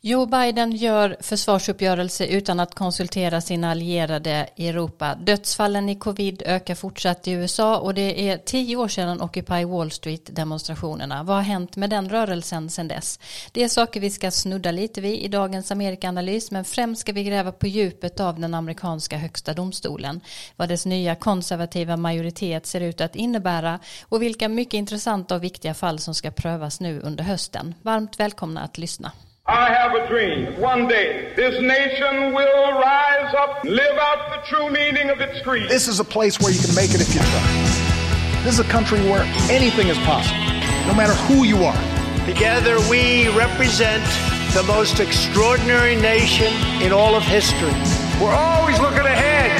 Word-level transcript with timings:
Joe 0.00 0.26
Biden 0.26 0.72
gör 0.72 1.16
försvarsuppgörelse 1.20 2.26
utan 2.26 2.60
att 2.60 2.74
konsultera 2.74 3.40
sina 3.40 3.70
allierade 3.70 4.48
i 4.56 4.68
Europa. 4.68 5.14
Dödsfallen 5.14 5.88
i 5.88 5.94
covid 5.94 6.42
ökar 6.46 6.74
fortsatt 6.74 7.28
i 7.28 7.30
USA 7.30 7.78
och 7.78 7.94
det 7.94 8.28
är 8.30 8.38
tio 8.38 8.76
år 8.76 8.88
sedan 8.88 9.22
Occupy 9.22 9.64
Wall 9.64 9.90
Street-demonstrationerna. 9.90 11.22
Vad 11.22 11.36
har 11.36 11.42
hänt 11.42 11.76
med 11.76 11.90
den 11.90 12.08
rörelsen 12.08 12.70
sedan 12.70 12.88
dess? 12.88 13.20
Det 13.52 13.62
är 13.62 13.68
saker 13.68 14.00
vi 14.00 14.10
ska 14.10 14.30
snudda 14.30 14.70
lite 14.70 15.00
vid 15.00 15.22
i 15.22 15.28
dagens 15.28 15.70
Amerikanalys 15.70 16.50
men 16.50 16.64
främst 16.64 17.00
ska 17.00 17.12
vi 17.12 17.24
gräva 17.24 17.52
på 17.52 17.66
djupet 17.66 18.20
av 18.20 18.40
den 18.40 18.54
amerikanska 18.54 19.18
högsta 19.18 19.54
domstolen. 19.54 20.20
Vad 20.56 20.68
dess 20.68 20.86
nya 20.86 21.14
konservativa 21.14 21.96
majoritet 21.96 22.66
ser 22.66 22.80
ut 22.80 23.00
att 23.00 23.16
innebära 23.16 23.78
och 24.02 24.22
vilka 24.22 24.48
mycket 24.48 24.74
intressanta 24.74 25.34
och 25.34 25.44
viktiga 25.44 25.74
fall 25.74 25.98
som 25.98 26.14
ska 26.14 26.30
prövas 26.30 26.80
nu 26.80 27.00
under 27.00 27.24
hösten. 27.24 27.74
Varmt 27.82 28.20
välkomna 28.20 28.60
att 28.60 28.78
lyssna. 28.78 29.12
I 29.48 29.72
have 29.72 29.94
a 29.94 30.08
dream. 30.08 30.58
One 30.58 30.88
day, 30.88 31.32
this 31.36 31.62
nation 31.62 32.34
will 32.34 32.72
rise 32.82 33.32
up, 33.38 33.62
live 33.62 33.96
out 33.96 34.34
the 34.34 34.42
true 34.48 34.68
meaning 34.70 35.08
of 35.08 35.20
its 35.20 35.40
creed. 35.40 35.70
This 35.70 35.86
is 35.86 36.00
a 36.00 36.04
place 36.04 36.40
where 36.40 36.50
you 36.50 36.58
can 36.58 36.74
make 36.74 36.90
it 36.90 37.00
if 37.00 37.14
you 37.14 37.20
try. 37.20 38.42
This 38.42 38.58
is 38.58 38.58
a 38.58 38.66
country 38.66 38.98
where 39.06 39.22
anything 39.46 39.86
is 39.86 39.98
possible, 39.98 40.42
no 40.90 40.94
matter 40.98 41.14
who 41.30 41.44
you 41.44 41.62
are. 41.62 41.78
Together, 42.26 42.74
we 42.90 43.30
represent 43.38 44.02
the 44.50 44.64
most 44.66 44.98
extraordinary 44.98 45.94
nation 45.94 46.52
in 46.82 46.90
all 46.90 47.14
of 47.14 47.22
history. 47.22 47.70
We're 48.18 48.34
always 48.34 48.80
looking 48.80 49.06
ahead, 49.06 49.54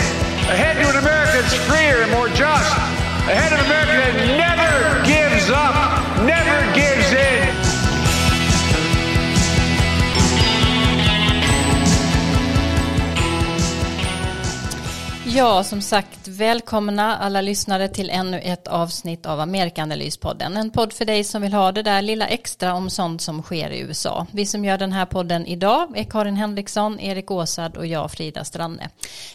ahead 0.50 0.82
to 0.82 0.90
an 0.90 0.96
America 0.98 1.38
that's 1.38 1.54
freer 1.70 2.02
and 2.02 2.10
more 2.10 2.26
just, 2.34 2.74
ahead 3.30 3.52
of 3.54 3.60
an 3.62 3.66
America 3.66 4.02
that 4.02 4.18
never 4.34 5.06
gives 5.06 5.46
up, 5.48 5.75
Ja, 15.36 15.64
som 15.64 15.80
sagt, 15.80 16.28
välkomna 16.28 17.16
alla 17.16 17.40
lyssnare 17.40 17.88
till 17.88 18.10
ännu 18.10 18.40
ett 18.40 18.68
avsnitt 18.68 19.26
av 19.26 19.40
Amerikanalyspodden. 19.40 20.56
En 20.56 20.70
podd 20.70 20.92
för 20.92 21.04
dig 21.04 21.24
som 21.24 21.42
vill 21.42 21.52
ha 21.52 21.72
det 21.72 21.82
där 21.82 22.02
lilla 22.02 22.26
extra 22.26 22.74
om 22.74 22.90
sånt 22.90 23.22
som 23.22 23.42
sker 23.42 23.70
i 23.70 23.80
USA. 23.80 24.26
Vi 24.32 24.46
som 24.46 24.64
gör 24.64 24.78
den 24.78 24.92
här 24.92 25.06
podden 25.06 25.46
idag 25.46 25.98
är 25.98 26.04
Karin 26.04 26.36
Henriksson, 26.36 27.00
Erik 27.00 27.30
Åsad 27.30 27.76
och 27.76 27.86
jag 27.86 28.10
Frida 28.10 28.44
Stranne. 28.44 28.90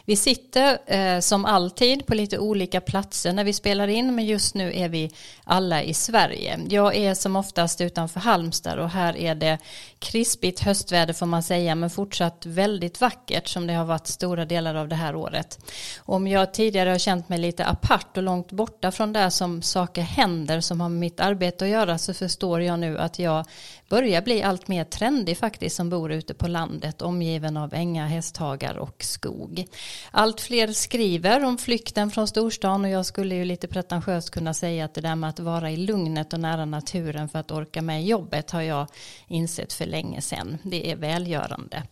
Vi 0.06 0.16
sitter 0.16 0.78
eh, 0.86 1.20
som 1.20 1.46
alltid 1.46 2.06
på 2.06 2.16
lite 2.16 2.40
olika 2.40 2.82
platser 2.82 3.34
när 3.34 3.44
vi 3.44 3.54
spelar 3.54 3.88
in, 3.88 4.16
men 4.16 4.26
just 4.26 4.56
nu 4.56 4.74
är 4.76 4.90
vi 4.90 5.12
alla 5.44 5.84
i 5.84 5.94
Sverige. 5.94 6.60
Jag 6.70 6.96
är 6.96 7.14
som 7.14 7.36
oftast 7.36 7.82
utanför 7.82 8.20
Halmstad 8.20 8.80
och 8.80 8.90
här 8.90 9.18
är 9.18 9.36
det 9.36 9.58
krispigt 10.02 10.60
höstväder 10.60 11.14
får 11.14 11.26
man 11.26 11.44
säga, 11.44 11.76
men 11.76 11.90
fortsatt 11.90 12.46
väldigt 12.46 13.02
vackert 13.02 13.48
som 13.48 13.68
det 13.68 13.74
har 13.74 13.86
varit 13.86 14.08
stora 14.08 14.46
delar 14.46 14.76
av 14.76 14.88
det 14.88 14.96
här 14.96 15.16
året. 15.16 15.60
Om 16.00 16.28
jag 16.28 16.54
tidigare 16.54 16.90
har 16.90 16.98
känt 16.98 17.30
mig 17.30 17.40
lite 17.40 17.66
apart 17.66 18.18
och 18.18 18.24
långt 18.24 18.52
borta 18.52 18.92
från 18.92 19.14
där 19.14 19.30
som 19.30 19.62
saker 19.62 20.02
händer 20.02 20.62
som 20.62 20.82
har 20.82 20.90
med 20.90 21.00
mitt 21.00 21.20
arbete 21.20 21.66
att 21.66 21.72
göra 21.72 21.98
så 21.98 22.14
förstår 22.14 22.62
jag 22.62 22.80
nu 22.80 23.00
att 23.00 23.20
jag 23.20 23.46
börjar 23.92 24.22
bli 24.22 24.44
allt 24.44 24.68
mer 24.68 24.84
trendig 24.84 25.38
faktiskt 25.38 25.76
som 25.76 25.90
bor 25.90 26.12
ute 26.12 26.34
på 26.34 26.48
landet 26.48 27.02
omgiven 27.02 27.58
av 27.58 27.74
ängar, 27.74 28.08
hästhagar 28.08 28.78
och 28.78 29.04
skog. 29.04 29.66
Allt 30.12 30.42
fler 30.42 30.68
skriver 30.68 31.44
om 31.44 31.58
flykten 31.58 32.12
från 32.12 32.28
storstan 32.28 32.86
och 32.86 32.90
jag 32.90 33.06
skulle 33.06 33.36
ju 33.36 33.46
lite 33.46 33.68
pretentiöst 33.68 34.30
kunna 34.30 34.54
säga 34.54 34.86
att 34.86 34.94
det 34.94 35.02
där 35.02 35.16
med 35.16 35.30
att 35.30 35.40
vara 35.40 35.72
i 35.72 35.78
lugnet 35.78 36.34
och 36.34 36.40
nära 36.40 36.66
naturen 36.66 37.30
för 37.30 37.40
att 37.40 37.52
orka 37.52 37.82
med 37.82 38.06
jobbet 38.06 38.52
har 38.52 38.62
jag 38.62 38.88
insett 39.28 39.74
för 39.74 39.86
länge 39.86 40.22
sedan. 40.22 40.58
Det 40.64 40.92
är 40.92 40.96
välgörande. 40.96 41.84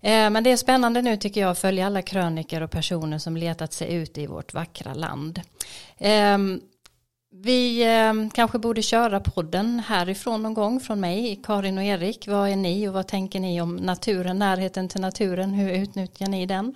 Eh, 0.00 0.30
men 0.30 0.44
det 0.44 0.50
är 0.50 0.56
spännande 0.56 1.02
nu 1.02 1.16
tycker 1.16 1.40
jag 1.40 1.50
att 1.50 1.58
följa 1.58 1.86
alla 1.86 2.02
kröniker 2.02 2.60
och 2.62 2.70
personer 2.70 3.18
som 3.18 3.36
letat 3.36 3.72
sig 3.72 3.94
ut 3.94 4.18
i 4.18 4.26
vårt 4.26 4.54
vackra 4.54 4.94
land. 4.94 5.40
Ehm, 5.98 6.60
vi 7.42 7.82
eh, 7.82 8.28
kanske 8.32 8.58
borde 8.58 8.82
köra 8.82 9.20
podden 9.20 9.82
härifrån 9.86 10.42
någon 10.42 10.54
gång 10.54 10.80
från 10.80 11.00
mig, 11.00 11.40
Karin 11.44 11.78
och 11.78 11.84
Erik. 11.84 12.28
Vad 12.28 12.50
är 12.50 12.56
ni 12.56 12.88
och 12.88 12.92
vad 12.94 13.08
tänker 13.08 13.40
ni 13.40 13.60
om 13.60 13.76
naturen, 13.76 14.38
närheten 14.38 14.88
till 14.88 15.00
naturen? 15.00 15.50
Hur 15.50 15.70
utnyttjar 15.70 16.26
ni 16.26 16.46
den? 16.46 16.74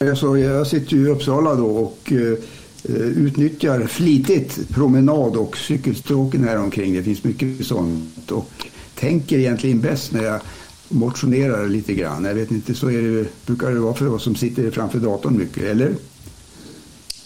Alltså, 0.00 0.38
jag 0.38 0.66
sitter 0.66 0.96
ju 0.96 1.06
i 1.06 1.10
Uppsala 1.10 1.54
då 1.54 1.66
och 1.66 2.12
eh, 2.12 2.38
eh, 2.84 2.94
utnyttjar 2.94 3.86
flitigt 3.86 4.68
promenad 4.68 5.36
och 5.36 5.56
cykelstråken 5.56 6.44
här 6.44 6.58
omkring. 6.58 6.94
Det 6.94 7.02
finns 7.02 7.24
mycket 7.24 7.66
sånt. 7.66 8.30
Och 8.30 8.66
tänker 8.94 9.38
egentligen 9.38 9.80
bäst 9.80 10.12
när 10.12 10.24
jag 10.24 10.40
motionerar 10.88 11.68
lite 11.68 11.94
grann. 11.94 12.24
Jag 12.24 12.34
vet 12.34 12.50
inte, 12.50 12.74
så 12.74 12.90
är 12.90 13.02
det, 13.02 13.46
brukar 13.46 13.70
det 13.70 13.80
vara 13.80 13.94
för 13.94 14.08
oss 14.08 14.22
som 14.22 14.34
sitter 14.34 14.70
framför 14.70 14.98
datorn 14.98 15.38
mycket, 15.38 15.62
eller? 15.62 15.94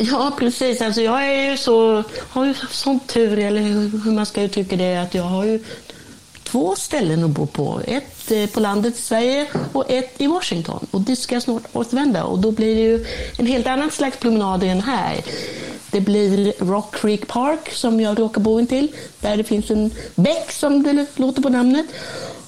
Ja, 0.01 0.33
precis. 0.39 0.83
Alltså 0.83 1.01
jag 1.01 1.29
är 1.29 1.51
ju 1.51 1.57
så, 1.57 2.05
har 2.29 2.45
ju 2.45 2.55
sån 2.71 3.01
tur, 3.01 3.39
eller 3.39 3.61
hur 4.05 4.13
man 4.13 4.27
ska 4.27 4.43
uttrycka 4.43 4.77
det, 4.77 4.97
att 4.97 5.15
jag 5.15 5.23
har 5.23 5.45
ju 5.45 5.65
två 6.43 6.77
ställen 6.77 7.25
att 7.25 7.31
bo 7.31 7.47
på. 7.47 7.81
Ett 7.87 8.31
eh, 8.31 8.47
på 8.47 8.61
landet 8.61 8.99
i 8.99 9.03
Sverige 9.03 9.47
och 9.73 9.91
ett 9.91 10.15
i 10.19 10.27
Washington. 10.27 10.87
Och 10.91 11.01
dit 11.01 11.19
ska 11.19 11.35
jag 11.35 11.43
snart 11.43 11.63
återvända 11.73 12.25
och 12.25 12.39
då 12.39 12.51
blir 12.51 12.75
det 12.75 12.83
ju 12.83 13.07
en 13.39 13.47
helt 13.47 13.67
annan 13.67 13.91
slags 13.91 14.19
promenad 14.19 14.63
än 14.63 14.81
här. 14.81 15.21
Det 15.91 16.01
blir 16.01 16.53
Rock 16.59 16.95
Creek 16.95 17.27
Park 17.27 17.73
som 17.73 18.01
jag 18.01 18.19
råkar 18.19 18.41
bo 18.41 18.61
intill. 18.61 18.89
Där 19.21 19.37
det 19.37 19.45
finns 19.45 19.71
en 19.71 19.91
bäck 20.15 20.53
som 20.53 20.83
det 20.83 21.07
låter 21.17 21.43
på 21.43 21.49
namnet. 21.49 21.87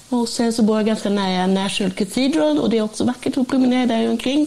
Och 0.08 0.28
sen 0.28 0.52
så 0.52 0.62
bor 0.62 0.76
jag 0.76 0.86
ganska 0.86 1.10
nära 1.10 1.46
National 1.46 1.92
Cathedral 1.92 2.58
och 2.58 2.70
det 2.70 2.78
är 2.78 2.82
också 2.82 3.04
vackert 3.04 3.36
att 3.36 3.48
promenera 3.48 3.86
där 3.86 4.10
omkring. 4.10 4.46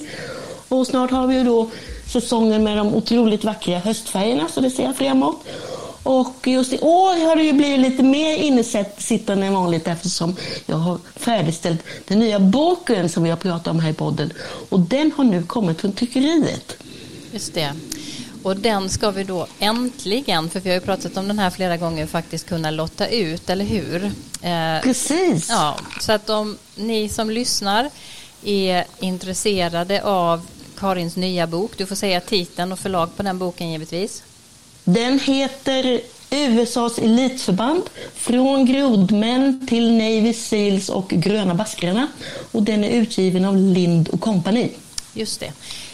Och 0.67 0.87
snart 0.87 1.11
har 1.11 1.27
vi 1.27 1.35
ju 1.35 1.43
då 1.43 1.69
säsongen 2.13 2.63
med 2.63 2.77
de 2.77 2.95
otroligt 2.95 3.43
vackra 3.43 3.79
höstfärgerna 3.79 4.47
så 4.49 4.61
det 4.61 4.69
ser 4.69 4.83
jag 4.83 4.95
fram 4.95 5.07
emot. 5.07 5.43
Och 6.03 6.47
just 6.47 6.73
i 6.73 6.79
år 6.79 7.27
har 7.27 7.35
det 7.35 7.43
ju 7.43 7.53
blivit 7.53 7.79
lite 7.79 8.03
mer 8.03 8.37
innesittande 8.37 9.45
än 9.45 9.53
vanligt 9.53 9.87
eftersom 9.87 10.35
jag 10.65 10.75
har 10.75 10.97
färdigställt 11.15 11.83
den 12.07 12.19
nya 12.19 12.39
boken 12.39 13.09
som 13.09 13.23
vi 13.23 13.29
har 13.29 13.37
pratat 13.37 13.67
om 13.67 13.79
här 13.79 13.89
i 13.89 13.93
podden. 13.93 14.33
Och 14.69 14.79
den 14.79 15.11
har 15.15 15.23
nu 15.23 15.43
kommit 15.43 15.81
från 15.81 15.91
tryckeriet. 15.91 16.77
Just 17.31 17.53
det. 17.53 17.73
Och 18.43 18.57
den 18.57 18.89
ska 18.89 19.11
vi 19.11 19.23
då 19.23 19.47
äntligen, 19.59 20.49
för 20.49 20.59
vi 20.59 20.69
har 20.69 20.75
ju 20.75 20.81
pratat 20.81 21.17
om 21.17 21.27
den 21.27 21.39
här 21.39 21.49
flera 21.49 21.77
gånger, 21.77 22.05
faktiskt 22.05 22.49
kunna 22.49 22.71
lotta 22.71 23.07
ut, 23.07 23.49
eller 23.49 23.65
hur? 23.65 24.05
Eh, 24.41 24.81
Precis. 24.83 25.49
Ja, 25.49 25.77
så 26.01 26.11
att 26.11 26.29
om 26.29 26.57
ni 26.75 27.09
som 27.09 27.29
lyssnar 27.29 27.89
är 28.43 28.85
intresserade 28.99 30.03
av 30.03 30.41
Karins 30.83 31.15
nya 31.15 31.47
bok, 31.47 31.77
du 31.77 31.85
får 31.85 31.95
säga 31.95 32.21
titeln 32.21 32.71
och 32.71 32.79
förlag 32.79 33.15
på 33.17 33.23
den 33.23 33.39
boken 33.39 33.71
givetvis. 33.71 34.23
Den 34.83 35.19
heter 35.19 36.01
USAs 36.31 36.97
elitförband 36.97 37.83
från 38.15 38.65
grodmän 38.65 39.67
till 39.67 39.91
Navy 39.91 40.33
Seals 40.33 40.89
och 40.89 41.09
Gröna 41.09 41.55
baskrarna 41.55 42.07
och 42.51 42.63
den 42.63 42.83
är 42.83 42.89
utgiven 42.89 43.45
av 43.45 43.57
Lind 43.57 44.09
och 44.09 44.21
Company. 44.21 44.69
Just 45.13 45.39
det. 45.39 45.51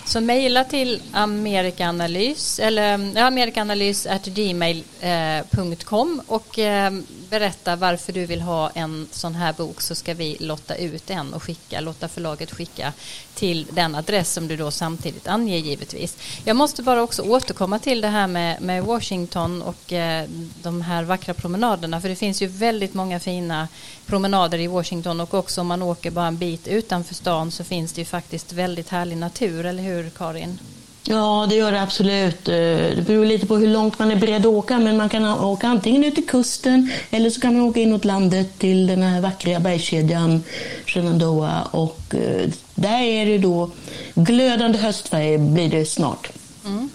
Så 0.09 0.21
mejla 0.21 0.63
till 0.63 1.01
amerikanalys 1.11 2.59
eller 2.59 2.93
mm, 2.93 3.17
ja, 3.17 3.25
amerikanalys 3.25 4.07
gmail.com 4.25 6.21
eh, 6.27 6.33
och 6.33 6.59
eh, 6.59 6.93
berätta 7.29 7.75
varför 7.75 8.13
du 8.13 8.25
vill 8.25 8.41
ha 8.41 8.69
en 8.69 9.07
sån 9.11 9.35
här 9.35 9.53
bok 9.53 9.81
så 9.81 9.95
ska 9.95 10.13
vi 10.13 10.37
lotta 10.39 10.75
ut 10.75 11.09
en 11.09 11.33
och 11.33 11.43
skicka, 11.43 11.79
låta 11.79 12.07
förlaget 12.07 12.51
skicka 12.51 12.93
till 13.35 13.67
den 13.71 13.95
adress 13.95 14.33
som 14.33 14.47
du 14.47 14.57
då 14.57 14.71
samtidigt 14.71 15.27
anger 15.27 15.57
givetvis. 15.57 16.17
Jag 16.45 16.55
måste 16.55 16.83
bara 16.83 17.01
också 17.01 17.21
återkomma 17.21 17.79
till 17.79 18.01
det 18.01 18.07
här 18.07 18.27
med, 18.27 18.61
med 18.61 18.83
Washington 18.83 19.61
och 19.61 19.93
eh, 19.93 20.27
de 20.61 20.81
här 20.81 21.03
vackra 21.03 21.33
promenaderna 21.33 22.01
för 22.01 22.09
det 22.09 22.15
finns 22.15 22.41
ju 22.41 22.47
väldigt 22.47 22.93
många 22.93 23.19
fina 23.19 23.67
promenader 24.05 24.59
i 24.59 24.67
Washington 24.67 25.19
och 25.19 25.33
också 25.33 25.61
om 25.61 25.67
man 25.67 25.81
åker 25.81 26.11
bara 26.11 26.27
en 26.27 26.37
bit 26.37 26.67
utanför 26.67 27.15
stan 27.15 27.51
så 27.51 27.63
finns 27.63 27.93
det 27.93 28.01
ju 28.01 28.05
faktiskt 28.05 28.53
väldigt 28.53 28.89
härlig 28.89 29.17
natur, 29.17 29.65
eller 29.65 29.83
hur 29.83 29.98
Karin? 30.17 30.59
Ja, 31.03 31.45
det 31.49 31.55
gör 31.55 31.71
det 31.71 31.81
absolut. 31.81 32.47
Eh, 32.47 32.55
det 32.95 33.03
beror 33.07 33.25
lite 33.25 33.45
på 33.45 33.57
hur 33.57 33.67
långt 33.67 33.99
man 33.99 34.11
är 34.11 34.15
beredd 34.15 34.41
att 34.41 34.45
åka, 34.45 34.79
men 34.79 34.97
man 34.97 35.09
kan 35.09 35.25
åka 35.25 35.67
antingen 35.67 36.03
ut 36.03 36.15
till 36.15 36.27
kusten 36.27 36.91
eller 37.11 37.29
så 37.29 37.41
kan 37.41 37.53
man 37.53 37.63
åka 37.63 37.79
inåt 37.79 38.05
landet 38.05 38.59
till 38.59 38.87
den 38.87 39.03
här 39.03 39.21
vackra 39.21 39.59
bergskedjan 39.59 40.43
Shenandoah 40.85 41.75
och 41.75 42.15
eh, 42.15 42.49
där 42.75 43.01
är 43.01 43.25
det 43.25 43.37
då 43.37 43.71
glödande 44.15 44.77
höstfärg 44.77 45.37
blir 45.37 45.69
det 45.69 45.85
snart. 45.85 46.29
Mm. 46.65 46.89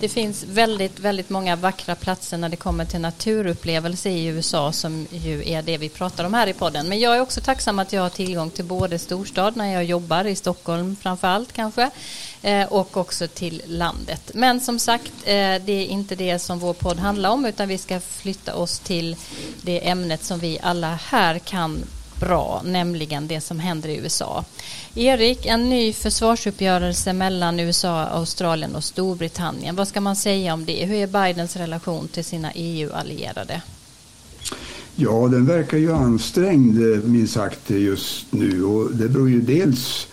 Det 0.00 0.08
finns 0.08 0.44
väldigt, 0.44 1.00
väldigt 1.00 1.30
många 1.30 1.56
vackra 1.56 1.94
platser 1.94 2.38
när 2.38 2.48
det 2.48 2.56
kommer 2.56 2.84
till 2.84 3.00
naturupplevelse 3.00 4.10
i 4.10 4.26
USA 4.26 4.72
som 4.72 5.06
ju 5.10 5.48
är 5.48 5.62
det 5.62 5.78
vi 5.78 5.88
pratar 5.88 6.24
om 6.24 6.34
här 6.34 6.46
i 6.46 6.52
podden. 6.52 6.88
Men 6.88 7.00
jag 7.00 7.16
är 7.16 7.20
också 7.20 7.40
tacksam 7.40 7.78
att 7.78 7.92
jag 7.92 8.02
har 8.02 8.10
tillgång 8.10 8.50
till 8.50 8.64
både 8.64 8.98
storstad 8.98 9.56
när 9.56 9.72
jag 9.72 9.84
jobbar 9.84 10.24
i 10.24 10.34
Stockholm 10.34 10.96
framför 11.00 11.28
allt 11.28 11.52
kanske 11.52 11.90
eh, 12.42 12.72
och 12.72 12.96
också 12.96 13.28
till 13.28 13.62
landet. 13.66 14.30
Men 14.34 14.60
som 14.60 14.78
sagt, 14.78 15.12
eh, 15.24 15.54
det 15.64 15.72
är 15.72 15.86
inte 15.86 16.14
det 16.14 16.38
som 16.38 16.58
vår 16.58 16.72
podd 16.74 16.98
handlar 16.98 17.30
om 17.30 17.46
utan 17.46 17.68
vi 17.68 17.78
ska 17.78 18.00
flytta 18.00 18.54
oss 18.54 18.78
till 18.78 19.16
det 19.62 19.88
ämnet 19.88 20.24
som 20.24 20.38
vi 20.38 20.58
alla 20.62 20.94
här 20.94 21.38
kan 21.38 21.84
bra, 22.24 22.62
nämligen 22.64 23.26
det 23.26 23.40
som 23.40 23.58
händer 23.58 23.88
i 23.88 23.96
USA. 23.96 24.44
Erik, 24.94 25.46
en 25.46 25.70
ny 25.70 25.92
försvarsuppgörelse 25.92 27.12
mellan 27.12 27.60
USA, 27.60 28.00
Australien 28.00 28.74
och 28.74 28.84
Storbritannien. 28.84 29.76
Vad 29.76 29.88
ska 29.88 30.00
man 30.00 30.16
säga 30.16 30.54
om 30.54 30.64
det? 30.64 30.84
Hur 30.84 30.96
är 30.96 31.06
Bidens 31.06 31.56
relation 31.56 32.08
till 32.08 32.24
sina 32.24 32.52
EU-allierade? 32.54 33.62
Ja, 34.96 35.28
den 35.28 35.46
verkar 35.46 35.78
ju 35.78 35.92
ansträngd 35.92 37.04
minst 37.04 37.34
sagt 37.34 37.70
just 37.70 38.32
nu 38.32 38.64
och 38.64 38.90
det 38.90 39.08
beror 39.08 39.30
ju 39.30 39.40
dels 39.40 40.06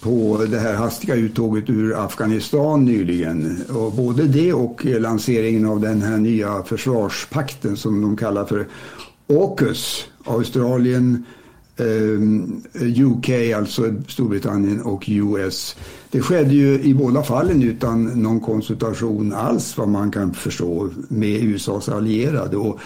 på 0.00 0.46
det 0.50 0.58
här 0.58 0.74
hastiga 0.74 1.14
uttåget 1.14 1.70
ur 1.70 2.04
Afghanistan 2.04 2.84
nyligen. 2.84 3.64
Och 3.68 3.92
både 3.92 4.22
det 4.22 4.52
och 4.52 4.84
lanseringen 4.84 5.66
av 5.66 5.80
den 5.80 6.02
här 6.02 6.18
nya 6.18 6.62
försvarspakten 6.62 7.76
som 7.76 8.02
de 8.02 8.16
kallar 8.16 8.44
för 8.44 8.66
AUKUS, 9.28 10.06
Australien, 10.24 11.24
Eh, 11.76 11.86
eh, 12.82 13.00
UK, 13.00 13.52
alltså 13.56 13.94
Storbritannien 14.08 14.80
och 14.80 15.04
US. 15.06 15.76
Det 16.10 16.20
skedde 16.20 16.54
ju 16.54 16.80
i 16.80 16.94
båda 16.94 17.22
fallen 17.22 17.62
utan 17.62 18.04
någon 18.04 18.40
konsultation 18.40 19.32
alls 19.32 19.76
vad 19.78 19.88
man 19.88 20.10
kan 20.10 20.34
förstå 20.34 20.90
med 21.08 21.44
USAs 21.44 21.88
allierade. 21.88 22.56
Och 22.56 22.78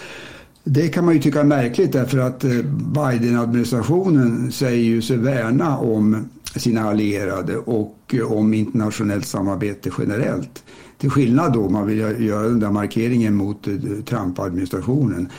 det 0.63 0.87
kan 0.87 1.05
man 1.05 1.13
ju 1.13 1.21
tycka 1.21 1.39
är 1.39 1.43
märkligt 1.43 1.91
därför 1.91 2.17
att 2.17 2.43
eh, 2.43 2.61
Biden-administrationen 2.95 4.51
säger 4.51 4.83
ju 4.83 5.01
sig 5.01 5.17
värna 5.17 5.77
om 5.77 6.29
sina 6.55 6.89
allierade 6.89 7.57
och 7.57 8.15
om 8.29 8.53
internationellt 8.53 9.25
samarbete 9.25 9.89
generellt. 9.97 10.63
Till 10.97 11.09
skillnad 11.09 11.53
då 11.53 11.69
man 11.69 11.87
vill 11.87 11.97
göra 11.97 12.47
den 12.47 12.59
där 12.59 12.71
markeringen 12.71 13.35
mot 13.35 13.67
Trump-administrationen. 14.05 15.29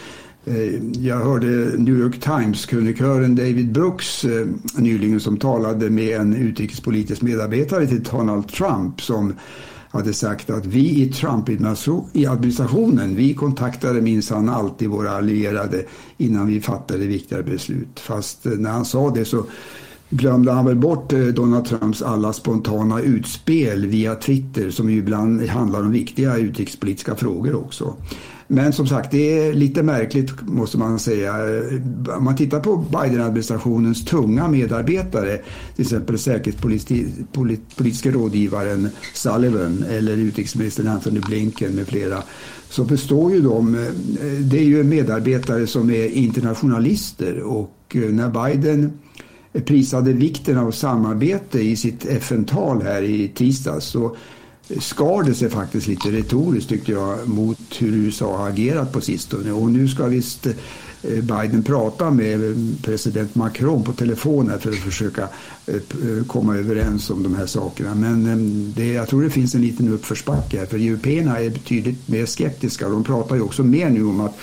Eh, 0.44 1.04
jag 1.06 1.16
hörde 1.16 1.46
New 1.76 1.98
York 1.98 2.20
Times-krönikören 2.20 3.34
David 3.34 3.72
Brooks 3.72 4.24
eh, 4.24 4.46
nyligen 4.74 5.20
som 5.20 5.36
talade 5.36 5.90
med 5.90 6.20
en 6.20 6.36
utrikespolitisk 6.36 7.22
medarbetare 7.22 7.86
till 7.86 8.02
Donald 8.02 8.48
Trump 8.48 9.00
som 9.00 9.34
hade 9.90 10.12
sagt 10.12 10.50
att 10.50 10.66
vi 10.66 11.02
i 11.02 11.12
Trump-administrationen, 11.12 13.16
vi 13.16 13.34
kontaktade 13.34 14.00
minsann 14.00 14.48
alltid 14.48 14.88
våra 14.88 15.10
allierade 15.10 15.84
innan 16.16 16.46
vi 16.46 16.60
fattade 16.60 17.06
viktigare 17.06 17.42
beslut. 17.42 18.00
Fast 18.00 18.46
eh, 18.46 18.52
när 18.52 18.70
han 18.70 18.84
sa 18.84 19.10
det 19.10 19.24
så 19.24 19.44
glömde 20.10 20.52
han 20.52 20.66
väl 20.66 20.76
bort 20.76 21.12
Donald 21.34 21.64
Trumps 21.64 22.02
alla 22.02 22.32
spontana 22.32 23.00
utspel 23.00 23.86
via 23.86 24.14
Twitter 24.14 24.70
som 24.70 24.90
ju 24.90 24.98
ibland 24.98 25.48
handlar 25.48 25.80
om 25.80 25.92
viktiga 25.92 26.36
utrikespolitiska 26.36 27.16
frågor 27.16 27.54
också. 27.54 27.96
Men 28.52 28.72
som 28.72 28.86
sagt, 28.86 29.10
det 29.10 29.38
är 29.38 29.52
lite 29.52 29.82
märkligt 29.82 30.42
måste 30.42 30.78
man 30.78 30.98
säga. 30.98 31.34
Om 32.16 32.24
man 32.24 32.36
tittar 32.36 32.60
på 32.60 32.76
Biden-administrationens 32.76 34.04
tunga 34.04 34.48
medarbetare, 34.48 35.38
till 35.76 35.84
exempel 35.84 36.18
säkerhetspolitiska 36.18 38.10
rådgivaren 38.10 38.88
Sullivan 39.14 39.84
eller 39.90 40.16
utrikesministern 40.16 40.88
Anthony 40.88 41.20
Blinken 41.20 41.72
med 41.72 41.88
flera, 41.88 42.22
så 42.70 42.84
består 42.84 43.32
ju 43.32 43.40
de, 43.40 43.88
det 44.40 44.58
är 44.58 44.64
ju 44.64 44.84
medarbetare 44.84 45.66
som 45.66 45.90
är 45.90 46.06
internationalister 46.06 47.42
och 47.42 47.76
eh, 47.94 48.00
när 48.00 48.44
Biden 48.44 48.92
prisade 49.66 50.12
vikten 50.12 50.58
av 50.58 50.70
samarbete 50.70 51.60
i 51.60 51.76
sitt 51.76 52.06
FN-tal 52.06 52.82
här 52.82 53.02
i 53.02 53.28
tisdags 53.28 53.86
så 53.86 54.16
skar 54.78 55.22
det 55.22 55.34
sig 55.34 55.50
faktiskt 55.50 55.86
lite 55.86 56.08
retoriskt 56.12 56.68
tyckte 56.68 56.92
jag 56.92 57.28
mot 57.28 57.58
hur 57.78 57.92
USA 57.92 58.36
har 58.36 58.48
agerat 58.48 58.92
på 58.92 59.00
sistone. 59.00 59.52
Och 59.52 59.70
nu 59.70 59.88
ska 59.88 60.06
visst 60.06 60.46
eh, 60.46 60.52
Biden 61.02 61.62
prata 61.62 62.10
med 62.10 62.40
president 62.82 63.34
Macron 63.34 63.84
på 63.84 63.92
telefon 63.92 64.52
för 64.60 64.70
att 64.70 64.76
försöka 64.76 65.28
eh, 65.66 65.74
eh, 65.74 66.24
komma 66.26 66.56
överens 66.56 67.10
om 67.10 67.22
de 67.22 67.34
här 67.34 67.46
sakerna. 67.46 67.94
Men 67.94 68.26
ehm, 68.26 68.72
det, 68.76 68.86
jag 68.86 69.08
tror 69.08 69.22
det 69.22 69.30
finns 69.30 69.54
en 69.54 69.62
liten 69.62 69.88
uppförsbacke 69.88 70.58
här 70.58 70.66
för 70.66 70.76
européerna 70.76 71.38
är 71.38 71.50
betydligt 71.50 72.08
mer 72.08 72.26
skeptiska. 72.26 72.88
De 72.88 73.04
pratar 73.04 73.34
ju 73.34 73.42
också 73.42 73.62
mer 73.62 73.90
nu 73.90 74.04
om 74.04 74.20
att 74.20 74.38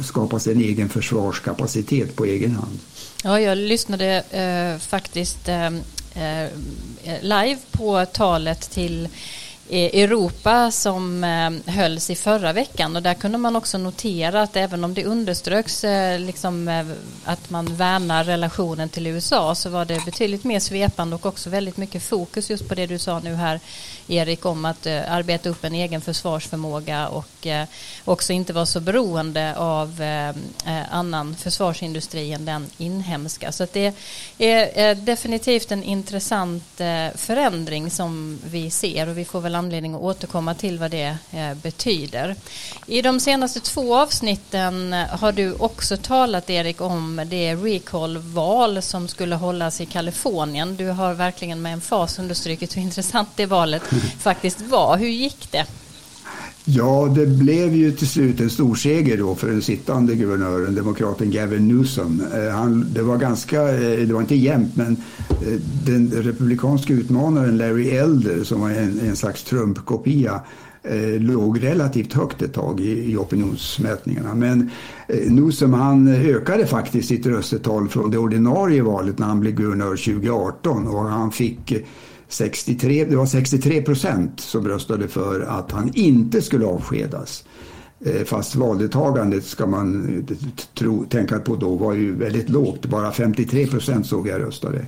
skapa 0.00 0.38
sig 0.38 0.52
en 0.52 0.60
egen 0.60 0.88
försvarskapacitet 0.88 2.16
på 2.16 2.24
egen 2.24 2.50
hand. 2.50 2.78
Ja, 3.24 3.40
jag 3.40 3.58
lyssnade 3.58 4.24
eh, 4.30 4.80
faktiskt 4.88 5.48
ehm, 5.48 5.80
eh, 6.14 7.22
live 7.22 7.58
på 7.72 8.06
talet 8.12 8.70
till 8.70 9.08
Europa 9.70 10.70
som 10.70 11.24
eh, 11.24 11.74
hölls 11.74 12.10
i 12.10 12.14
förra 12.14 12.52
veckan. 12.52 12.96
Och 12.96 13.02
där 13.02 13.14
kunde 13.14 13.38
man 13.38 13.56
också 13.56 13.78
notera 13.78 14.42
att 14.42 14.56
även 14.56 14.84
om 14.84 14.94
det 14.94 15.04
underströks 15.04 15.84
eh, 15.84 16.18
liksom, 16.20 16.68
eh, 16.68 16.86
att 17.24 17.50
man 17.50 17.76
värnar 17.76 18.24
relationen 18.24 18.88
till 18.88 19.06
USA 19.06 19.54
så 19.54 19.70
var 19.70 19.84
det 19.84 20.04
betydligt 20.04 20.44
mer 20.44 20.60
svepande 20.60 21.16
och 21.16 21.26
också 21.26 21.50
väldigt 21.50 21.76
mycket 21.76 22.02
fokus 22.02 22.50
just 22.50 22.68
på 22.68 22.74
det 22.74 22.86
du 22.86 22.98
sa 22.98 23.18
nu 23.18 23.34
här 23.34 23.60
Erik 24.08 24.46
om 24.46 24.64
att 24.64 24.86
eh, 24.86 25.12
arbeta 25.12 25.48
upp 25.48 25.64
en 25.64 25.74
egen 25.74 26.00
försvarsförmåga 26.00 27.08
och 27.08 27.46
eh, 27.46 27.66
också 28.04 28.32
inte 28.32 28.52
vara 28.52 28.66
så 28.66 28.80
beroende 28.80 29.56
av 29.56 30.02
eh, 30.02 30.34
annan 30.90 31.36
försvarsindustri 31.36 32.32
än 32.32 32.44
den 32.44 32.66
inhemska. 32.78 33.52
Så 33.52 33.66
det 33.72 33.94
är 34.38 34.94
definitivt 34.94 35.72
en 35.72 35.82
intressant 35.82 36.80
förändring 37.14 37.90
som 37.90 38.38
vi 38.44 38.70
ser 38.70 39.08
och 39.08 39.18
vi 39.18 39.24
får 39.24 39.40
väl 39.40 39.54
anledning 39.54 39.94
att 39.94 40.00
återkomma 40.00 40.54
till 40.54 40.78
vad 40.78 40.90
det 40.90 41.16
eh, 41.30 41.54
betyder. 41.54 42.36
I 42.86 43.02
de 43.02 43.20
senaste 43.20 43.60
två 43.60 43.96
avsnitten 43.96 44.92
har 45.10 45.32
du 45.32 45.54
också 45.54 45.96
talat 45.96 46.50
Erik 46.50 46.80
om 46.80 47.22
det 47.26 47.54
recall-val 47.54 48.82
som 48.82 49.08
skulle 49.08 49.36
hållas 49.36 49.80
i 49.80 49.86
Kalifornien. 49.86 50.76
Du 50.76 50.88
har 50.88 51.14
verkligen 51.14 51.62
med 51.62 51.72
en 51.72 51.80
fas 51.80 52.18
understrukit 52.18 52.76
hur 52.76 52.82
intressant 52.88 53.28
det 53.36 53.46
valet 53.46 53.82
faktiskt 54.18 54.62
var. 54.70 54.98
Hur 54.98 55.08
gick 55.08 55.48
det? 55.52 55.66
Ja, 56.70 57.12
det 57.14 57.26
blev 57.26 57.74
ju 57.74 57.92
till 57.92 58.08
slut 58.08 58.40
en 58.40 58.50
stor 58.50 58.74
seger 58.74 59.18
då 59.18 59.34
för 59.34 59.48
den 59.48 59.62
sittande 59.62 60.14
guvernören, 60.14 60.74
demokraten 60.74 61.30
Gavin 61.30 61.68
Newsom. 61.68 62.22
Eh, 62.34 62.54
han, 62.54 62.86
det 62.94 63.02
var 63.02 63.16
ganska, 63.16 63.68
eh, 63.68 64.06
det 64.06 64.12
var 64.12 64.20
inte 64.20 64.34
jämnt, 64.34 64.76
men 64.76 64.96
eh, 65.28 65.60
den 65.86 66.10
republikanska 66.10 66.92
utmanaren 66.92 67.56
Larry 67.56 67.88
Elder 67.88 68.44
som 68.44 68.60
var 68.60 68.70
en, 68.70 69.00
en 69.00 69.16
slags 69.16 69.42
Trump-kopia 69.42 70.40
låg 71.18 71.64
relativt 71.64 72.12
högt 72.12 72.42
ett 72.42 72.54
tag 72.54 72.80
i, 72.80 73.12
i 73.12 73.16
opinionsmätningarna. 73.16 74.34
Men 74.34 74.70
Newsom 75.08 75.72
han 75.72 76.08
ökade 76.08 76.66
faktiskt 76.66 77.08
sitt 77.08 77.26
röstetal 77.26 77.88
från 77.88 78.10
det 78.10 78.18
ordinarie 78.18 78.82
valet 78.82 79.18
när 79.18 79.26
han 79.26 79.40
blev 79.40 79.54
guvernör 79.54 79.96
2018 79.96 80.86
och 80.86 81.04
han 81.04 81.32
fick 81.32 81.72
63, 82.28 83.04
det 83.04 83.16
var 83.16 83.26
63 83.26 83.82
procent 83.82 84.40
som 84.40 84.68
röstade 84.68 85.08
för 85.08 85.40
att 85.40 85.72
han 85.72 85.90
inte 85.94 86.42
skulle 86.42 86.66
avskedas. 86.66 87.44
Eh, 88.04 88.24
fast 88.24 88.56
valdeltagandet 88.56 89.44
ska 89.44 89.66
man 89.66 90.18
eh, 90.30 90.36
tro, 90.78 91.04
tänka 91.04 91.38
på 91.38 91.56
då 91.56 91.74
var 91.74 91.94
ju 91.94 92.14
väldigt 92.14 92.48
lågt. 92.48 92.86
Bara 92.86 93.12
53 93.12 93.66
procent 93.66 94.06
såg 94.06 94.28
jag 94.28 94.40
röstade. 94.42 94.78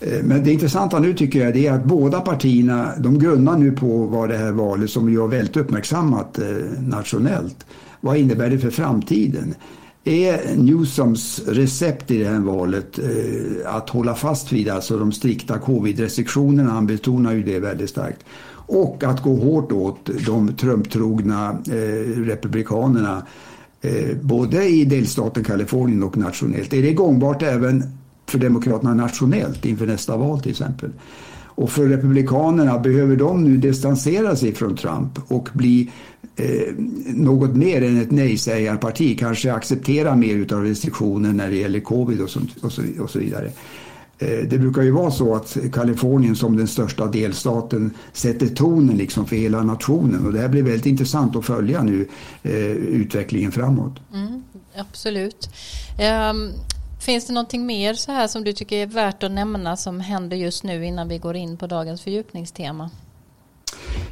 Eh, 0.00 0.22
men 0.22 0.44
det 0.44 0.52
intressanta 0.52 0.98
nu 0.98 1.14
tycker 1.14 1.40
jag 1.40 1.56
är 1.56 1.72
att 1.72 1.84
båda 1.84 2.20
partierna 2.20 2.92
de 2.98 3.18
grunnar 3.18 3.58
nu 3.58 3.72
på 3.72 4.06
vad 4.06 4.28
det 4.28 4.36
här 4.36 4.52
valet 4.52 4.90
som 4.90 5.10
ju 5.10 5.20
har 5.20 5.28
väldigt 5.28 5.56
uppmärksammat 5.56 6.38
nationellt. 6.78 7.66
Vad 8.00 8.16
innebär 8.16 8.50
det 8.50 8.58
för 8.58 8.70
framtiden? 8.70 9.54
Är 10.08 10.56
Newsoms 10.56 11.42
recept 11.46 12.10
i 12.10 12.18
det 12.18 12.28
här 12.28 12.40
valet 12.40 12.98
eh, 12.98 13.74
att 13.74 13.90
hålla 13.90 14.14
fast 14.14 14.52
vid 14.52 14.68
alltså 14.68 14.98
de 14.98 15.12
strikta 15.12 15.58
covid-restriktionerna, 15.58 16.70
han 16.70 16.86
betonar 16.86 17.32
ju 17.32 17.42
det 17.42 17.58
väldigt 17.58 17.90
starkt, 17.90 18.24
och 18.50 19.04
att 19.04 19.22
gå 19.22 19.36
hårt 19.36 19.72
åt 19.72 20.10
de 20.26 20.48
Trump-trogna 20.56 21.58
eh, 21.66 22.20
republikanerna 22.20 23.26
eh, 23.80 24.16
både 24.22 24.64
i 24.64 24.84
delstaten 24.84 25.44
Kalifornien 25.44 26.02
och 26.02 26.16
nationellt. 26.16 26.72
Är 26.72 26.82
det 26.82 26.92
gångbart 26.92 27.42
även 27.42 27.82
för 28.26 28.38
Demokraterna 28.38 28.94
nationellt 28.94 29.64
inför 29.64 29.86
nästa 29.86 30.16
val 30.16 30.40
till 30.40 30.50
exempel? 30.50 30.90
Och 31.58 31.70
för 31.70 31.88
Republikanerna, 31.88 32.78
behöver 32.78 33.16
de 33.16 33.44
nu 33.44 33.56
distansera 33.56 34.36
sig 34.36 34.54
från 34.54 34.76
Trump 34.76 35.18
och 35.28 35.48
bli 35.52 35.90
eh, 36.38 36.74
något 37.06 37.56
mer 37.56 37.82
än 37.82 38.00
ett 38.00 38.10
nej-sägarparti, 38.10 39.18
kanske 39.18 39.52
accepterar 39.52 40.16
mer 40.16 40.52
av 40.52 40.64
restriktioner 40.64 41.32
när 41.32 41.50
det 41.50 41.56
gäller 41.56 41.80
covid 41.80 42.20
och 42.20 42.30
så, 42.30 42.40
och 42.62 42.72
så, 42.72 42.82
och 43.00 43.10
så 43.10 43.18
vidare. 43.18 43.52
Eh, 44.18 44.48
det 44.48 44.58
brukar 44.58 44.82
ju 44.82 44.90
vara 44.90 45.10
så 45.10 45.34
att 45.34 45.56
Kalifornien 45.72 46.36
som 46.36 46.56
den 46.56 46.68
största 46.68 47.06
delstaten 47.06 47.90
sätter 48.12 48.46
tonen 48.46 48.96
liksom 48.96 49.26
för 49.26 49.36
hela 49.36 49.62
nationen 49.62 50.26
och 50.26 50.32
det 50.32 50.40
här 50.40 50.48
blir 50.48 50.62
väldigt 50.62 50.86
intressant 50.86 51.36
att 51.36 51.44
följa 51.44 51.82
nu 51.82 52.08
eh, 52.42 52.52
utvecklingen 52.72 53.52
framåt. 53.52 53.92
Mm, 54.14 54.42
absolut. 54.76 55.48
Um, 56.30 56.52
finns 57.00 57.26
det 57.26 57.32
någonting 57.32 57.66
mer 57.66 57.94
så 57.94 58.12
här 58.12 58.26
som 58.26 58.44
du 58.44 58.52
tycker 58.52 58.76
är 58.76 58.86
värt 58.86 59.22
att 59.22 59.30
nämna 59.30 59.76
som 59.76 60.00
händer 60.00 60.36
just 60.36 60.64
nu 60.64 60.86
innan 60.86 61.08
vi 61.08 61.18
går 61.18 61.36
in 61.36 61.56
på 61.56 61.66
dagens 61.66 62.02
fördjupningstema? 62.02 62.90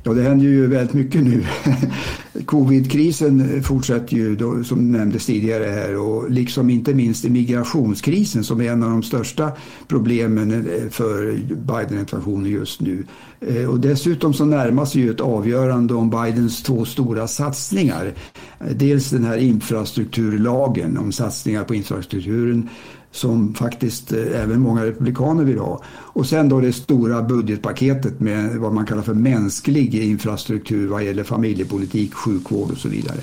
Ja, 0.07 0.13
det 0.13 0.23
händer 0.23 0.45
ju 0.45 0.67
väldigt 0.67 0.95
mycket 0.95 1.25
nu. 1.25 1.45
Covidkrisen 2.45 3.63
fortsätter 3.63 4.17
ju 4.17 4.37
då, 4.37 4.65
som 4.65 4.93
nämndes 4.93 5.27
tidigare 5.27 5.65
här 5.65 5.97
och 5.97 6.31
liksom 6.31 6.71
inte 6.71 6.95
minst 6.95 7.25
migrationskrisen 7.25 8.45
som 8.45 8.61
är 8.61 8.73
en 8.73 8.83
av 8.83 8.91
de 8.91 9.03
största 9.03 9.53
problemen 9.89 10.53
eh, 10.53 10.89
för 10.91 11.33
Biden-administrationen 11.49 12.51
just 12.51 12.81
nu. 12.81 13.05
Eh, 13.41 13.71
och 13.71 13.81
dessutom 13.81 14.35
så 14.35 14.45
närmar 14.45 14.85
sig 14.85 15.03
ju 15.03 15.11
ett 15.11 15.21
avgörande 15.21 15.95
om 15.95 16.11
Bidens 16.11 16.63
två 16.63 16.85
stora 16.85 17.29
satsningar. 17.29 18.13
Eh, 18.61 18.67
dels 18.77 19.11
den 19.11 19.25
här 19.25 19.39
infrastrukturlagen 19.39 20.99
om 20.99 21.13
satsningar 21.13 21.65
på 21.65 21.75
infrastrukturen 21.75 22.69
som 23.17 23.55
faktiskt 23.55 24.13
eh, 24.13 24.19
även 24.19 24.61
många 24.61 24.85
republikaner 24.85 25.45
vill 25.45 25.59
ha. 25.59 25.83
Och 25.89 26.27
sen 26.27 26.49
då 26.49 26.61
det 26.61 26.73
stora 26.73 27.23
budgetpaketet 27.23 28.21
med 28.21 28.57
vad 28.57 28.73
man 28.73 28.87
kallar 28.87 29.03
för 29.03 29.15
mänsklig 29.15 29.95
infrastruktur 29.95 30.89
vad 30.89 31.05
gäller 31.05 31.25
familjepolitik, 31.25 32.15
sjukvård 32.15 32.71
och 32.71 32.79
så 32.79 32.89
vidare. 32.89 33.21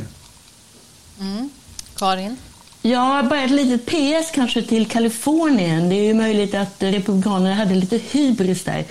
Mm. 1.20 1.50
Karin? 1.96 2.38
Ja, 2.82 3.28
bara 3.30 3.44
ett 3.44 3.52
litet 3.52 3.86
PS 3.86 4.32
kanske 4.34 4.62
till 4.62 4.88
Kalifornien. 4.88 5.90
Det 5.90 5.96
är 5.96 6.04
ju 6.04 6.14
möjligt 6.14 6.56
att 6.56 6.76
republikanerna 6.80 7.56
hade 7.56 7.76
lite 7.76 7.98
hybris 7.98 8.64
där 8.64 8.86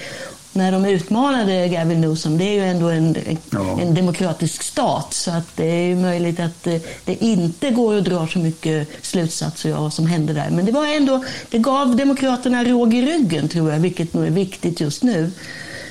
när 0.53 0.73
de 0.73 0.85
utmanade 0.85 1.69
Gavin 1.69 2.01
Newsom. 2.01 2.39
Det 2.39 2.45
är 2.45 2.53
ju 2.53 2.65
ändå 2.65 2.89
en, 2.89 3.17
ja. 3.51 3.81
en 3.81 3.95
demokratisk 3.95 4.63
stat 4.63 5.15
så 5.15 5.31
att 5.31 5.57
det 5.57 5.65
är 5.65 5.97
möjligt 5.97 6.41
att 6.41 6.63
det, 6.63 6.87
det, 7.05 7.25
inte 7.25 7.71
går 7.71 7.99
att 7.99 8.05
dra 8.05 8.27
så 8.27 8.39
mycket 8.39 8.89
slutsatser 9.03 9.73
av 9.73 9.83
vad 9.83 9.93
som 9.93 10.07
hände 10.07 10.33
där. 10.33 10.51
Men 10.51 10.67
det 10.67 10.73
var 10.73 10.87
ändå, 10.87 11.25
det 11.51 11.59
gav 11.59 11.97
demokraterna 11.97 12.65
råg 12.65 12.95
i 12.95 13.03
ryggen 13.03 13.49
tror 13.49 13.73
jag, 13.73 13.79
vilket 13.79 14.15
nog 14.15 14.27
är 14.27 14.31
viktigt 14.31 14.81
just 14.81 15.03
nu 15.03 15.31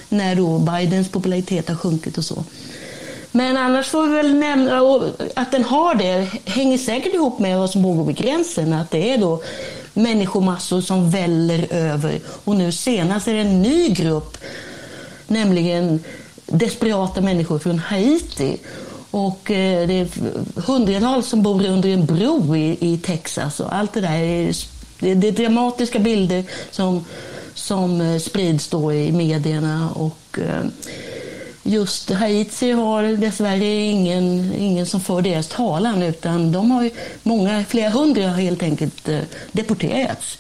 när 0.10 0.36
då 0.36 0.60
Bidens 0.60 1.10
popularitet 1.10 1.70
har 1.70 1.76
sjunkit 1.76 2.18
och 2.18 2.26
så. 2.26 2.44
Men 3.32 3.58
annars 3.58 3.88
får 3.88 4.08
vi 4.08 4.16
väl 4.16 4.36
nämna 4.36 4.82
att 5.36 5.52
den 5.52 5.64
har 5.64 5.96
det 5.96 6.28
hänger 6.46 6.78
säkert 6.78 7.14
ihop 7.14 7.40
med 7.40 7.60
vad 7.60 7.70
som 7.70 7.84
pågår 7.84 8.06
vid 8.06 8.18
gränsen. 8.18 8.74
Att 8.74 8.92
det 8.92 9.14
är 9.14 9.18
då 9.18 9.44
människomassor 9.94 10.82
som 10.82 11.10
väller 11.10 11.74
över. 11.74 12.20
Och 12.44 12.56
nu 12.56 12.72
senast 12.72 13.28
är 13.28 13.34
det 13.34 13.40
en 13.40 13.62
ny 13.62 13.90
grupp, 13.90 14.38
nämligen 15.28 16.04
desperata 16.46 17.22
människor 17.22 17.60
från 17.60 17.80
Haiti. 17.80 18.58
Och 19.12 19.52
eh, 19.52 19.88
det 19.88 19.94
är 19.94 20.08
hundratals 20.62 21.28
som 21.28 21.42
bor 21.42 21.66
under 21.66 21.90
en 21.90 22.06
bro 22.06 22.56
i, 22.56 22.78
i 22.80 22.98
Texas. 22.98 23.60
Och 23.60 23.76
allt 23.76 23.94
det 23.94 24.02
där 24.02 24.20
är, 24.24 24.56
det, 25.00 25.14
det 25.14 25.28
är 25.28 25.32
dramatiska 25.32 26.00
bilder 26.00 26.44
som, 26.72 27.06
som 27.54 28.02
eh, 28.02 28.20
sprids 28.20 28.68
då 28.68 28.94
i 28.94 29.12
medierna. 29.12 29.90
Och, 29.94 30.40
eh, 30.40 30.66
just 31.64 32.10
Haiti 32.10 32.72
har 32.72 33.04
dessvärre 33.04 33.66
ingen, 33.66 34.54
ingen 34.54 34.86
som 34.86 35.02
för 35.02 35.22
deras 35.22 35.48
talan 35.48 36.04
utan 36.04 36.52
de 36.52 36.72
har 36.72 36.90
många, 37.24 37.66
flera 37.70 37.90
hundra 37.90 38.30
har 38.30 38.42
helt 38.42 38.64
enkelt 38.64 39.10
eh, 39.10 39.20
deporterats, 39.52 40.38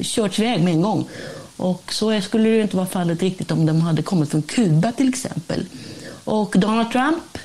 körts 0.00 0.38
iväg 0.38 0.62
med 0.62 0.72
en 0.72 0.82
gång. 0.82 1.08
Och 1.56 1.92
så 1.92 2.20
skulle 2.20 2.48
det 2.48 2.62
inte 2.62 2.76
vara 2.76 2.86
fallet 2.86 3.22
riktigt 3.22 3.50
om 3.50 3.66
de 3.66 3.80
hade 3.80 4.02
kommit 4.02 4.30
från 4.30 4.42
Kuba 4.42 4.92
till 4.92 5.08
exempel. 5.08 5.66
Och 6.24 6.54
Donald 6.58 6.92
Trump, 6.92 7.38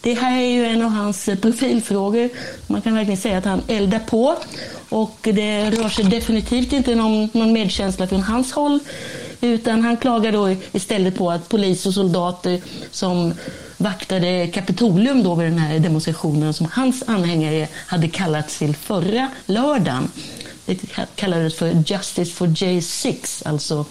det 0.00 0.14
här 0.14 0.40
är 0.40 0.46
ju 0.46 0.66
en 0.66 0.82
av 0.82 0.90
hans 0.90 1.28
eh, 1.28 1.38
profilfrågor. 1.38 2.28
Man 2.66 2.82
kan 2.82 2.94
verkligen 2.94 3.20
säga 3.20 3.38
att 3.38 3.44
han 3.44 3.62
eldar 3.68 3.98
på. 3.98 4.36
Och 4.88 5.18
det 5.22 5.70
rör 5.70 5.88
sig 5.88 6.04
definitivt 6.04 6.72
inte 6.72 6.92
om 6.92 7.28
någon 7.32 7.52
medkänsla 7.52 8.06
från 8.06 8.22
hans 8.22 8.52
håll. 8.52 8.80
Utan 9.44 9.82
han 9.82 9.96
klagar 9.96 10.32
då 10.32 10.56
istället 10.72 11.16
på 11.16 11.30
att 11.30 11.48
polis 11.48 11.86
och 11.86 11.94
soldater 11.94 12.60
som 12.90 13.34
vaktade 13.76 14.46
Kapitolium 14.46 15.22
då 15.22 15.34
vid 15.34 15.46
den 15.46 15.58
här 15.58 15.78
demonstrationen 15.78 16.54
som 16.54 16.68
hans 16.72 17.02
anhängare 17.06 17.68
hade 17.86 18.08
kallats 18.08 18.58
till 18.58 18.76
förra 18.76 19.30
lördagen. 19.46 20.10
Det 20.66 20.78
kallades 21.14 21.54
för 21.54 21.84
Justice 21.86 22.32
for 22.32 22.46
J6, 22.46 23.48
alltså 23.48 23.84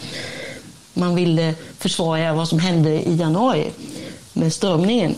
man 0.94 1.16
ville 1.16 1.54
försvara 1.78 2.34
vad 2.34 2.48
som 2.48 2.60
hände 2.60 2.90
i 2.90 3.16
januari 3.16 3.72
med 4.34 4.54
strömningen. 4.54 5.16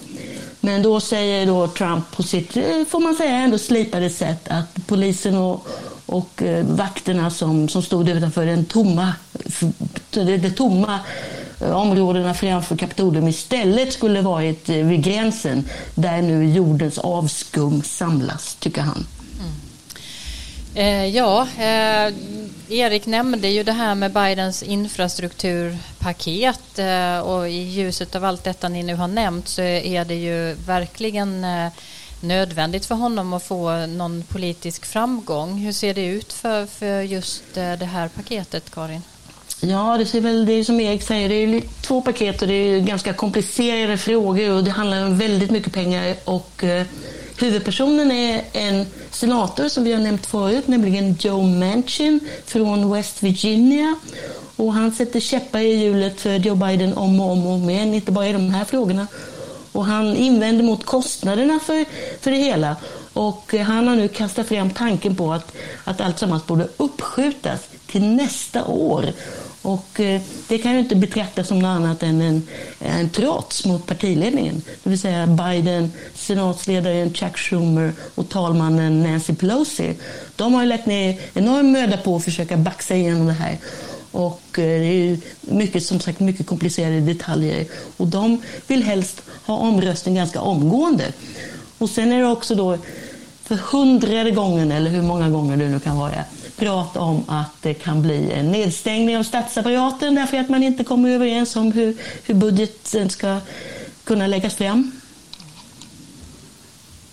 Men 0.59 0.81
då 0.81 0.99
säger 0.99 1.45
då 1.45 1.67
Trump 1.67 2.11
på 2.11 2.23
sitt, 2.23 2.57
eh, 2.57 2.85
får 2.89 2.99
man 2.99 3.15
säga, 3.15 3.31
ändå 3.31 3.57
slipade 3.57 4.09
sätt 4.09 4.47
att 4.47 4.87
polisen 4.87 5.35
och, 5.35 5.67
och 6.05 6.41
eh, 6.41 6.65
vakterna 6.65 7.29
som, 7.29 7.69
som 7.69 7.81
stod 7.81 8.09
utanför 8.09 8.45
den 8.45 8.65
tomma, 8.65 9.13
de, 10.09 10.37
de 10.37 10.49
tomma 10.49 10.99
eh, 11.61 11.71
områdena 11.71 12.33
framför 12.33 12.77
Kapitolium 12.77 13.27
istället 13.27 13.93
skulle 13.93 14.21
varit 14.21 14.69
eh, 14.69 14.75
vid 14.75 15.03
gränsen 15.03 15.69
där 15.95 16.21
nu 16.21 16.45
jordens 16.45 16.97
avskum 16.97 17.83
samlas, 17.83 18.55
tycker 18.55 18.81
han. 18.81 19.07
Mm. 19.39 19.51
Eh, 20.75 21.05
ja, 21.05 21.47
eh, 21.57 22.13
Erik 22.69 23.05
nämnde 23.05 23.47
ju 23.47 23.63
det 23.63 23.71
här 23.71 23.95
med 23.95 24.13
Bidens 24.13 24.63
infrastrukturpaket 24.63 26.79
eh, 26.79 27.19
och 27.19 27.49
i 27.49 27.57
ljuset 27.57 28.15
av 28.15 28.25
allt 28.25 28.43
detta 28.43 28.69
ni 28.69 28.83
nu 28.83 28.95
har 28.95 29.07
nämnt 29.07 29.47
så 29.47 29.61
är 29.61 30.05
det 30.05 30.15
ju 30.15 30.53
verkligen 30.53 31.43
eh, 31.43 31.67
nödvändigt 32.27 32.85
för 32.85 32.95
honom 32.95 33.33
att 33.33 33.43
få 33.43 33.85
någon 33.85 34.23
politisk 34.23 34.85
framgång. 34.85 35.53
Hur 35.57 35.71
ser 35.71 35.93
det 35.93 36.05
ut 36.05 36.33
för, 36.33 36.65
för 36.65 37.01
just 37.01 37.57
eh, 37.57 37.73
det 37.73 37.85
här 37.85 38.07
paketet, 38.07 38.71
Karin? 38.71 39.01
Ja, 39.61 39.97
det 39.97 40.05
ser 40.05 40.21
väl, 40.21 40.45
det 40.45 40.53
är 40.53 40.63
som 40.63 40.79
Erik 40.79 41.03
säger, 41.03 41.29
det 41.29 41.35
är 41.35 41.61
två 41.81 42.01
paket 42.01 42.41
och 42.41 42.47
det 42.47 42.53
är 42.53 42.79
ganska 42.79 43.13
komplicerade 43.13 43.97
frågor 43.97 44.51
och 44.51 44.63
det 44.63 44.71
handlar 44.71 45.05
om 45.05 45.17
väldigt 45.17 45.51
mycket 45.51 45.73
pengar 45.73 46.15
och 46.25 46.63
eh, 46.63 46.85
Huvudpersonen 47.39 48.11
är 48.11 48.43
en 48.53 48.85
senator 49.11 49.67
som 49.67 49.83
vi 49.83 49.93
har 49.93 49.99
nämnt 49.99 50.25
förut, 50.25 50.67
nämligen 50.67 51.15
Joe 51.19 51.43
Manchin 51.43 52.19
från 52.45 52.93
West 52.93 53.23
Virginia. 53.23 53.95
Och 54.55 54.73
han 54.73 54.91
sätter 54.91 55.19
käppar 55.19 55.59
i 55.59 55.73
hjulet 55.73 56.21
för 56.21 56.35
Joe 56.35 56.55
Biden 56.55 56.93
om 56.93 57.19
och 57.19 57.31
om, 57.31 57.47
och 57.47 57.53
om 57.53 57.69
igen, 57.69 57.93
inte 57.93 58.11
bara 58.11 58.27
i 58.27 58.33
de 58.33 58.49
här 58.49 58.65
frågorna. 58.65 59.07
Och 59.75 59.85
han 59.85 60.15
invänder 60.15 60.63
mot 60.63 60.85
kostnaderna 60.85 61.59
för, 61.59 61.85
för 62.21 62.31
det 62.31 62.37
hela. 62.37 62.75
Och 63.13 63.53
eh, 63.53 63.61
han 63.61 63.87
har 63.87 63.95
nu 63.95 64.07
kastat 64.07 64.47
fram 64.47 64.69
tanken 64.69 65.15
på 65.15 65.33
att, 65.33 65.55
att 65.83 66.01
allt 66.01 66.19
sammans 66.19 66.45
borde 66.45 66.67
uppskjutas 66.77 67.61
till 67.87 68.03
nästa 68.05 68.65
år. 68.65 69.05
Och 69.61 69.99
eh, 69.99 70.21
det 70.47 70.57
kan 70.57 70.73
ju 70.73 70.79
inte 70.79 70.95
betraktas 70.95 71.47
som 71.47 71.59
något 71.59 71.67
annat 71.67 72.03
än 72.03 72.21
en, 72.21 72.47
en 72.79 73.09
trots 73.09 73.65
mot 73.65 73.85
partiledningen. 73.85 74.61
Det 74.83 74.89
vill 74.89 74.99
säga 74.99 75.27
Biden, 75.27 75.93
senatsledaren 76.13 77.13
Chuck 77.13 77.37
Schumer 77.37 77.93
och 78.15 78.29
talmannen 78.29 79.03
Nancy 79.03 79.35
Pelosi. 79.35 79.93
De 80.35 80.53
har 80.53 80.61
ju 80.63 80.69
lagt 80.69 80.85
ner 80.85 81.19
enorm 81.33 81.71
möda 81.71 81.97
på 81.97 82.15
att 82.15 82.23
försöka 82.23 82.57
baxa 82.57 82.95
igenom 82.95 83.27
det 83.27 83.33
här. 83.33 83.57
Och 84.15 84.59
eh, 84.59 84.79
det 84.79 84.85
är 84.85 85.17
mycket, 85.41 85.83
som 85.83 85.99
sagt, 85.99 86.19
mycket 86.19 86.47
komplicerade 86.47 86.99
detaljer. 86.99 87.65
Och 87.97 88.07
de 88.07 88.41
vill 88.67 88.83
helst 88.83 89.21
ha 89.45 89.57
omröstning 89.57 90.15
ganska 90.15 90.41
omgående. 90.41 91.13
Och 91.77 91.89
sen 91.89 92.11
är 92.11 92.19
det 92.19 92.27
också 92.27 92.55
då 92.55 92.77
för 93.43 93.55
hundrade 93.55 94.31
gången, 94.31 94.71
eller 94.71 94.91
hur 94.91 95.01
många 95.01 95.29
gånger 95.29 95.57
det 95.57 95.69
nu 95.69 95.79
kan 95.79 95.97
vara, 95.97 96.23
prat 96.57 96.97
om 96.97 97.23
att 97.27 97.61
det 97.61 97.73
kan 97.73 98.01
bli 98.01 98.31
en 98.31 98.51
nedstängning 98.51 99.17
av 99.17 99.23
statsapparaten 99.23 100.15
därför 100.15 100.37
att 100.37 100.49
man 100.49 100.63
inte 100.63 100.83
kommer 100.83 101.09
överens 101.09 101.55
om 101.55 101.71
hur, 101.71 101.97
hur 102.23 102.33
budgeten 102.33 103.09
ska 103.09 103.39
kunna 104.03 104.27
läggas 104.27 104.55
fram. 104.55 104.91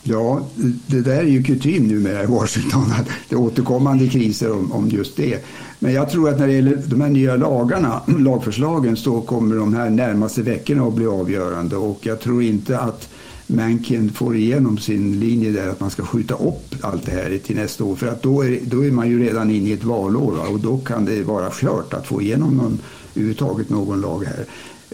Ja, 0.03 0.47
det 0.87 1.01
där 1.01 1.19
är 1.19 1.23
ju 1.23 1.43
kutym 1.43 1.89
numera 1.89 2.23
i 2.23 2.27
Washington, 2.27 2.93
att 2.99 3.09
det 3.29 3.35
är 3.35 3.39
återkommande 3.39 4.09
kriser 4.09 4.53
om, 4.53 4.73
om 4.73 4.89
just 4.89 5.17
det. 5.17 5.45
Men 5.79 5.93
jag 5.93 6.11
tror 6.11 6.29
att 6.29 6.39
när 6.39 6.47
det 6.47 6.53
gäller 6.53 6.83
de 6.87 7.01
här 7.01 7.09
nya 7.09 7.37
lagarna, 7.37 8.01
lagförslagen, 8.19 8.97
så 8.97 9.21
kommer 9.21 9.57
de 9.57 9.75
här 9.75 9.91
närmaste 9.91 10.43
veckorna 10.43 10.87
att 10.87 10.95
bli 10.95 11.07
avgörande 11.07 11.77
och 11.77 11.99
jag 12.03 12.21
tror 12.21 12.43
inte 12.43 12.79
att 12.79 13.09
Mankin 13.47 14.13
får 14.13 14.37
igenom 14.37 14.79
sin 14.79 15.21
linje 15.21 15.51
där 15.51 15.69
att 15.69 15.81
man 15.81 15.91
ska 15.91 16.03
skjuta 16.03 16.35
upp 16.35 16.75
allt 16.81 17.07
det 17.07 17.13
här 17.13 17.39
till 17.39 17.57
nästa 17.57 17.85
år. 17.85 17.97
För 17.97 18.07
att 18.07 18.23
då 18.23 18.45
är, 18.45 18.59
då 18.63 18.85
är 18.85 18.91
man 18.91 19.09
ju 19.09 19.25
redan 19.25 19.51
inne 19.51 19.69
i 19.69 19.73
ett 19.73 19.85
valår 19.85 20.33
va? 20.33 20.43
och 20.49 20.61
då 20.61 20.79
kan 20.79 21.05
det 21.05 21.23
vara 21.23 21.51
kört 21.51 21.95
att 21.95 22.07
få 22.07 22.23
igenom 22.23 22.57
någon, 22.57 22.79
överhuvudtaget 23.15 23.71
någon 23.71 24.01
lag 24.01 24.25
här. 24.25 24.45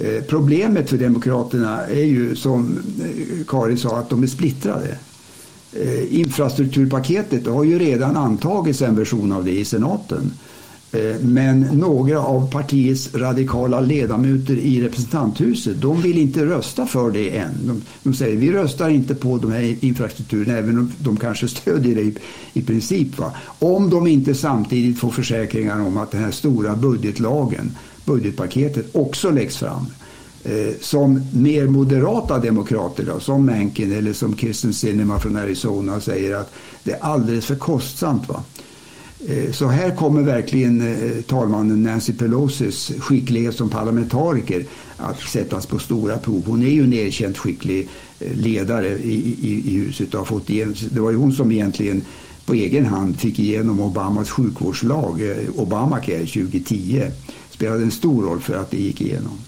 Eh, 0.00 0.22
problemet 0.28 0.90
för 0.90 0.98
Demokraterna 0.98 1.86
är 1.86 2.04
ju 2.04 2.36
som 2.36 2.78
eh, 3.02 3.46
Karin 3.46 3.78
sa 3.78 3.98
att 3.98 4.10
de 4.10 4.22
är 4.22 4.26
splittrade. 4.26 4.98
Eh, 5.72 6.20
infrastrukturpaketet 6.20 7.46
har 7.46 7.64
ju 7.64 7.78
redan 7.78 8.16
antagits 8.16 8.82
en 8.82 8.96
version 8.96 9.32
av 9.32 9.44
det 9.44 9.58
i 9.58 9.64
senaten. 9.64 10.32
Men 11.20 11.60
några 11.60 12.20
av 12.20 12.50
partiets 12.50 13.14
radikala 13.14 13.80
ledamöter 13.80 14.56
i 14.56 14.82
representanthuset 14.82 15.80
de 15.80 16.02
vill 16.02 16.18
inte 16.18 16.46
rösta 16.46 16.86
för 16.86 17.10
det 17.10 17.36
än. 17.36 17.50
De, 17.64 17.82
de 18.02 18.14
säger 18.14 18.36
vi 18.36 18.52
röstar 18.52 18.88
inte 18.88 19.14
på 19.14 19.38
de 19.38 19.52
här 19.52 19.76
infrastrukturen 19.80 20.56
även 20.56 20.78
om 20.78 20.92
de 20.98 21.16
kanske 21.16 21.48
stödjer 21.48 21.94
det 21.94 22.00
i, 22.00 22.14
i 22.52 22.62
princip. 22.62 23.18
Va? 23.18 23.32
Om 23.58 23.90
de 23.90 24.06
inte 24.06 24.34
samtidigt 24.34 24.98
får 24.98 25.10
försäkringar 25.10 25.80
om 25.80 25.96
att 25.96 26.10
den 26.10 26.20
här 26.20 26.30
stora 26.30 26.76
budgetlagen, 26.76 27.70
budgetpaketet 28.08 28.86
också 28.92 29.30
läggs 29.30 29.56
fram 29.56 29.86
eh, 30.44 30.74
som 30.80 31.26
mer 31.32 31.66
moderata 31.66 32.38
demokrater 32.38 33.04
då, 33.04 33.20
som 33.20 33.46
Mencken 33.46 33.92
eller 33.92 34.12
som 34.12 34.36
Kirsten 34.36 34.74
Sinema 34.74 35.18
från 35.18 35.36
Arizona 35.36 36.00
säger 36.00 36.34
att 36.34 36.52
det 36.84 36.92
är 36.92 37.02
alldeles 37.02 37.46
för 37.46 37.56
kostsamt. 37.56 38.28
Va? 38.28 38.42
Eh, 39.26 39.52
så 39.52 39.66
här 39.66 39.96
kommer 39.96 40.22
verkligen 40.22 40.80
eh, 40.80 41.22
talmannen 41.22 41.82
Nancy 41.82 42.12
Pelosis 42.12 42.92
skicklighet 42.98 43.54
som 43.54 43.68
parlamentariker 43.70 44.64
att 44.96 45.20
sättas 45.20 45.66
på 45.66 45.78
stora 45.78 46.18
prov. 46.18 46.42
Hon 46.46 46.62
är 46.62 46.70
ju 46.70 46.84
en 46.84 46.92
erkänt 46.92 47.38
skicklig 47.38 47.88
eh, 48.20 48.36
ledare 48.36 48.88
i, 48.88 49.36
i, 49.40 49.62
i 49.66 49.76
huset. 49.76 50.14
Och 50.14 50.18
har 50.18 50.26
fått 50.26 50.50
igenom, 50.50 50.74
det 50.90 51.00
var 51.00 51.10
ju 51.10 51.16
hon 51.16 51.32
som 51.32 51.52
egentligen 51.52 52.02
på 52.48 52.54
egen 52.54 52.86
hand 52.86 53.20
fick 53.20 53.38
igenom 53.38 53.80
Obamas 53.80 54.30
sjukvårdslag, 54.30 55.22
eh, 55.30 55.36
Obamacare 55.56 56.26
2010. 56.26 57.02
Spelade 57.58 57.82
en 57.82 57.90
stor 57.90 58.22
roll 58.22 58.40
för 58.40 58.54
att 58.54 58.70
det 58.70 58.76
gick 58.76 59.00
igenom. 59.00 59.38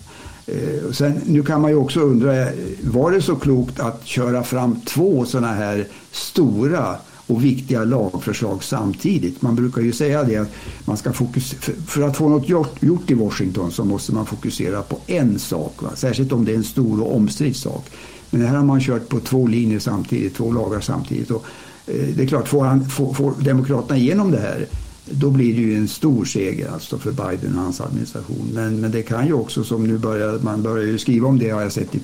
Eh, 0.46 0.92
sen, 0.92 1.20
nu 1.26 1.42
kan 1.42 1.60
man 1.60 1.70
ju 1.70 1.76
också 1.76 2.00
undra, 2.00 2.36
eh, 2.36 2.54
var 2.80 3.10
det 3.10 3.22
så 3.22 3.36
klokt 3.36 3.80
att 3.80 4.06
köra 4.06 4.42
fram 4.42 4.80
två 4.80 5.24
sådana 5.24 5.52
här 5.52 5.86
stora 6.10 6.96
och 7.26 7.44
viktiga 7.44 7.84
lagförslag 7.84 8.64
samtidigt. 8.64 9.42
Man 9.42 9.56
brukar 9.56 9.82
ju 9.82 9.92
säga 9.92 10.24
det 10.24 10.36
att 10.36 10.50
man 10.84 10.96
ska 10.96 11.12
fokusera. 11.12 11.74
för 11.86 12.02
att 12.02 12.16
få 12.16 12.28
något 12.28 12.48
gjort, 12.48 12.82
gjort 12.82 13.10
i 13.10 13.14
Washington 13.14 13.72
så 13.72 13.84
måste 13.84 14.14
man 14.14 14.26
fokusera 14.26 14.82
på 14.82 14.98
en 15.06 15.38
sak. 15.38 15.82
Va? 15.82 15.90
Särskilt 15.94 16.32
om 16.32 16.44
det 16.44 16.52
är 16.52 16.56
en 16.56 16.64
stor 16.64 17.02
och 17.02 17.16
omstridd 17.16 17.56
sak. 17.56 17.86
Men 18.30 18.46
här 18.46 18.56
har 18.56 18.64
man 18.64 18.80
kört 18.80 19.08
på 19.08 19.20
två 19.20 19.46
linjer 19.46 19.78
samtidigt, 19.78 20.36
två 20.36 20.52
lagar 20.52 20.80
samtidigt. 20.80 21.30
Och, 21.30 21.44
eh, 21.86 22.08
det 22.16 22.22
är 22.22 22.26
klart, 22.26 22.48
får, 22.48 22.64
han, 22.64 22.88
får, 22.90 23.14
får 23.14 23.34
Demokraterna 23.40 23.96
igenom 23.96 24.30
det 24.30 24.40
här 24.40 24.66
då 25.04 25.30
blir 25.30 25.54
det 25.54 25.60
ju 25.60 25.76
en 25.76 25.88
stor 25.88 26.24
seger 26.24 26.72
alltså 26.72 26.98
för 26.98 27.12
Biden 27.12 27.56
och 27.56 27.62
hans 27.62 27.80
administration. 27.80 28.50
Men, 28.54 28.80
men 28.80 28.90
det 28.90 29.02
kan 29.02 29.26
ju 29.26 29.32
också, 29.32 29.64
som 29.64 29.86
nu 29.86 29.98
börjar, 29.98 30.38
man 30.38 30.62
börjar 30.62 30.86
ju 30.86 30.98
skriva 30.98 31.28
om 31.28 31.38
det 31.38 31.50
har 31.50 31.62
jag 31.62 31.72
sett 31.72 31.94
i 31.94 32.00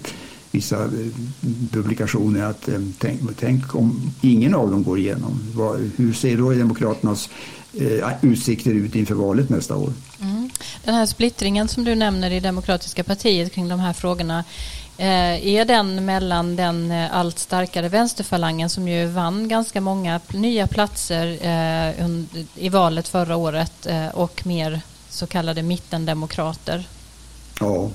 vissa 0.51 0.85
eh, 0.85 0.91
publikationer 1.73 2.43
att 2.43 2.69
eh, 2.69 2.81
tänk, 2.99 3.21
tänk 3.39 3.75
om 3.75 4.13
ingen 4.21 4.55
av 4.55 4.71
dem 4.71 4.83
går 4.83 4.99
igenom. 4.99 5.41
hur 5.97 6.13
ser 6.13 6.37
då 6.37 6.51
Demokraternas 6.51 7.29
eh, 7.75 8.09
utsikter 8.23 8.71
ut 8.71 8.97
inför 8.97 9.15
valet 9.15 9.49
nästa 9.49 9.77
år? 9.77 9.93
Mm. 10.21 10.51
Den 10.85 10.95
här 10.95 11.07
splittringen 11.07 11.69
som 11.69 11.85
du 11.85 11.95
nämner 11.95 12.31
i 12.31 12.41
Demokratiska 12.41 13.05
partiet 13.05 13.53
kring 13.53 13.69
de 13.69 13.81
här 13.81 13.93
frågorna 13.93 14.45
Eh, 14.99 15.47
är 15.47 15.65
den 15.65 16.05
mellan 16.05 16.57
den 16.57 16.91
eh, 16.91 17.17
allt 17.17 17.39
starkare 17.39 17.89
vänsterfalangen 17.89 18.71
som 18.71 18.89
ju 18.89 19.07
vann 19.07 19.49
ganska 19.49 19.81
många 19.81 20.21
nya 20.35 20.67
platser 20.67 21.39
eh, 21.41 22.11
i 22.55 22.69
valet 22.69 23.09
förra 23.09 23.37
året 23.37 23.87
och 24.13 24.47
mer 24.47 24.81
så 25.09 25.27
kallade 25.27 25.63
mittendemokrater? 25.63 26.89
Ja. 27.61 27.91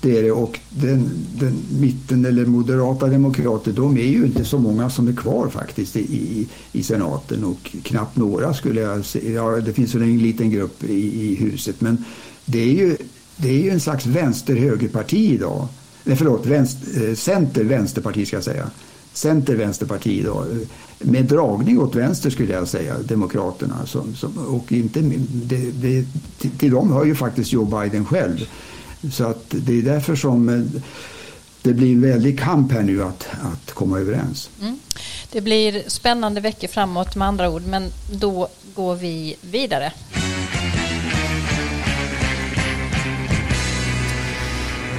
Det 0.00 0.18
är 0.18 0.22
det. 0.22 0.32
Och 0.32 0.60
den, 0.70 1.10
den 1.34 1.62
mitten 1.80 2.24
eller 2.24 2.46
moderata 2.46 3.06
demokrater, 3.06 3.72
de 3.72 3.96
är 3.96 4.06
ju 4.06 4.24
inte 4.24 4.44
så 4.44 4.58
många 4.58 4.90
som 4.90 5.08
är 5.08 5.12
kvar 5.12 5.48
faktiskt 5.48 5.96
i, 5.96 6.00
i, 6.00 6.48
i 6.72 6.82
senaten 6.82 7.44
och 7.44 7.76
knappt 7.82 8.16
några 8.16 8.54
skulle 8.54 8.80
jag 8.80 9.04
säga. 9.04 9.30
Ja, 9.30 9.60
det 9.60 9.72
finns 9.72 9.94
väl 9.94 10.02
en 10.02 10.18
liten 10.18 10.50
grupp 10.50 10.84
i, 10.84 11.30
i 11.30 11.34
huset 11.34 11.80
men 11.80 12.04
det 12.44 12.60
är 12.60 12.72
ju, 12.72 12.96
det 13.36 13.48
är 13.48 13.62
ju 13.62 13.70
en 13.70 13.80
slags 13.80 14.06
vänster-högerparti 14.06 15.32
idag. 15.34 15.68
Nej, 16.08 16.16
förlåt, 16.16 16.46
vänster, 16.46 17.08
eh, 17.08 17.14
center-vänsterparti 17.14 18.26
ska 18.26 18.36
jag 18.36 18.44
säga. 18.44 18.70
Center-vänsterparti 19.12 20.24
då, 20.24 20.40
eh, 20.40 20.68
Med 20.98 21.24
dragning 21.24 21.78
åt 21.80 21.94
vänster 21.94 22.30
skulle 22.30 22.52
jag 22.52 22.68
säga, 22.68 22.94
Demokraterna. 22.98 23.86
Som, 23.86 24.14
som, 24.14 24.38
och 24.38 24.72
inte, 24.72 25.00
det, 25.28 25.70
det, 25.70 26.04
till, 26.38 26.50
till 26.50 26.70
dem 26.70 26.92
hör 26.92 27.04
ju 27.04 27.14
faktiskt 27.14 27.52
Joe 27.52 27.64
Biden 27.64 28.04
själv. 28.04 28.48
Så 29.12 29.24
att 29.24 29.44
det 29.48 29.78
är 29.78 29.82
därför 29.82 30.16
som 30.16 30.70
det 31.62 31.72
blir 31.72 31.92
en 31.92 32.02
väldig 32.02 32.40
kamp 32.40 32.72
här 32.72 32.82
nu 32.82 33.02
att, 33.02 33.26
att 33.42 33.72
komma 33.72 33.98
överens. 33.98 34.50
Mm. 34.60 34.78
Det 35.32 35.40
blir 35.40 35.82
spännande 35.86 36.40
veckor 36.40 36.68
framåt 36.68 37.16
med 37.16 37.28
andra 37.28 37.50
ord, 37.50 37.62
men 37.66 37.90
då 38.12 38.48
går 38.74 38.94
vi 38.94 39.36
vidare. 39.40 39.92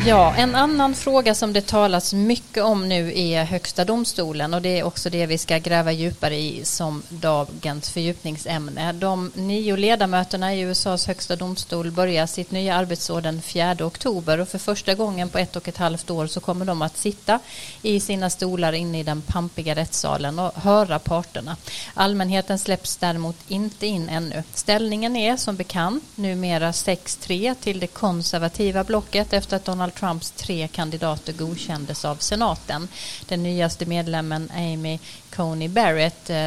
Ja, 0.05 0.35
en 0.35 0.55
annan 0.55 0.95
fråga 0.95 1.35
som 1.35 1.53
det 1.53 1.67
talas 1.67 2.13
mycket 2.13 2.63
om 2.63 2.89
nu 2.89 3.19
är 3.19 3.43
Högsta 3.43 3.85
domstolen 3.85 4.53
och 4.53 4.61
det 4.61 4.79
är 4.79 4.83
också 4.83 5.09
det 5.09 5.25
vi 5.25 5.37
ska 5.37 5.57
gräva 5.57 5.91
djupare 5.91 6.35
i 6.35 6.65
som 6.65 7.03
dagens 7.09 7.89
fördjupningsämne. 7.89 8.91
De 8.93 9.31
nio 9.35 9.75
ledamöterna 9.75 10.55
i 10.55 10.59
USAs 10.61 11.07
högsta 11.07 11.35
domstol 11.35 11.91
börjar 11.91 12.25
sitt 12.25 12.51
nya 12.51 12.75
arbetsår 12.75 13.21
den 13.21 13.41
4 13.41 13.75
oktober 13.79 14.39
och 14.39 14.47
för 14.47 14.57
första 14.57 14.95
gången 14.95 15.29
på 15.29 15.37
ett 15.37 15.55
och 15.55 15.67
ett 15.67 15.77
halvt 15.77 16.09
år 16.09 16.27
så 16.27 16.39
kommer 16.39 16.65
de 16.65 16.81
att 16.81 16.97
sitta 16.97 17.39
i 17.81 17.99
sina 17.99 18.29
stolar 18.29 18.73
inne 18.73 18.99
i 18.99 19.03
den 19.03 19.21
pampiga 19.21 19.75
rättssalen 19.75 20.39
och 20.39 20.55
höra 20.55 20.99
parterna. 20.99 21.57
Allmänheten 21.93 22.59
släpps 22.59 22.97
däremot 22.97 23.37
inte 23.47 23.87
in 23.87 24.09
ännu. 24.09 24.43
Ställningen 24.53 25.15
är 25.15 25.37
som 25.37 25.55
bekant 25.55 26.03
numera 26.15 26.71
6-3 26.71 27.55
till 27.55 27.79
det 27.79 27.87
konservativa 27.87 28.83
blocket 28.83 29.33
efter 29.33 29.57
att 29.57 29.65
Donald 29.65 29.88
Trumps 29.89 30.31
tre 30.31 30.67
kandidater 30.67 31.33
godkändes 31.33 32.05
av 32.05 32.15
senaten. 32.15 32.87
Den 33.27 33.43
nyaste 33.43 33.85
medlemmen 33.85 34.51
Amy 34.55 34.99
Coney 35.35 35.67
Barrett 35.67 36.29
eh, 36.29 36.37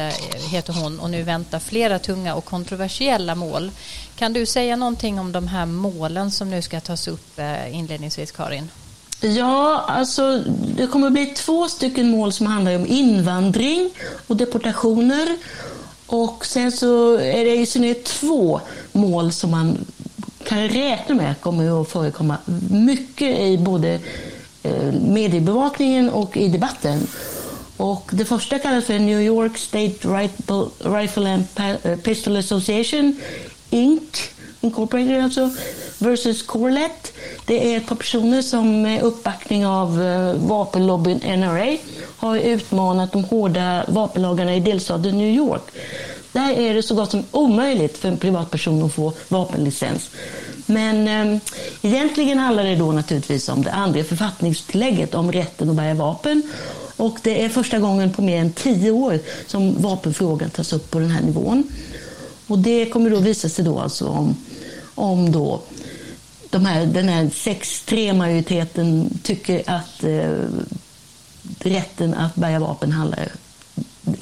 heter 0.51 0.73
hon 0.73 0.99
och 0.99 1.09
nu 1.09 1.23
väntar 1.23 1.59
flera 1.59 1.99
tunga 1.99 2.35
och 2.35 2.45
kontroversiella 2.45 3.35
mål. 3.35 3.71
Kan 4.15 4.33
du 4.33 4.45
säga 4.45 4.75
någonting 4.75 5.19
om 5.19 5.31
de 5.31 5.47
här 5.47 5.65
målen 5.65 6.31
som 6.31 6.49
nu 6.49 6.61
ska 6.61 6.79
tas 6.79 7.07
upp 7.07 7.39
eh, 7.39 7.75
inledningsvis, 7.75 8.31
Karin? 8.31 8.69
Ja, 9.21 9.85
alltså 9.87 10.43
det 10.75 10.87
kommer 10.87 11.07
att 11.07 11.13
bli 11.13 11.25
två 11.25 11.67
stycken 11.67 12.09
mål 12.09 12.33
som 12.33 12.47
handlar 12.47 12.75
om 12.75 12.87
invandring 12.87 13.89
och 14.27 14.35
deportationer. 14.35 15.37
Och 16.05 16.45
sen 16.45 16.71
så 16.71 17.13
är 17.13 17.45
det 17.45 17.55
i 17.55 17.65
synnerhet 17.65 18.05
två 18.05 18.61
mål 18.91 19.31
som 19.31 19.51
man 19.51 19.85
kan 20.43 20.69
räkna 20.69 21.15
med 21.15 21.41
kommer 21.41 21.81
att 21.81 21.89
förekomma 21.89 22.37
mycket 22.69 23.39
i 23.39 23.57
både 23.57 23.99
eh, 24.63 24.91
mediebevakningen 24.91 26.09
och 26.09 26.37
i 26.37 26.47
debatten. 26.47 27.07
Och 27.77 28.09
det 28.13 28.25
första 28.25 28.59
kallas 28.59 28.85
för 28.85 28.99
New 28.99 29.21
York 29.21 29.57
State 29.57 30.27
Rifle 30.79 31.33
and 31.33 31.45
eh, 31.83 31.95
Pistol 31.97 32.37
Association 32.37 33.19
Inc. 33.69 34.29
Incorporated 34.61 35.23
alltså, 35.23 35.49
versus 35.97 36.43
Corlett. 36.43 37.13
Det 37.45 37.73
är 37.73 37.77
ett 37.77 37.87
par 37.87 37.95
personer 37.95 38.41
som 38.41 38.81
med 38.81 39.01
uppbackning 39.01 39.65
av 39.65 40.01
eh, 40.01 40.33
vapenlobbyn 40.33 41.17
NRA 41.17 41.77
har 42.17 42.37
utmanat 42.37 43.11
de 43.11 43.23
hårda 43.23 43.85
vapenlagarna 43.87 44.55
i 44.55 44.59
delstaten 44.59 45.17
New 45.17 45.35
York. 45.35 45.61
Där 46.33 46.51
är 46.51 46.73
det 46.73 46.83
så 46.83 46.95
gott 46.95 47.11
som 47.11 47.23
omöjligt 47.31 47.97
för 47.97 48.09
en 48.09 48.17
privatperson 48.17 48.83
att 48.83 48.93
få 48.93 49.13
vapenlicens. 49.27 50.09
Men 50.65 51.07
eh, 51.07 51.41
egentligen 51.81 52.39
handlar 52.39 52.63
det 52.63 52.75
då 52.75 52.91
naturligtvis 52.91 53.49
om 53.49 53.63
det 53.63 53.71
andra 53.71 54.03
författningstillägget 54.03 55.15
om 55.15 55.31
rätten 55.31 55.69
att 55.69 55.75
bära 55.75 55.93
vapen. 55.93 56.43
Och 56.97 57.17
det 57.23 57.43
är 57.43 57.49
första 57.49 57.79
gången 57.79 58.13
på 58.13 58.21
mer 58.21 58.37
än 58.37 58.53
tio 58.53 58.91
år 58.91 59.19
som 59.47 59.81
vapenfrågan 59.81 60.49
tas 60.49 60.73
upp 60.73 60.91
på 60.91 60.99
den 60.99 61.09
här 61.09 61.21
nivån. 61.21 61.63
Och 62.47 62.59
det 62.59 62.85
kommer 62.85 63.09
då 63.09 63.17
visa 63.17 63.49
sig 63.49 63.65
då 63.65 63.79
alltså 63.79 64.07
om, 64.07 64.35
om 64.95 65.31
då 65.31 65.61
de 66.49 66.65
här, 66.65 66.85
den 66.85 67.09
här 67.09 67.23
6-3-majoriteten 67.23 69.19
tycker 69.23 69.63
att 69.65 70.03
eh, 70.03 70.31
rätten 71.59 72.13
att 72.13 72.35
bära 72.35 72.59
vapen 72.59 72.91
handlar 72.91 73.19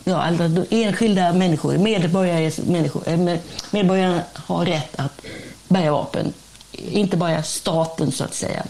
ja, 0.03 0.21
alltså 0.21 0.65
enskilda 0.69 1.33
människor, 1.33 1.77
medborgare, 1.77 2.51
människor, 2.65 3.03
eh, 3.09 3.37
medborgarna 3.71 4.21
har 4.33 4.65
rätt 4.65 4.99
att 4.99 5.21
bära 5.67 5.91
vapen. 5.91 6.33
Inte 6.71 7.17
bara 7.17 7.43
staten 7.43 8.11
så 8.11 8.23
att 8.23 8.33
säga. 8.33 8.63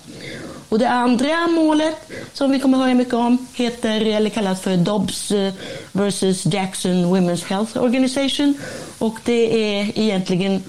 Och 0.69 0.79
det 0.79 0.89
andra 0.89 1.47
målet 1.47 1.95
som 2.33 2.51
vi 2.51 2.59
kommer 2.59 2.77
att 2.77 2.83
höra 2.83 2.93
mycket 2.93 3.13
om 3.13 3.47
heter, 3.53 4.05
eller 4.05 4.29
kallas 4.29 4.61
för 4.61 4.77
Dobbs 4.77 5.31
eh, 5.31 5.53
vs 5.91 6.45
Jackson 6.45 6.91
Women's 6.91 7.45
Health 7.45 7.83
Organization. 7.83 8.53
Och 8.97 9.15
det 9.23 9.75
är 9.75 9.99
egentligen, 9.99 10.63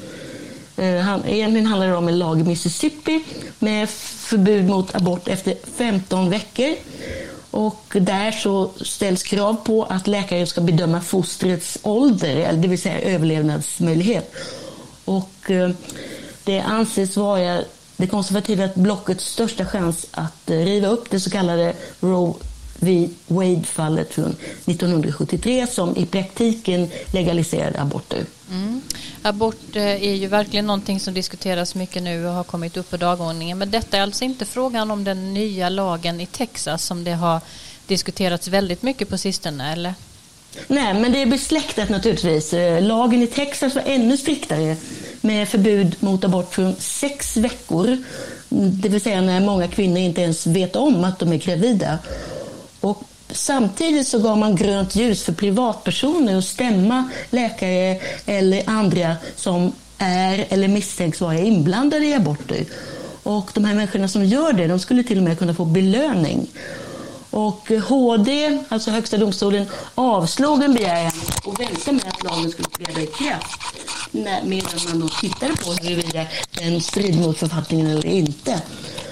eh, 0.77 1.19
egentligen 1.27 1.67
handlar 1.67 1.89
det 1.89 1.97
om 1.97 2.09
en 2.09 2.19
lag 2.19 2.41
i 2.41 2.45
Mississippi 2.45 3.25
med 3.59 3.91
förbud 3.91 4.65
mot 4.65 4.95
abort 4.95 5.29
efter 5.29 5.55
15 5.77 6.31
veckor. 6.31 6.75
Och 7.53 7.97
där 8.01 8.33
så 8.33 8.71
ställs 8.81 9.23
krav 9.23 9.55
på 9.55 9.85
att 9.85 10.07
läkaren 10.07 10.47
ska 10.47 10.61
bedöma 10.61 11.01
fostrets 11.01 11.79
ålder, 11.83 12.53
det 12.53 12.69
vill 12.69 12.81
säga 12.81 13.01
överlevnadsmöjlighet. 13.01 14.35
Och 15.05 15.51
eh, 15.51 15.71
det 16.45 16.61
anses 16.61 17.17
vara 17.17 17.61
det 17.97 18.07
konservativa 18.07 18.69
blockets 18.75 19.25
största 19.25 19.67
chans 19.67 20.07
att 20.11 20.51
eh, 20.51 20.59
riva 20.59 20.89
upp 20.89 21.11
det 21.11 21.21
så 21.21 21.31
kallade 21.31 21.75
Roe 22.01 22.35
v. 22.81 23.09
Wade-fallet 23.27 24.15
från 24.15 24.37
1973 24.65 25.67
som 25.67 25.97
i 25.97 26.07
praktiken 26.07 26.91
legaliserade 27.13 27.81
aborter. 27.81 28.25
Mm. 28.51 28.81
Abort 29.23 29.77
eh, 29.77 29.83
är 29.83 30.15
ju 30.15 30.27
verkligen 30.27 30.67
någonting 30.67 31.01
som 31.01 31.15
diskuteras 31.15 31.75
mycket 31.75 32.03
nu 32.03 32.27
och 32.27 32.33
har 32.33 32.45
kommit 32.45 32.77
upp 32.77 32.91
på 32.91 32.97
dagordningen. 32.97 33.59
Men 33.59 33.71
detta 33.71 33.97
är 33.97 34.03
alltså 34.03 34.25
inte 34.25 34.45
frågan 34.45 34.91
om 34.91 35.05
den 35.05 35.35
nya 35.35 35.69
lagen 35.69 36.21
i 36.21 36.27
Texas 36.27 36.85
som 36.85 37.05
det 37.05 37.13
har 37.13 37.41
diskuterats 37.87 38.49
väldigt 38.49 38.83
mycket 38.83 39.09
på 39.09 39.19
sistone, 39.19 39.73
eller? 39.73 39.95
Nej, 40.67 40.95
men 40.95 41.13
det 41.13 41.23
är 41.23 41.27
besläktat 41.27 41.89
naturligtvis. 41.89 42.53
Eh, 42.53 42.83
lagen 42.83 43.23
i 43.23 43.27
Texas 43.27 43.75
var 43.75 43.83
ännu 43.87 44.17
striktare 44.17 44.77
med 45.21 45.49
förbud 45.49 45.97
mot 46.01 46.25
abort 46.25 46.55
från 46.55 46.75
sex 46.77 47.37
veckor. 47.37 47.87
Mm, 47.89 48.81
det 48.81 48.89
vill 48.89 49.01
säga 49.01 49.21
när 49.21 49.41
många 49.41 49.69
kvinnor 49.69 49.99
inte 49.99 50.21
ens 50.21 50.47
vet 50.47 50.77
om 50.77 51.05
att 51.05 51.19
de 51.19 51.33
är 51.33 51.37
gravida. 51.37 51.99
Och 52.81 53.03
samtidigt 53.33 54.09
så 54.09 54.19
gav 54.19 54.39
man 54.39 54.57
grönt 54.57 54.97
ljus 54.97 55.25
för 55.25 55.33
privatpersoner 55.33 56.39
att 56.39 56.45
stämma 56.45 57.11
läkare 57.31 58.01
eller 58.27 58.63
andra 58.67 59.17
som 59.37 59.73
är 59.99 60.47
eller 60.49 60.69
misstänks 60.69 61.21
vara 61.21 61.39
inblandade 61.39 62.07
i 62.07 62.15
aborter. 62.15 62.65
Och 63.23 63.51
de 63.55 63.65
här 63.65 63.75
människorna 63.75 64.09
som 64.09 64.25
gör 64.25 64.53
det, 64.53 64.67
de 64.67 64.79
skulle 64.79 65.03
till 65.03 65.19
och 65.19 65.25
med 65.25 65.39
kunna 65.39 65.55
få 65.55 65.65
belöning. 65.65 66.51
Och 67.31 67.69
HD, 67.89 68.59
alltså 68.69 68.91
Högsta 68.91 69.17
domstolen, 69.17 69.67
avslog 69.95 70.63
en 70.63 70.75
begäran 70.75 71.13
och 71.45 71.61
väntade 71.61 71.93
med 71.93 72.05
att 72.07 72.25
lagen 72.25 72.51
skulle 72.51 72.69
träda 72.69 73.01
i 73.01 73.07
kraft 73.07 73.63
medan 74.45 74.79
man 74.89 75.01
då 75.01 75.09
tittade 75.09 75.53
på 75.57 75.73
huruvida 75.73 76.27
den 76.51 76.81
strider 76.81 77.19
mot 77.19 77.39
författningen 77.39 77.87
eller 77.87 78.07
inte. 78.07 78.63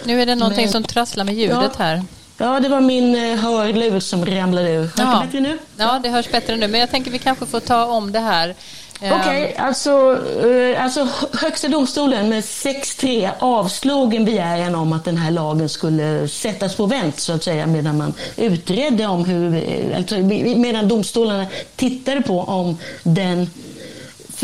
Nu 0.04 0.22
är 0.22 0.26
det 0.26 0.34
någonting 0.34 0.64
Men, 0.64 0.72
som 0.72 0.82
trasslar 0.82 1.24
med 1.24 1.34
ljudet 1.34 1.58
ja, 1.62 1.70
här. 1.78 2.04
Ja, 2.40 2.60
det 2.60 2.68
var 2.68 2.80
min 2.80 3.14
eh, 3.14 3.36
hörlur 3.36 4.00
som 4.00 4.26
ramlade 4.26 4.70
ur. 4.70 4.80
Hörs 4.82 4.94
det 4.96 5.26
bättre 5.26 5.40
nu? 5.40 5.58
Ja, 5.76 6.00
det 6.02 6.08
hörs 6.08 6.30
bättre 6.30 6.56
nu. 6.56 6.68
Men 6.68 6.80
jag 6.80 6.90
tänker 6.90 7.10
vi 7.10 7.18
kanske 7.18 7.46
får 7.46 7.60
ta 7.60 7.84
om 7.84 8.12
det 8.12 8.20
här. 8.20 8.54
Okej, 8.96 9.12
okay, 9.12 9.54
alltså, 9.54 10.18
eh, 10.44 10.84
alltså 10.84 11.08
Högsta 11.32 11.68
domstolen 11.68 12.28
med 12.28 12.44
6-3 12.44 13.30
avslog 13.38 14.14
en 14.14 14.24
begäran 14.24 14.74
om 14.74 14.92
att 14.92 15.04
den 15.04 15.16
här 15.16 15.30
lagen 15.30 15.68
skulle 15.68 16.28
sättas 16.28 16.76
på 16.76 16.86
vänt 16.86 17.20
så 17.20 17.32
att 17.32 17.44
säga 17.44 17.66
medan 17.66 17.96
man 17.96 18.14
utredde 18.36 19.06
om 19.06 19.24
hur, 19.24 19.54
eh, 19.54 19.96
alltså, 19.96 20.16
medan 20.56 20.88
domstolarna 20.88 21.46
tittade 21.76 22.22
på 22.22 22.40
om 22.40 22.78
den 23.02 23.50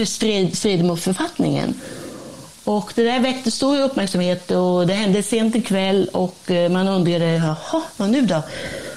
strider 0.04 0.85
mot 0.85 1.00
författningen. 1.00 1.74
Och 2.66 2.92
det 2.94 3.02
där 3.02 3.20
väckte 3.20 3.50
stor 3.50 3.81
uppmärksamhet 3.81 4.50
och 4.50 4.87
det 4.87 4.94
hände 4.94 5.22
sent 5.22 5.57
ikväll 5.57 6.09
och 6.12 6.50
eh, 6.50 6.70
man 6.70 6.88
undrade, 6.88 7.26
jaha, 7.26 7.83
vad 7.96 8.11
nu 8.11 8.22
då? 8.22 8.42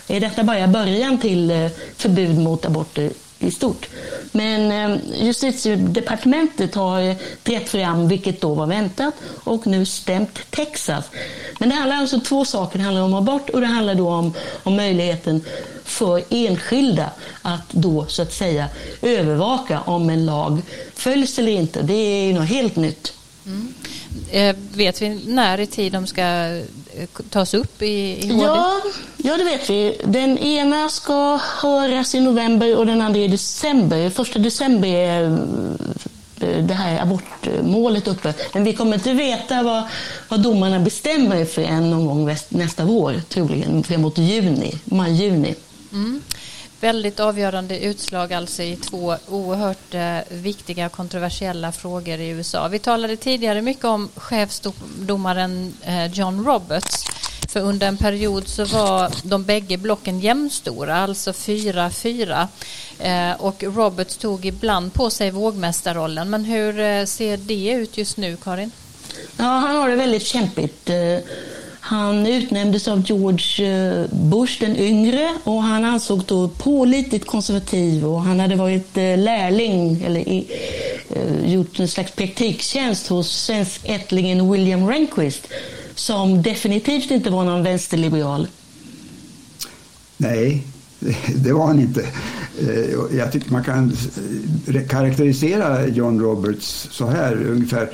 Är 0.08 0.20
detta 0.20 0.44
bara 0.44 0.68
början 0.68 1.18
till 1.18 1.52
eh, 1.52 1.68
förbud 1.98 2.38
mot 2.38 2.66
aborter 2.66 3.12
i 3.40 3.52
stort? 3.52 3.90
Men 4.32 4.72
eh, 4.72 5.00
justitiedepartementet 5.22 6.76
har 6.76 7.16
trätt 7.44 7.70
fram, 7.70 8.08
vilket 8.08 8.42
då 8.42 8.54
var 8.54 8.66
väntat, 8.66 9.14
och 9.44 9.68
nu 9.68 9.86
stämt 9.86 10.40
Texas. 10.50 11.06
Men 11.60 11.70
det 11.70 11.76
handlar 11.76 11.98
alltså 11.98 12.16
om 12.16 12.22
två 12.22 12.46
saker. 12.46 12.78
Det 12.80 12.86
handlar 12.86 13.04
om 13.04 13.14
abort 13.14 13.50
och 13.50 13.62
det 13.62 13.68
handlar 13.68 13.96
då 13.96 14.10
om, 14.10 14.34
om 14.64 14.76
möjligheten 14.76 15.46
för 15.84 16.24
enskilda 16.30 17.10
att 17.42 17.70
då 17.72 18.06
så 18.06 18.22
att 18.22 18.34
säga 18.34 18.66
övervaka 19.02 19.82
om 19.82 20.10
en 20.10 20.26
lag 20.26 20.62
följs 20.96 21.40
eller 21.40 21.52
inte. 21.52 21.82
Det 21.82 21.94
är 21.94 22.28
ju 22.28 22.34
något 22.34 22.50
helt 22.50 22.76
nytt. 22.76 23.14
Mm. 23.50 23.74
Eh, 24.32 24.56
vet 24.74 25.02
vi 25.02 25.10
när 25.26 25.60
i 25.60 25.66
tid 25.66 25.92
de 25.92 26.08
ska 26.08 26.22
eh, 26.22 27.08
tas 27.30 27.54
upp 27.54 27.82
i, 27.82 28.26
i 28.26 28.30
HD? 28.30 28.44
Ja, 28.44 28.82
ja, 29.18 29.38
det 29.38 29.44
vet 29.44 29.70
vi. 29.70 30.02
Den 30.06 30.38
ena 30.38 30.90
ska 30.90 31.40
höras 31.62 32.16
i 32.16 32.20
november 32.20 32.78
och 32.78 32.86
den 32.86 33.02
andra 33.02 33.20
i 33.20 33.28
december. 33.28 34.10
Första 34.10 34.40
december 34.40 34.88
är 34.88 35.24
eh, 36.40 36.64
det 36.64 36.74
här 36.74 37.02
abortmålet 37.02 38.08
uppe. 38.08 38.34
Men 38.54 38.64
vi 38.64 38.74
kommer 38.74 38.94
inte 38.94 39.14
veta 39.14 39.64
vad, 39.64 39.84
vad 40.30 40.40
domarna 40.40 40.80
bestämmer 40.80 41.46
förrän 41.46 41.90
någon 41.90 42.06
gång 42.06 42.36
nästa 42.50 42.86
vår, 42.86 43.22
troligen 43.30 43.84
framåt 43.84 44.18
juni, 44.18 44.80
maj-juni. 44.86 45.56
Mm. 45.92 46.22
Väldigt 46.82 47.20
avgörande 47.20 47.80
utslag 47.80 48.34
alltså 48.34 48.64
i 48.64 48.76
två 48.76 49.16
oerhört 49.28 49.94
eh, 49.94 50.18
viktiga 50.30 50.86
och 50.86 50.92
kontroversiella 50.92 51.72
frågor 51.72 52.20
i 52.20 52.30
USA. 52.30 52.68
Vi 52.68 52.80
talade 52.80 53.16
tidigare 53.16 53.62
mycket 53.62 53.86
om 53.86 54.10
chefsdomaren 54.16 55.74
eh, 55.82 56.06
John 56.06 56.46
Roberts. 56.46 57.06
För 57.50 57.60
under 57.60 57.88
en 57.88 57.98
period 57.98 58.48
så 58.48 58.66
var 58.66 59.12
de 59.24 59.44
bägge 59.44 59.78
blocken 59.78 60.20
jämnstora, 60.20 60.96
alltså 60.96 61.32
4-4. 61.32 62.48
Eh, 63.00 63.42
och 63.42 63.64
Roberts 63.64 64.18
tog 64.18 64.46
ibland 64.46 64.94
på 64.94 65.10
sig 65.10 65.32
vågmästarrollen. 65.32 66.30
Men 66.30 66.46
hur 66.46 66.80
eh, 66.80 67.06
ser 67.06 67.38
det 67.38 67.72
ut 67.72 67.98
just 67.98 68.18
nu, 68.18 68.38
Karin? 68.44 68.72
Ja, 69.38 69.44
han 69.44 69.76
har 69.76 69.90
det 69.90 69.96
väldigt 69.96 70.26
kämpigt. 70.26 70.90
Eh, 70.90 71.18
han 71.90 72.28
utnämndes 72.28 72.88
av 72.88 73.04
George 73.06 73.66
eh, 74.02 74.06
Bush 74.12 74.60
den 74.60 74.78
yngre 74.78 75.34
och 75.44 75.64
han 75.64 75.86
ansågs 75.86 76.26
då 76.26 76.48
pålitligt 76.48 77.26
konservativ 77.26 78.06
och 78.06 78.22
han 78.22 78.40
hade 78.40 78.56
varit 78.56 78.98
eh, 78.98 79.18
lärling 79.18 80.04
eller 80.04 80.20
i, 80.20 80.48
eh, 81.10 81.54
gjort 81.54 81.80
en 81.80 81.88
slags 81.88 82.12
praktiktjänst 82.12 83.08
hos 83.08 83.32
svenskättlingen 83.46 84.52
William 84.52 84.88
Rehnquist 84.88 85.48
som 85.96 86.42
definitivt 86.42 87.12
inte 87.12 87.30
var 87.30 87.44
någon 87.44 87.64
vänsterliberal. 87.64 88.48
Nej, 90.18 90.64
det 91.36 91.54
var 91.54 91.68
han 91.68 91.80
inte. 91.80 92.06
Jag 93.12 93.32
tycker 93.32 93.52
man 93.52 93.64
kan 93.64 93.98
karaktärisera 94.90 95.88
John 95.88 96.22
Roberts 96.22 96.88
så 96.92 97.06
här 97.06 97.46
ungefär. 97.46 97.90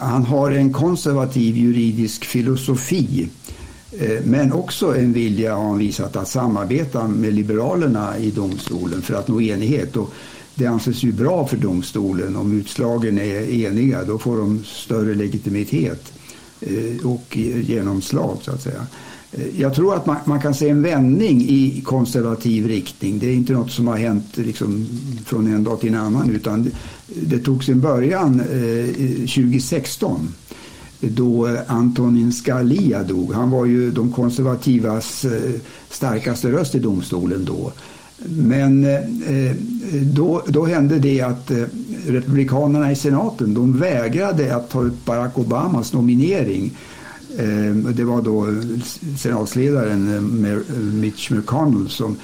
Han 0.00 0.24
har 0.24 0.50
en 0.50 0.72
konservativ 0.72 1.56
juridisk 1.56 2.24
filosofi 2.24 3.28
eh, 3.92 4.24
men 4.24 4.52
också 4.52 4.96
en 4.96 5.12
vilja 5.12 5.54
har 5.54 5.64
han 5.64 5.78
visat 5.78 6.16
att 6.16 6.28
samarbeta 6.28 7.08
med 7.08 7.34
liberalerna 7.34 8.18
i 8.18 8.30
domstolen 8.30 9.02
för 9.02 9.14
att 9.14 9.28
nå 9.28 9.40
enighet. 9.40 9.96
Och 9.96 10.12
det 10.54 10.66
anses 10.66 11.02
ju 11.02 11.12
bra 11.12 11.46
för 11.46 11.56
domstolen 11.56 12.36
om 12.36 12.58
utslagen 12.58 13.18
är 13.18 13.66
eniga. 13.66 14.04
Då 14.04 14.18
får 14.18 14.36
de 14.36 14.64
större 14.64 15.14
legitimitet 15.14 16.12
eh, 16.60 17.06
och 17.06 17.36
genomslag 17.36 18.38
så 18.42 18.50
att 18.50 18.62
säga. 18.62 18.86
Eh, 19.32 19.60
jag 19.60 19.74
tror 19.74 19.94
att 19.94 20.06
man, 20.06 20.16
man, 20.24 20.40
kan 20.40 20.54
se 20.54 20.68
en 20.68 20.82
vändning 20.82 21.40
i 21.40 21.82
konservativ 21.84 22.66
riktning. 22.66 23.18
Det 23.18 23.26
är 23.26 23.34
inte 23.34 23.52
något 23.52 23.70
som 23.70 23.86
har 23.86 23.96
hänt 23.96 24.36
liksom 24.36 24.86
från 25.26 25.54
en 25.54 25.64
dag 25.64 25.80
till 25.80 25.88
en 25.88 26.00
annan 26.00 26.30
utan 26.30 26.62
det, 26.62 26.70
det 27.06 27.38
tog 27.38 27.64
sin 27.64 27.80
början 27.80 28.40
eh, 28.40 28.94
2016 29.18 30.34
då 31.00 31.56
Antonin 31.66 32.32
Scalia 32.32 33.02
dog. 33.02 33.32
Han 33.32 33.50
var 33.50 33.64
ju 33.64 33.90
de 33.90 34.12
konservativas 34.12 35.24
eh, 35.24 35.52
starkaste 35.90 36.52
röst 36.52 36.74
i 36.74 36.78
domstolen 36.78 37.44
då. 37.44 37.72
Men 38.26 38.84
eh, 38.84 38.94
eh, 39.36 39.56
då, 40.02 40.42
då 40.46 40.66
hände 40.66 40.98
det 40.98 41.20
att 41.20 41.50
eh, 41.50 41.64
republikanerna 42.06 42.92
i 42.92 42.96
senaten 42.96 43.54
de 43.54 43.78
vägrade 43.78 44.56
att 44.56 44.70
ta 44.70 44.82
upp 44.82 45.04
Barack 45.04 45.38
Obamas 45.38 45.92
nominering. 45.92 46.70
Ehm, 47.38 47.94
det 47.94 48.04
var 48.04 48.22
då 48.22 48.46
senatsledaren 49.16 50.44
eh, 50.44 50.52
eh, 50.52 50.78
Mitch 50.78 51.30
McConnell 51.30 51.88
som 51.88 52.16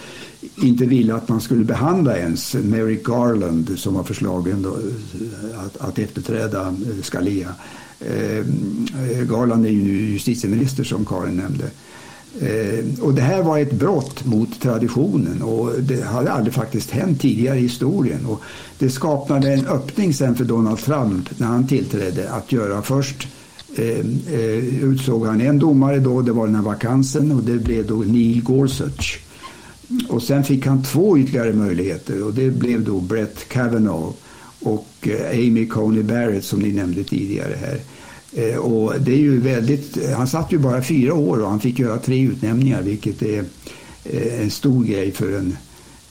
inte 0.57 0.85
ville 0.85 1.14
att 1.14 1.29
man 1.29 1.40
skulle 1.40 1.64
behandla 1.64 2.16
ens 2.16 2.55
Merrick 2.55 3.05
Garland 3.05 3.79
som 3.79 3.94
var 3.94 4.05
förslagen 4.05 4.62
då, 4.62 4.68
eh, 4.70 5.64
att, 5.64 5.77
att 5.77 5.98
efterträda 5.98 6.77
Scalia. 7.03 7.55
Ehm, 8.00 8.87
eh, 9.11 9.22
Garland 9.22 9.66
är 9.66 9.70
ju 9.70 9.83
nu 9.83 9.92
justitieminister 9.92 10.85
som 10.85 11.05
Karin 11.05 11.37
nämnde. 11.37 11.70
Eh, 12.40 13.03
och 13.03 13.14
det 13.14 13.22
här 13.22 13.42
var 13.42 13.59
ett 13.59 13.72
brott 13.72 14.24
mot 14.24 14.61
traditionen 14.61 15.42
och 15.42 15.70
det 15.81 16.05
hade 16.05 16.33
aldrig 16.33 16.55
faktiskt 16.55 16.90
hänt 16.90 17.20
tidigare 17.20 17.59
i 17.59 17.62
historien. 17.62 18.27
Och 18.27 18.40
det 18.79 18.90
skapade 18.90 19.53
en 19.53 19.66
öppning 19.66 20.14
sen 20.14 20.35
för 20.35 20.44
Donald 20.44 20.79
Trump 20.79 21.38
när 21.38 21.46
han 21.46 21.66
tillträdde 21.66 22.31
att 22.31 22.53
göra 22.53 22.83
först 22.83 23.29
Eh, 23.77 23.99
eh, 24.35 24.85
utsåg 24.85 25.27
han 25.27 25.41
en 25.41 25.59
domare 25.59 25.99
då, 25.99 26.23
det 26.23 26.33
var 26.33 26.47
den 26.47 26.55
här 26.55 26.63
vakansen 26.63 27.33
och 27.33 27.43
det 27.43 27.59
blev 27.59 27.87
då 27.87 27.97
Neil 27.97 28.43
Gorsuch. 28.43 29.21
Och 30.09 30.23
sen 30.23 30.45
fick 30.45 30.67
han 30.67 30.83
två 30.83 31.19
ytterligare 31.19 31.53
möjligheter 31.53 32.25
och 32.25 32.35
det 32.35 32.51
blev 32.51 32.85
då 32.85 33.01
Brett 33.01 33.49
Kavanaugh 33.49 34.13
och 34.61 34.89
eh, 35.01 35.31
Amy 35.31 35.67
Coney 35.67 36.03
Barrett 36.03 36.45
som 36.45 36.59
ni 36.59 36.73
nämnde 36.73 37.05
tidigare 37.05 37.55
här. 37.61 37.81
Eh, 38.33 38.57
och 38.57 38.93
det 39.01 39.13
är 39.13 39.19
ju 39.19 39.41
väldigt, 39.41 40.13
han 40.17 40.27
satt 40.27 40.53
ju 40.53 40.59
bara 40.59 40.83
fyra 40.83 41.15
år 41.15 41.43
och 41.43 41.51
han 41.51 41.61
fick 41.61 41.79
göra 41.79 41.99
tre 41.99 42.21
utnämningar 42.21 42.83
vilket 42.83 43.23
är 43.23 43.45
en 44.41 44.51
stor 44.51 44.85
grej 44.85 45.13
för 45.13 45.39
en 45.39 45.57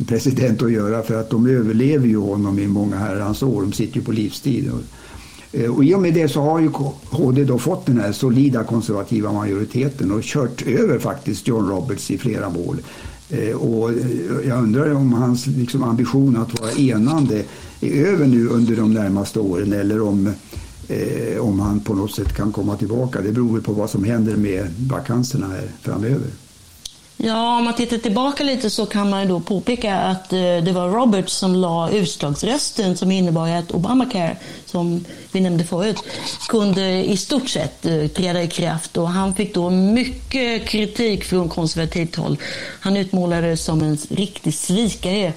president 0.07 0.61
att 0.61 0.71
göra 0.71 1.03
för 1.03 1.19
att 1.19 1.29
de 1.29 1.47
överlever 1.47 2.07
ju 2.07 2.17
honom 2.17 2.59
i 2.59 2.67
många 2.67 2.95
herrans 2.95 3.43
år. 3.43 3.61
De 3.61 3.73
sitter 3.73 3.95
ju 3.95 4.03
på 4.03 4.11
livstid. 4.11 4.71
Eh, 5.53 5.75
och 5.75 5.83
I 5.83 5.95
och 5.95 6.01
med 6.01 6.13
det 6.13 6.29
så 6.29 6.41
har 6.41 6.59
ju 6.59 6.69
HD 7.09 7.43
då 7.43 7.57
fått 7.57 7.85
den 7.85 7.99
här 7.99 8.11
solida 8.11 8.63
konservativa 8.63 9.31
majoriteten 9.31 10.11
och 10.11 10.23
kört 10.23 10.67
över 10.67 10.99
faktiskt 10.99 11.47
John 11.47 11.69
Roberts 11.69 12.11
i 12.11 12.17
flera 12.17 12.49
mål. 12.49 12.77
Eh, 13.29 13.55
och 13.55 13.89
eh, 13.89 14.47
jag 14.47 14.63
undrar 14.63 14.93
om 14.93 15.13
hans 15.13 15.47
liksom, 15.47 15.83
ambition 15.83 16.37
att 16.37 16.61
vara 16.61 16.71
enande 16.71 17.43
är 17.81 18.05
över 18.05 18.27
nu 18.27 18.47
under 18.47 18.75
de 18.75 18.93
närmaste 18.93 19.39
åren 19.39 19.73
eller 19.73 20.01
om, 20.01 20.27
eh, 20.87 21.39
om 21.39 21.59
han 21.59 21.79
på 21.79 21.93
något 21.93 22.11
sätt 22.11 22.35
kan 22.35 22.51
komma 22.51 22.77
tillbaka. 22.77 23.21
Det 23.21 23.31
beror 23.31 23.59
på 23.59 23.73
vad 23.73 23.89
som 23.89 24.03
händer 24.03 24.35
med 24.35 24.67
vakanserna 24.77 25.47
här 25.47 25.67
framöver. 25.81 26.27
Ja, 27.25 27.57
om 27.57 27.63
man 27.63 27.73
tittar 27.73 27.97
tillbaka 27.97 28.43
lite 28.43 28.69
så 28.69 28.85
kan 28.85 29.09
man 29.09 29.27
då 29.27 29.39
påpeka 29.39 29.95
att 29.95 30.33
eh, 30.33 30.39
det 30.39 30.71
var 30.71 30.89
Roberts 30.89 31.33
som 31.33 31.55
la 31.55 31.89
utslagsrösten 31.89 32.97
som 32.97 33.11
innebar 33.11 33.49
att 33.49 33.71
Obamacare, 33.71 34.37
som 34.65 35.05
vi 35.31 35.41
nämnde 35.41 35.63
förut, 35.63 35.97
kunde 36.49 37.05
i 37.05 37.17
stort 37.17 37.49
sett 37.49 37.85
eh, 37.85 38.07
träda 38.07 38.43
i 38.43 38.47
kraft. 38.47 38.97
Och 38.97 39.09
han 39.09 39.35
fick 39.35 39.53
då 39.53 39.69
mycket 39.69 40.65
kritik 40.65 41.23
från 41.23 41.49
konservativt 41.49 42.15
håll. 42.15 42.37
Han 42.79 42.97
utmålades 42.97 43.63
som 43.63 43.81
en 43.81 43.97
riktig 44.09 44.53
svikare. 44.53 45.33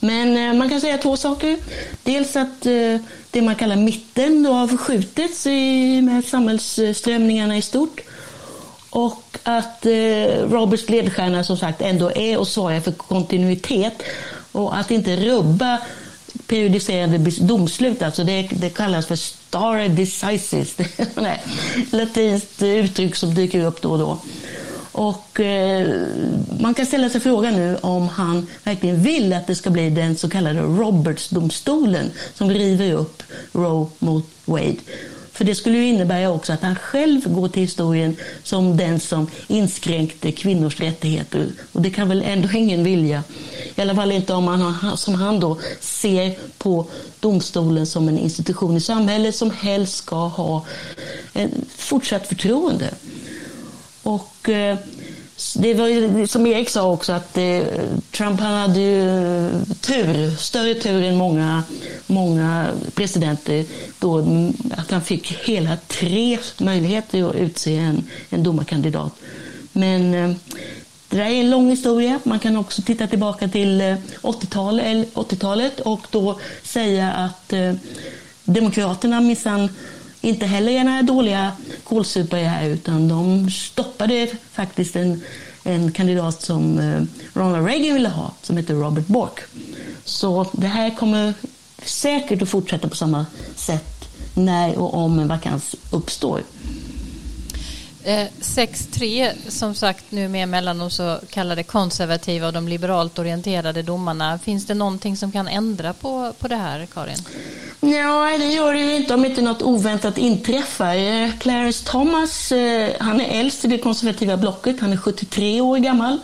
Men 0.00 0.36
eh, 0.36 0.58
man 0.58 0.68
kan 0.68 0.80
säga 0.80 0.98
två 0.98 1.16
saker. 1.16 1.58
Dels 2.02 2.36
att 2.36 2.62
det 3.30 3.42
man 3.42 3.54
kallar 3.54 3.76
mitten 3.76 4.42
då 4.42 4.52
har 4.52 4.68
förskjutits 4.68 5.46
med 6.02 6.24
samhällsströmningarna 6.24 7.56
i 7.56 7.62
stort. 7.62 8.00
Och 8.94 9.38
att 9.42 9.86
eh, 9.86 9.92
Roberts 10.50 10.88
ledstjärna 10.88 11.44
som 11.44 11.56
sagt 11.56 11.82
ändå 11.82 12.12
är 12.14 12.38
och 12.38 12.48
svarar 12.48 12.80
för 12.80 12.92
kontinuitet 12.92 14.02
och 14.52 14.76
att 14.76 14.90
inte 14.90 15.16
rubba 15.16 15.78
periodiserande 16.46 17.18
domslut. 17.40 18.02
Alltså 18.02 18.24
det, 18.24 18.48
det 18.52 18.70
kallas 18.70 19.06
för 19.06 19.16
stare 19.16 19.88
decisis. 19.88 20.74
Det 20.74 20.98
är 20.98 21.04
ett 21.06 21.92
latinskt 21.92 22.62
uttryck 22.62 23.16
som 23.16 23.34
dyker 23.34 23.64
upp 23.64 23.82
då 23.82 23.90
och 23.90 23.98
då. 23.98 24.18
Och 24.92 25.40
eh, 25.40 25.88
man 26.60 26.74
kan 26.74 26.86
ställa 26.86 27.10
sig 27.10 27.20
frågan 27.20 27.54
nu 27.54 27.76
om 27.80 28.08
han 28.08 28.46
verkligen 28.64 29.02
vill 29.02 29.32
att 29.32 29.46
det 29.46 29.54
ska 29.54 29.70
bli 29.70 29.90
den 29.90 30.16
så 30.16 30.30
kallade 30.30 30.60
Robertsdomstolen 30.60 32.10
som 32.34 32.50
river 32.50 32.92
upp 32.92 33.22
Roe 33.52 33.86
mot 33.98 34.26
Wade. 34.44 34.76
För 35.34 35.44
det 35.44 35.54
skulle 35.54 35.78
ju 35.78 35.86
innebära 35.86 36.30
också 36.30 36.52
att 36.52 36.62
han 36.62 36.76
själv 36.76 37.34
går 37.34 37.48
till 37.48 37.62
historien 37.62 38.16
som 38.42 38.76
den 38.76 39.00
som 39.00 39.30
inskränkte 39.46 40.32
kvinnors 40.32 40.80
rättigheter. 40.80 41.46
Och 41.72 41.82
det 41.82 41.90
kan 41.90 42.08
väl 42.08 42.22
ändå 42.22 42.48
ingen 42.52 42.84
vilja. 42.84 43.22
I 43.74 43.80
alla 43.80 43.94
fall 43.94 44.12
inte 44.12 44.34
om 44.34 44.44
man 44.44 44.96
som 44.96 45.14
han 45.14 45.40
då 45.40 45.58
ser 45.80 46.34
på 46.58 46.86
domstolen 47.20 47.86
som 47.86 48.08
en 48.08 48.18
institution 48.18 48.76
i 48.76 48.80
samhället 48.80 49.36
som 49.36 49.50
helst 49.50 49.96
ska 49.96 50.26
ha 50.26 50.66
en 51.32 51.50
fortsatt 51.76 52.26
förtroende. 52.26 52.90
Och 54.02 54.48
eh, 54.48 54.78
det 55.56 55.74
var 55.74 55.88
ju, 55.88 56.26
som 56.26 56.46
Erik 56.46 56.68
sa 56.68 56.90
också 56.90 57.12
att 57.12 57.38
eh, 57.38 57.62
Trump 58.10 58.40
han 58.40 58.54
hade 58.54 58.80
ju 58.80 59.02
eh, 59.46 59.60
tur, 59.80 60.36
större 60.36 60.74
tur 60.74 61.04
än 61.04 61.16
många, 61.16 61.62
många 62.06 62.70
presidenter 62.94 63.64
då 63.98 64.18
mm, 64.18 64.52
att 64.76 64.90
han 64.90 65.02
fick 65.02 65.32
hela 65.32 65.76
tre 65.86 66.38
möjligheter 66.58 67.28
att 67.28 67.34
utse 67.34 67.76
en, 67.76 68.04
en 68.30 68.42
domarkandidat. 68.42 69.12
Men 69.72 70.14
eh, 70.14 70.30
det 71.08 71.16
där 71.16 71.24
är 71.24 71.40
en 71.40 71.50
lång 71.50 71.70
historia. 71.70 72.20
Man 72.24 72.38
kan 72.38 72.56
också 72.56 72.82
titta 72.82 73.06
tillbaka 73.06 73.48
till 73.48 73.80
eh, 73.80 73.96
80-talet 74.22 75.80
80 75.80 75.82
och 75.84 76.06
då 76.10 76.38
säga 76.62 77.12
att 77.12 77.52
eh, 77.52 77.74
Demokraterna 78.44 79.20
minsann 79.20 79.68
inte 80.24 80.46
heller 80.46 80.72
är 80.72 80.84
några 80.84 81.02
dåliga 81.02 81.52
kålsupare 81.84 82.40
här 82.40 82.68
utan 82.68 83.08
de 83.08 83.50
stoppade 83.50 84.28
faktiskt 84.52 84.96
en, 84.96 85.22
en 85.64 85.92
kandidat 85.92 86.42
som 86.42 86.78
eh, 86.78 87.02
Ronald 87.32 87.66
Reagan 87.66 87.94
ville 87.94 88.08
ha 88.08 88.32
som 88.42 88.56
heter 88.56 88.74
Robert 88.74 89.06
Bork. 89.06 89.40
Så 90.04 90.46
det 90.52 90.66
här 90.66 90.96
kommer 90.96 91.34
säkert 91.82 92.42
att 92.42 92.48
fortsätta 92.48 92.88
på 92.88 92.96
samma 92.96 93.26
sätt 93.56 94.08
när 94.34 94.78
och 94.78 94.94
om 94.94 95.18
en 95.18 95.28
vakans 95.28 95.74
uppstår. 95.90 96.42
Eh, 98.06 98.26
6-3 98.40 99.30
som 99.48 99.74
sagt 99.74 100.04
nu 100.08 100.28
med 100.28 100.48
mellan 100.48 100.78
de 100.78 100.90
så 100.90 101.20
kallade 101.30 101.62
konservativa 101.62 102.46
och 102.46 102.52
de 102.52 102.68
liberalt 102.68 103.18
orienterade 103.18 103.82
domarna. 103.82 104.38
Finns 104.38 104.66
det 104.66 104.74
någonting 104.74 105.16
som 105.16 105.32
kan 105.32 105.48
ändra 105.48 105.92
på, 105.92 106.32
på 106.38 106.48
det 106.48 106.56
här, 106.56 106.86
Karin? 106.86 107.18
Ja, 107.92 108.38
det 108.38 108.46
gör 108.46 108.72
det 108.72 108.80
ju 108.80 108.96
inte 108.96 109.14
om 109.14 109.24
inte 109.24 109.42
något 109.42 109.62
oväntat 109.62 110.18
inträffar. 110.18 110.96
Eh, 110.96 111.30
Clarence 111.38 111.84
Thomas, 111.84 112.52
eh, 112.52 112.90
han 112.98 113.20
är 113.20 113.40
äldst 113.40 113.64
i 113.64 113.68
det 113.68 113.78
konservativa 113.78 114.36
blocket. 114.36 114.80
Han 114.80 114.92
är 114.92 114.96
73 114.96 115.60
år 115.60 115.78
gammal. 115.78 116.18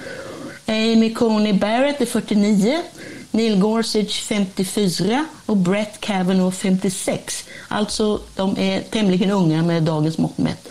Amy 0.66 1.14
Coney 1.14 1.52
Barrett 1.52 2.00
är 2.00 2.06
49. 2.06 2.82
Neil 3.30 3.58
Gorsuch 3.58 4.22
54 4.22 5.24
och 5.46 5.56
Brett 5.56 6.00
Kavanaugh 6.00 6.54
56. 6.54 7.44
Alltså, 7.68 8.20
de 8.36 8.58
är 8.58 8.80
tämligen 8.80 9.30
unga 9.30 9.62
med 9.62 9.82
dagens 9.82 10.18
mått 10.18 10.38
mätt. 10.38 10.68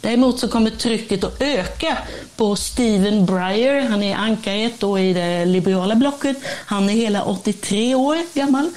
Däremot 0.00 0.38
så 0.38 0.48
kommer 0.48 0.70
trycket 0.70 1.24
att 1.24 1.42
öka 1.42 1.98
på 2.36 2.56
Stephen 2.56 3.26
Breyer. 3.26 3.80
Han 3.80 4.02
är 4.02 4.16
ankaret 4.16 4.80
då 4.80 4.98
i 4.98 5.12
det 5.12 5.44
liberala 5.44 5.94
blocket. 5.94 6.36
Han 6.66 6.90
är 6.90 6.94
hela 6.94 7.24
83 7.24 7.94
år 7.94 8.16
gammal. 8.34 8.70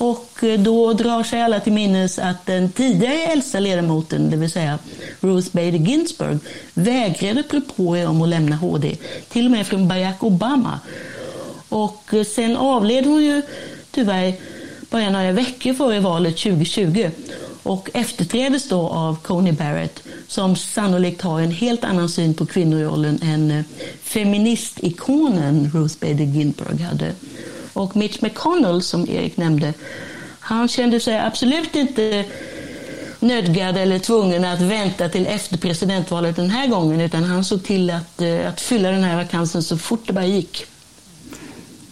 Och 0.00 0.44
eh, 0.44 0.60
då 0.60 0.92
drar 0.92 1.22
sig 1.22 1.42
alla 1.42 1.60
till 1.60 1.72
minnes 1.72 2.18
att 2.18 2.46
den 2.46 2.72
tidigare 2.72 3.22
äldsta 3.22 3.60
ledamoten, 3.60 4.30
det 4.30 4.36
vill 4.36 4.50
säga 4.50 4.78
Ruth 5.20 5.48
Bader 5.52 5.78
Ginsburg, 5.78 6.38
vägrade 6.74 7.42
propåer 7.42 8.08
om 8.08 8.22
att 8.22 8.28
lämna 8.28 8.56
HD, 8.56 8.96
till 9.28 9.44
och 9.44 9.50
med 9.50 9.66
från 9.66 9.88
Barack 9.88 10.22
Obama. 10.22 10.80
Och 11.68 12.14
eh, 12.14 12.24
sen 12.24 12.56
avled 12.56 13.06
hon 13.06 13.24
ju 13.24 13.42
tyvärr 13.90 14.34
bara 14.90 15.10
några 15.10 15.32
veckor 15.32 15.74
före 15.74 16.00
valet 16.00 16.36
2020 16.36 17.10
och 17.62 17.90
efterträdes 17.94 18.68
då 18.68 18.88
av 18.88 19.16
Coney 19.22 19.52
Barrett 19.52 20.02
som 20.28 20.56
sannolikt 20.56 21.22
har 21.22 21.40
en 21.40 21.52
helt 21.52 21.84
annan 21.84 22.08
syn 22.08 22.34
på 22.34 22.46
kvinnorollen 22.46 23.18
än 23.22 23.50
eh, 23.50 23.64
feministikonen 24.02 25.70
Ruth 25.74 25.94
Bader 26.00 26.24
Ginsburg 26.24 26.80
hade. 26.80 27.12
Och 27.72 27.96
Mitch 27.96 28.22
McConnell, 28.22 28.82
som 28.82 29.08
Erik 29.08 29.36
nämnde, 29.36 29.74
han 30.40 30.68
kände 30.68 31.00
sig 31.00 31.18
absolut 31.18 31.76
inte 31.76 32.24
nödgad 33.20 33.76
eller 33.76 33.98
tvungen 33.98 34.44
att 34.44 34.60
vänta 34.60 35.08
till 35.08 35.26
efter 35.26 35.58
presidentvalet 35.58 36.36
den 36.36 36.50
här 36.50 36.68
gången 36.68 37.00
utan 37.00 37.24
han 37.24 37.44
såg 37.44 37.62
till 37.64 37.90
att, 37.90 38.22
eh, 38.22 38.48
att 38.48 38.60
fylla 38.60 38.90
den 38.90 39.04
här 39.04 39.16
vakansen 39.16 39.62
så 39.62 39.78
fort 39.78 40.06
det 40.06 40.12
bara 40.12 40.26
gick. 40.26 40.66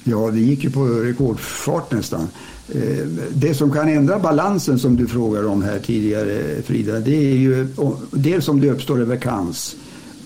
Ja, 0.05 0.31
det 0.31 0.41
gick 0.41 0.65
ju 0.65 0.71
på 0.71 0.85
rekordfart 0.85 1.93
nästan. 1.93 2.29
Eh, 2.69 3.07
det 3.31 3.55
som 3.55 3.73
kan 3.73 3.89
ändra 3.89 4.19
balansen 4.19 4.79
som 4.79 4.97
du 4.97 5.07
frågar 5.07 5.47
om 5.47 5.63
här 5.63 5.79
tidigare 5.79 6.63
Frida, 6.63 7.01
det 7.01 7.17
är 7.17 7.37
ju 7.37 7.69
dels 8.11 8.49
om 8.49 8.61
det 8.61 8.71
uppstår 8.71 9.01
en 9.01 9.09
vakans 9.09 9.77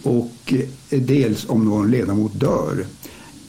och 0.03 0.55
eh, 0.91 1.01
dels 1.01 1.49
om 1.49 1.65
någon 1.65 1.91
ledamot 1.91 2.41
dör. 2.41 2.85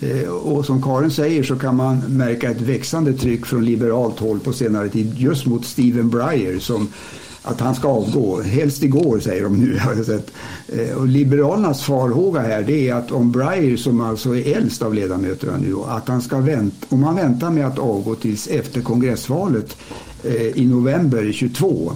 Eh, 0.03 0.29
och 0.29 0.65
som 0.65 0.81
Karin 0.81 1.11
säger 1.11 1.43
så 1.43 1.55
kan 1.55 1.75
man 1.75 1.97
märka 2.07 2.51
ett 2.51 2.61
växande 2.61 3.13
tryck 3.13 3.45
från 3.45 3.65
liberalt 3.65 4.19
håll 4.19 4.39
på 4.39 4.53
senare 4.53 4.89
tid 4.89 5.13
just 5.17 5.45
mot 5.45 5.65
Stephen 5.65 6.09
Breyer 6.09 6.59
som 6.59 6.87
att 7.43 7.59
han 7.59 7.75
ska 7.75 7.87
avgå. 7.87 8.41
Helst 8.41 8.83
igår 8.83 9.19
säger 9.19 9.43
de 9.43 9.57
nu. 9.57 9.77
Har 9.79 9.95
jag 9.95 10.05
sett. 10.05 10.31
Eh, 10.67 10.97
och 10.97 11.07
Liberalernas 11.07 11.83
farhåga 11.83 12.41
här 12.41 12.63
det 12.63 12.89
är 12.89 12.93
att 12.93 13.11
om 13.11 13.31
Breyer 13.31 13.77
som 13.77 14.01
alltså 14.01 14.35
är 14.35 14.57
äldst 14.57 14.81
av 14.81 14.93
ledamöterna 14.93 15.57
nu 15.57 15.75
att 15.87 16.07
han 16.07 16.21
ska 16.21 16.37
vänta, 16.37 16.87
om 16.89 17.03
han 17.03 17.15
väntar 17.15 17.49
med 17.49 17.67
att 17.67 17.79
avgå 17.79 18.15
tills 18.15 18.47
efter 18.47 18.81
kongressvalet 18.81 19.77
eh, 20.23 20.47
i 20.47 20.65
november 20.65 21.31
22 21.31 21.93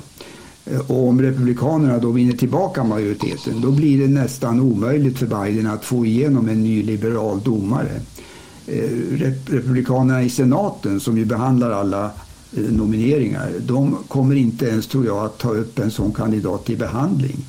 Eh, 0.71 0.91
och 0.91 1.07
om 1.07 1.21
Republikanerna 1.21 1.97
då 1.97 2.11
vinner 2.11 2.33
tillbaka 2.33 2.83
majoriteten 2.83 3.61
då 3.61 3.71
blir 3.71 3.99
det 3.99 4.07
nästan 4.07 4.59
omöjligt 4.59 5.17
för 5.17 5.25
Biden 5.25 5.67
att 5.67 5.85
få 5.85 6.05
igenom 6.05 6.49
en 6.49 6.63
ny 6.63 6.83
liberal 6.83 7.41
domare. 7.43 8.01
Eh, 8.67 8.89
republikanerna 9.45 10.23
i 10.23 10.29
senaten 10.29 10.99
som 10.99 11.17
ju 11.17 11.25
behandlar 11.25 11.71
alla 11.71 12.05
eh, 12.57 12.63
nomineringar. 12.71 13.51
De 13.59 13.97
kommer 14.07 14.35
inte 14.35 14.65
ens, 14.65 14.87
tror 14.87 15.05
jag, 15.05 15.25
att 15.25 15.37
ta 15.37 15.49
upp 15.49 15.79
en 15.79 15.91
sån 15.91 16.13
kandidat 16.13 16.65
till 16.65 16.77
behandling. 16.77 17.45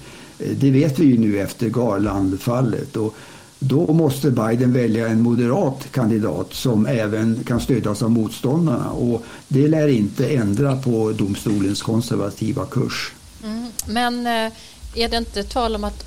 Det 0.60 0.70
vet 0.70 0.98
vi 0.98 1.04
ju 1.04 1.18
nu 1.18 1.38
efter 1.38 1.68
Garland-fallet. 1.68 2.96
Och 2.96 3.14
då 3.58 3.92
måste 3.92 4.30
Biden 4.30 4.72
välja 4.72 5.08
en 5.08 5.20
moderat 5.20 5.86
kandidat 5.92 6.54
som 6.54 6.86
även 6.86 7.44
kan 7.46 7.60
stödjas 7.60 8.02
av 8.02 8.10
motståndarna. 8.10 8.90
Och 8.90 9.24
det 9.48 9.68
lär 9.68 9.88
inte 9.88 10.28
ändra 10.28 10.76
på 10.76 11.12
domstolens 11.12 11.82
konservativa 11.82 12.66
kurs. 12.66 13.12
Mm. 13.44 13.72
Men 13.86 14.26
eh, 14.26 14.52
är 14.94 15.08
det 15.08 15.16
inte 15.16 15.44
tal 15.44 15.74
om 15.74 15.84
att 15.84 16.04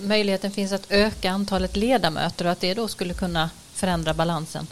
möjligheten 0.00 0.50
finns 0.50 0.72
att 0.72 0.86
öka 0.88 1.30
antalet 1.30 1.76
ledamöter 1.76 2.44
och 2.44 2.50
att 2.50 2.60
det 2.60 2.74
då 2.74 2.88
skulle 2.88 3.14
kunna 3.14 3.50
förändra 3.74 4.14
balansen? 4.14 4.66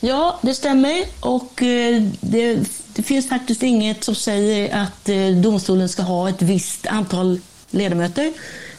Ja, 0.00 0.38
det 0.42 0.54
stämmer. 0.54 1.04
Och 1.20 1.62
eh, 1.62 2.02
det, 2.20 2.60
det 2.94 3.02
finns 3.02 3.28
faktiskt 3.28 3.62
inget 3.62 4.04
som 4.04 4.14
säger 4.14 4.82
att 4.82 5.08
eh, 5.08 5.28
domstolen 5.28 5.88
ska 5.88 6.02
ha 6.02 6.28
ett 6.28 6.42
visst 6.42 6.86
antal 6.86 7.40
ledamöter. 7.70 8.32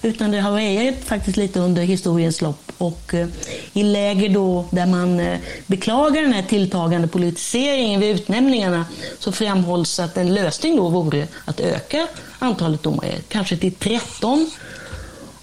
Utan 0.03 0.31
det 0.31 0.41
har 0.41 0.51
varit 0.51 1.05
faktiskt 1.05 1.37
lite 1.37 1.59
under 1.59 1.83
historiens 1.83 2.41
lopp. 2.41 2.71
Och 2.77 3.13
eh, 3.13 3.27
i 3.73 3.83
läger 3.83 4.29
då 4.29 4.65
där 4.71 4.85
man 4.85 5.19
eh, 5.19 5.39
beklagar 5.67 6.21
den 6.21 6.33
här 6.33 6.43
tilltagande 6.43 7.07
politiseringen 7.07 7.99
vid 7.99 8.15
utnämningarna 8.15 8.85
så 9.19 9.31
framhålls 9.31 9.99
att 9.99 10.17
en 10.17 10.33
lösning 10.33 10.75
då 10.75 10.89
vore 10.89 11.27
att 11.45 11.59
öka 11.59 12.07
antalet 12.39 12.83
domare, 12.83 13.15
kanske 13.27 13.57
till 13.57 13.73
13. 13.73 14.51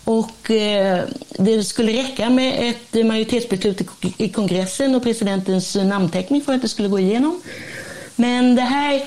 Och 0.05 0.51
eh, 0.51 1.05
det 1.39 1.65
skulle 1.65 1.93
räcka 1.93 2.31
med 2.31 2.71
ett 2.71 3.07
majoritetsbeslut 3.07 3.81
i 4.17 4.29
kongressen 4.29 4.95
och 4.95 5.03
presidentens 5.03 5.75
namnteckning 5.75 6.41
för 6.41 6.53
att 6.53 6.63
det 6.63 6.69
skulle 6.69 6.89
gå 6.89 6.99
igenom. 6.99 7.43
Men 8.21 8.55
det 8.55 8.63
här 8.63 9.03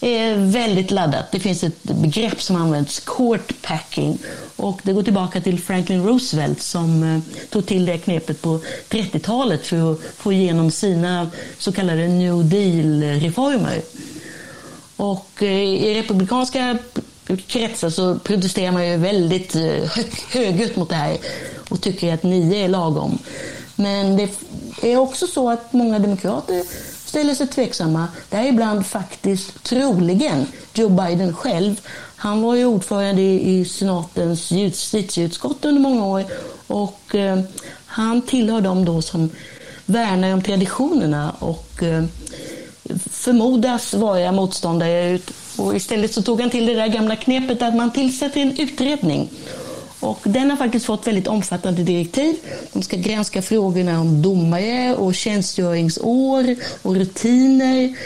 är 0.00 0.36
väldigt 0.36 0.90
laddat. 0.90 1.32
Det 1.32 1.40
finns 1.40 1.64
ett 1.64 1.82
begrepp 1.82 2.42
som 2.42 2.56
används, 2.56 3.00
court 3.00 3.62
packing. 3.62 4.18
Och 4.56 4.80
det 4.82 4.92
går 4.92 5.02
tillbaka 5.02 5.40
till 5.40 5.60
Franklin 5.60 6.06
Roosevelt 6.06 6.62
som 6.62 7.02
eh, 7.02 7.20
tog 7.50 7.66
till 7.66 7.86
det 7.86 7.98
knepet 7.98 8.42
på 8.42 8.60
30-talet 8.88 9.66
för 9.66 9.92
att 9.92 9.98
få 10.16 10.32
igenom 10.32 10.70
sina 10.70 11.30
så 11.58 11.72
kallade 11.72 12.08
New 12.08 12.44
Deal-reformer. 12.44 13.82
Och 14.96 15.42
eh, 15.42 15.62
i 15.62 15.94
republikanska 15.94 16.78
kretsar 17.46 17.90
så 17.90 18.18
protesterar 18.18 18.72
man 18.72 18.88
ju 18.88 18.96
väldigt 18.96 19.54
eh, 19.54 19.98
högljutt 20.32 20.76
mot 20.76 20.88
det 20.88 20.96
här 20.96 21.16
och 21.68 21.80
tycker 21.80 22.14
att 22.14 22.22
nio 22.22 22.64
är 22.64 22.68
lagom. 22.68 23.18
Men 23.76 24.16
det 24.16 24.30
är 24.82 24.96
också 24.96 25.26
så 25.26 25.50
att 25.50 25.72
många 25.72 25.98
demokrater 25.98 26.64
ställer 27.12 27.34
sig 27.34 27.46
tveksamma. 27.46 28.08
Däribland 28.30 28.86
faktiskt 28.86 29.64
troligen 29.64 30.46
Joe 30.74 30.88
Biden 30.88 31.34
själv. 31.34 31.80
Han 32.16 32.42
var 32.42 32.54
ju 32.54 32.64
ordförande 32.64 33.22
i 33.22 33.64
senatens 33.64 34.50
justitieutskott 34.50 35.64
under 35.64 35.80
många 35.80 36.06
år 36.06 36.24
och 36.66 37.14
eh, 37.14 37.40
han 37.86 38.22
tillhör 38.22 38.60
dem 38.60 38.84
då 38.84 39.02
som 39.02 39.30
värnar 39.86 40.32
om 40.32 40.42
traditionerna 40.42 41.32
och 41.38 41.82
eh, 41.82 42.04
förmodas 43.10 43.94
vara 43.94 44.32
motståndare. 44.32 45.18
Och 45.56 45.76
istället 45.76 46.14
så 46.14 46.22
tog 46.22 46.40
han 46.40 46.50
till 46.50 46.66
det 46.66 46.74
där 46.74 46.88
gamla 46.88 47.16
knepet 47.16 47.62
att 47.62 47.74
man 47.76 47.92
tillsätter 47.92 48.40
en 48.40 48.58
utredning 48.58 49.30
och 50.02 50.20
den 50.24 50.50
har 50.50 50.56
faktiskt 50.56 50.86
fått 50.86 51.06
väldigt 51.06 51.26
omfattande 51.26 51.82
direktiv. 51.82 52.36
De 52.72 52.82
ska 52.82 52.96
granska 52.96 53.42
frågorna 53.42 54.00
om 54.00 54.22
domare 54.22 54.94
och 54.94 55.14
tjänstgöringsår 55.14 56.56
och 56.82 56.96
rutiner. 56.96 57.96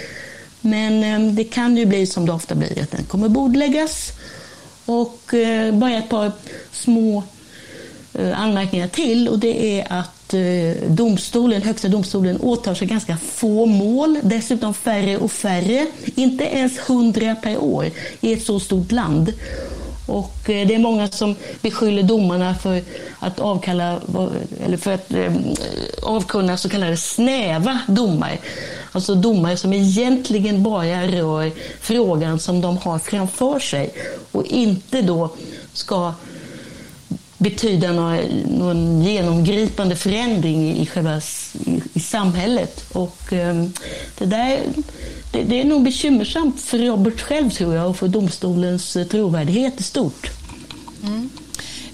Men 0.61 1.05
ehm, 1.05 1.37
det 1.37 1.45
kan 1.45 1.77
ju 1.77 1.87
bli 1.87 2.07
som 2.07 2.27
det 2.27 2.33
ofta 2.33 2.55
blir, 2.55 2.83
att 2.83 2.91
den 2.91 3.05
kommer 3.05 3.29
bordläggas. 3.29 4.13
Och 4.85 5.35
eh, 5.35 5.75
bara 5.75 5.93
ett 5.93 6.09
par 6.09 6.33
små 6.73 7.23
eh, 8.15 8.41
anmärkningar 8.41 8.89
till 8.89 9.29
och 9.29 9.39
det 9.39 9.81
är 9.81 9.93
att 9.93 10.35
eh, 10.35 10.89
domstolen, 10.89 11.63
högsta 11.63 11.89
domstolen 11.89 12.41
åtar 12.41 12.75
sig 12.75 12.89
ganska 12.89 13.17
få 13.17 13.67
mål, 13.67 14.19
dessutom 14.23 14.75
färre 14.75 15.19
och 15.19 15.33
färre, 15.33 15.87
inte 16.15 16.45
ens 16.45 16.79
hundra 16.79 17.35
per 17.35 17.59
år 17.59 17.91
i 18.21 18.33
ett 18.33 18.43
så 18.43 18.61
stort 18.61 18.93
land. 18.93 19.33
Och 20.07 20.51
eh, 20.51 20.67
det 20.67 20.75
är 20.75 20.79
många 20.79 21.09
som 21.09 21.35
beskyller 21.63 22.03
domarna 22.03 22.55
för 22.55 22.83
att 23.19 23.41
avkalla, 23.41 24.01
eller 24.65 24.77
för 24.77 24.93
att 24.93 25.13
eh, 25.13 25.33
avkunna 26.03 26.57
så 26.57 26.69
kallade 26.69 26.97
snäva 26.97 27.79
domar. 27.87 28.39
Alltså 28.93 29.15
domar 29.15 29.57
som 29.57 29.73
egentligen 29.73 30.63
bara 30.63 31.07
rör 31.07 31.53
frågan 31.81 32.39
som 32.39 32.61
de 32.61 32.79
har 32.79 32.99
framför 32.99 33.59
sig 33.59 33.95
och 34.33 34.45
inte 34.45 35.03
då 35.03 35.31
ska 35.73 36.13
betyda 37.39 37.93
någon, 37.93 38.17
någon 38.47 39.03
genomgripande 39.03 39.97
förändring 39.97 40.77
i 40.77 40.87
själva 40.87 41.21
i, 41.67 41.83
i 41.95 42.01
samhället. 42.01 42.85
Och 42.93 43.33
eh, 43.33 43.65
det 44.19 44.25
där 44.25 44.61
det, 45.33 45.43
det, 45.43 45.61
är 45.61 45.65
nog 45.65 45.83
bekymmersamt 45.83 46.61
för 46.61 46.79
Robert 46.79 47.21
själv 47.21 47.51
tror 47.51 47.75
jag 47.75 47.91
och 47.91 47.97
för 47.97 48.09
domstolens 48.09 48.97
eh, 48.97 49.07
trovärdighet 49.07 49.81
i 49.81 49.83
stort. 49.83 50.31
Mm. 51.03 51.31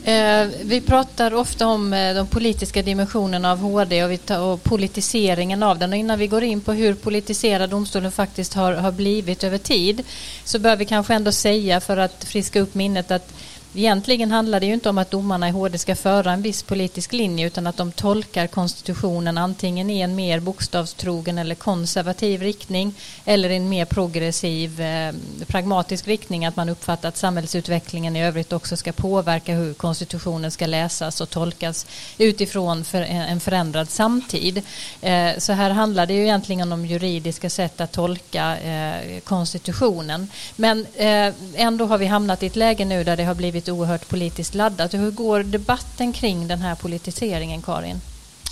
Eh, 0.04 0.48
vi 0.64 0.80
pratar 0.80 1.34
ofta 1.34 1.66
om 1.66 1.92
eh, 1.92 2.14
de 2.14 2.26
politiska 2.26 2.82
dimensionerna 2.82 3.52
av 3.52 3.58
HD 3.58 4.04
och, 4.04 4.10
vi 4.10 4.18
tar, 4.18 4.40
och 4.40 4.62
politiseringen 4.62 5.62
av 5.62 5.78
den. 5.78 5.92
Och 5.92 5.98
innan 5.98 6.18
vi 6.18 6.26
går 6.26 6.42
in 6.42 6.60
på 6.60 6.72
hur 6.72 6.94
politiserad 6.94 7.70
domstolen 7.70 8.12
faktiskt 8.12 8.54
har, 8.54 8.72
har 8.72 8.92
blivit 8.92 9.44
över 9.44 9.58
tid 9.58 10.02
så 10.44 10.58
bör 10.58 10.76
vi 10.76 10.84
kanske 10.84 11.14
ändå 11.14 11.32
säga 11.32 11.80
för 11.80 11.96
att 11.96 12.24
friska 12.24 12.60
upp 12.60 12.74
minnet 12.74 13.10
att 13.10 13.32
Egentligen 13.74 14.30
handlar 14.30 14.60
det 14.60 14.66
ju 14.66 14.74
inte 14.74 14.88
om 14.88 14.98
att 14.98 15.10
domarna 15.10 15.48
i 15.48 15.50
HD 15.50 15.78
ska 15.78 15.96
föra 15.96 16.32
en 16.32 16.42
viss 16.42 16.62
politisk 16.62 17.12
linje 17.12 17.46
utan 17.46 17.66
att 17.66 17.76
de 17.76 17.92
tolkar 17.92 18.46
konstitutionen 18.46 19.38
antingen 19.38 19.90
i 19.90 20.00
en 20.00 20.14
mer 20.14 20.40
bokstavstrogen 20.40 21.38
eller 21.38 21.54
konservativ 21.54 22.42
riktning 22.42 22.94
eller 23.24 23.50
i 23.50 23.56
en 23.56 23.68
mer 23.68 23.84
progressiv 23.84 24.80
eh, 24.80 25.14
pragmatisk 25.46 26.08
riktning 26.08 26.46
att 26.46 26.56
man 26.56 26.68
uppfattar 26.68 27.08
att 27.08 27.16
samhällsutvecklingen 27.16 28.16
i 28.16 28.24
övrigt 28.24 28.52
också 28.52 28.76
ska 28.76 28.92
påverka 28.92 29.54
hur 29.54 29.74
konstitutionen 29.74 30.50
ska 30.50 30.66
läsas 30.66 31.20
och 31.20 31.30
tolkas 31.30 31.86
utifrån 32.18 32.84
för 32.84 33.00
eh, 33.00 33.32
en 33.32 33.40
förändrad 33.40 33.90
samtid. 33.90 34.62
Eh, 35.00 35.38
så 35.38 35.52
här 35.52 35.70
handlar 35.70 36.06
det 36.06 36.14
ju 36.14 36.22
egentligen 36.22 36.72
om 36.72 36.86
juridiska 36.86 37.50
sätt 37.50 37.80
att 37.80 37.92
tolka 37.92 38.58
eh, 38.58 39.20
konstitutionen. 39.20 40.28
Men 40.56 40.86
eh, 40.94 41.34
ändå 41.54 41.86
har 41.86 41.98
vi 41.98 42.06
hamnat 42.06 42.42
i 42.42 42.46
ett 42.46 42.56
läge 42.56 42.84
nu 42.84 43.04
där 43.04 43.16
det 43.16 43.24
har 43.24 43.34
blivit 43.34 43.61
blivit 43.62 43.80
oerhört 43.80 44.08
politiskt 44.08 44.54
laddat. 44.54 44.94
Hur 44.94 45.10
går 45.10 45.42
debatten 45.42 46.12
kring 46.12 46.48
den 46.48 46.60
här 46.60 46.74
politiseringen, 46.74 47.62
Karin? 47.62 48.00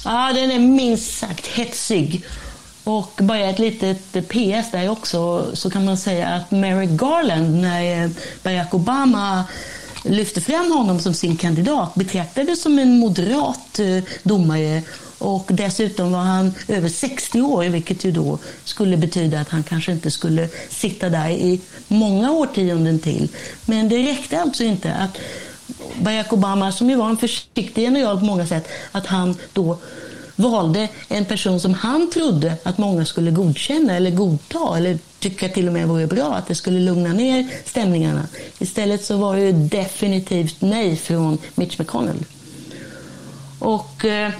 Ja, 0.05 0.33
den 0.35 0.51
är 0.51 0.59
minst 0.59 1.18
sagt 1.18 1.46
hetsig. 1.46 2.25
Och 2.85 3.20
bara 3.23 3.38
ett 3.38 3.59
litet 3.59 4.12
PS 4.29 4.70
där 4.73 4.88
också 4.88 5.51
så 5.55 5.70
kan 5.70 5.85
man 5.85 5.96
säga 5.96 6.29
att 6.29 6.51
Merrick 6.51 6.90
Garland, 6.90 7.61
när 7.61 8.05
eh, 8.05 8.11
Barack 8.42 8.75
Obama 8.75 9.44
lyfte 10.05 10.40
fram 10.40 10.73
honom 10.73 10.99
som 11.01 11.14
sin 11.14 11.37
kandidat, 11.37 11.94
betraktades 11.94 12.62
som 12.62 12.79
en 12.79 12.99
moderat 12.99 13.79
eh, 13.79 14.05
domare 14.23 14.83
och 15.20 15.46
dessutom 15.48 16.12
var 16.12 16.20
han 16.20 16.54
över 16.68 16.88
60 16.88 17.40
år, 17.40 17.64
vilket 17.64 18.04
ju 18.04 18.12
då 18.12 18.38
skulle 18.64 18.96
betyda 18.96 19.40
att 19.40 19.48
han 19.48 19.62
kanske 19.62 19.92
inte 19.92 20.11
skulle 20.11 20.48
sitta 20.68 21.09
där 21.09 21.28
i 21.28 21.61
många 21.88 22.30
årtionden 22.30 22.98
till. 22.98 23.28
Men 23.64 23.88
det 23.88 23.98
räckte 23.98 24.40
alltså 24.40 24.64
inte 24.64 24.94
att 24.94 25.18
Barack 26.02 26.33
Obama, 26.33 26.72
som 26.72 26.90
ju 26.90 26.96
var 26.96 27.09
en 27.09 27.16
försiktig 27.16 27.83
general 27.83 28.18
på 28.18 28.24
många 28.24 28.46
sätt, 28.46 28.68
att 28.92 29.06
han 29.06 29.37
då 29.52 29.78
valde 30.37 30.88
en 31.09 31.24
person 31.24 31.61
som 31.61 31.74
han 31.74 32.11
trodde 32.11 32.56
att 32.62 32.78
många 32.78 33.04
skulle 33.04 33.30
godkänna 33.30 33.96
eller 33.96 34.11
godta 34.11 34.76
eller 34.76 34.98
tycka 35.18 35.48
till 35.48 35.66
och 35.66 35.72
med 35.72 35.88
vore 35.88 36.06
bra, 36.06 36.35
att 36.35 36.46
det 36.46 36.54
skulle 36.54 36.80
lugna 36.80 37.12
ner 37.12 37.48
stämningarna. 37.64 38.26
Istället 38.59 39.04
så 39.04 39.16
var 39.16 39.37
det 39.37 39.52
definitivt 39.52 40.56
nej 40.59 40.96
från 40.96 41.38
Mitch 41.54 41.78
McConnell. 41.78 42.24
Och 43.59 44.04
eh, 44.04 44.33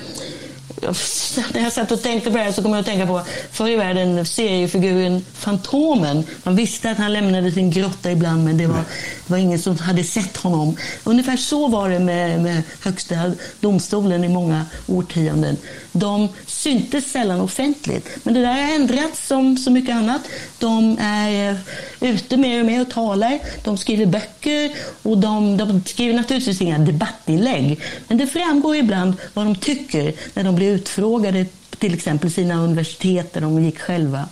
när 1.53 1.63
jag 1.63 1.73
satt 1.73 1.93
och 1.93 2.03
tänkte 2.03 2.31
på 2.31 2.37
det 2.37 2.43
här 2.43 2.53
så 2.53 2.63
kom 2.63 2.73
jag 2.73 2.81
att 2.81 2.87
tänka 2.87 3.07
på 3.07 3.23
förr 3.53 3.69
i 3.69 3.77
världen 3.77 4.27
seriefiguren 4.27 5.25
Fantomen. 5.35 6.25
Man 6.43 6.57
visste 6.57 6.91
att 6.91 6.99
han 6.99 7.13
lämnade 7.13 7.53
sin 7.53 7.71
grotta 7.71 8.11
ibland 8.13 8.45
men 8.45 8.59
det 8.59 8.67
var, 8.67 8.77
det 9.27 9.33
var 9.33 9.39
ingen 9.39 9.59
som 9.59 9.79
hade 9.79 10.05
sett 10.05 10.37
honom. 10.37 10.77
Ungefär 11.05 11.37
så 11.37 11.69
var 11.69 11.89
det 11.89 11.99
med, 11.99 12.41
med 12.41 12.63
Högsta 12.83 13.33
domstolen 13.61 14.25
i 14.25 14.29
många 14.29 14.67
årtionden. 14.87 15.57
De 15.93 16.29
syntes 16.47 17.13
sällan 17.13 17.41
offentligt. 17.41 18.09
Men 18.23 18.35
det 18.35 18.41
där 18.41 18.53
har 18.53 18.75
ändrats 18.75 19.27
som 19.27 19.57
så 19.57 19.71
mycket 19.71 19.95
annat. 19.95 20.23
De 20.61 20.99
är 21.01 21.51
eh, 21.51 21.57
ute 22.01 22.37
mer 22.37 22.61
och 22.61 22.67
mer 22.67 22.81
och 22.81 22.91
talar. 22.91 23.39
De 23.65 23.79
skriver 23.79 24.07
böcker 24.07 24.71
och 25.03 25.19
de, 25.19 25.57
de 25.57 25.83
skriver 25.87 26.15
naturligtvis 26.15 26.61
inga 26.61 26.79
debattinlägg. 26.79 27.81
Men 28.09 28.19
det 28.19 28.27
framgår 28.27 28.77
ibland 28.77 29.15
vad 29.35 29.47
de 29.47 29.57
tycker 29.57 30.15
när 30.35 30.45
de 30.45 30.55
blir 30.55 30.71
utfrågade 30.71 31.47
till 31.79 31.95
exempel 31.95 32.31
sina 32.31 32.55
universitet 32.55 33.33
där 33.33 33.41
de 33.41 33.65
gick 33.65 33.79
själva. 33.79 34.29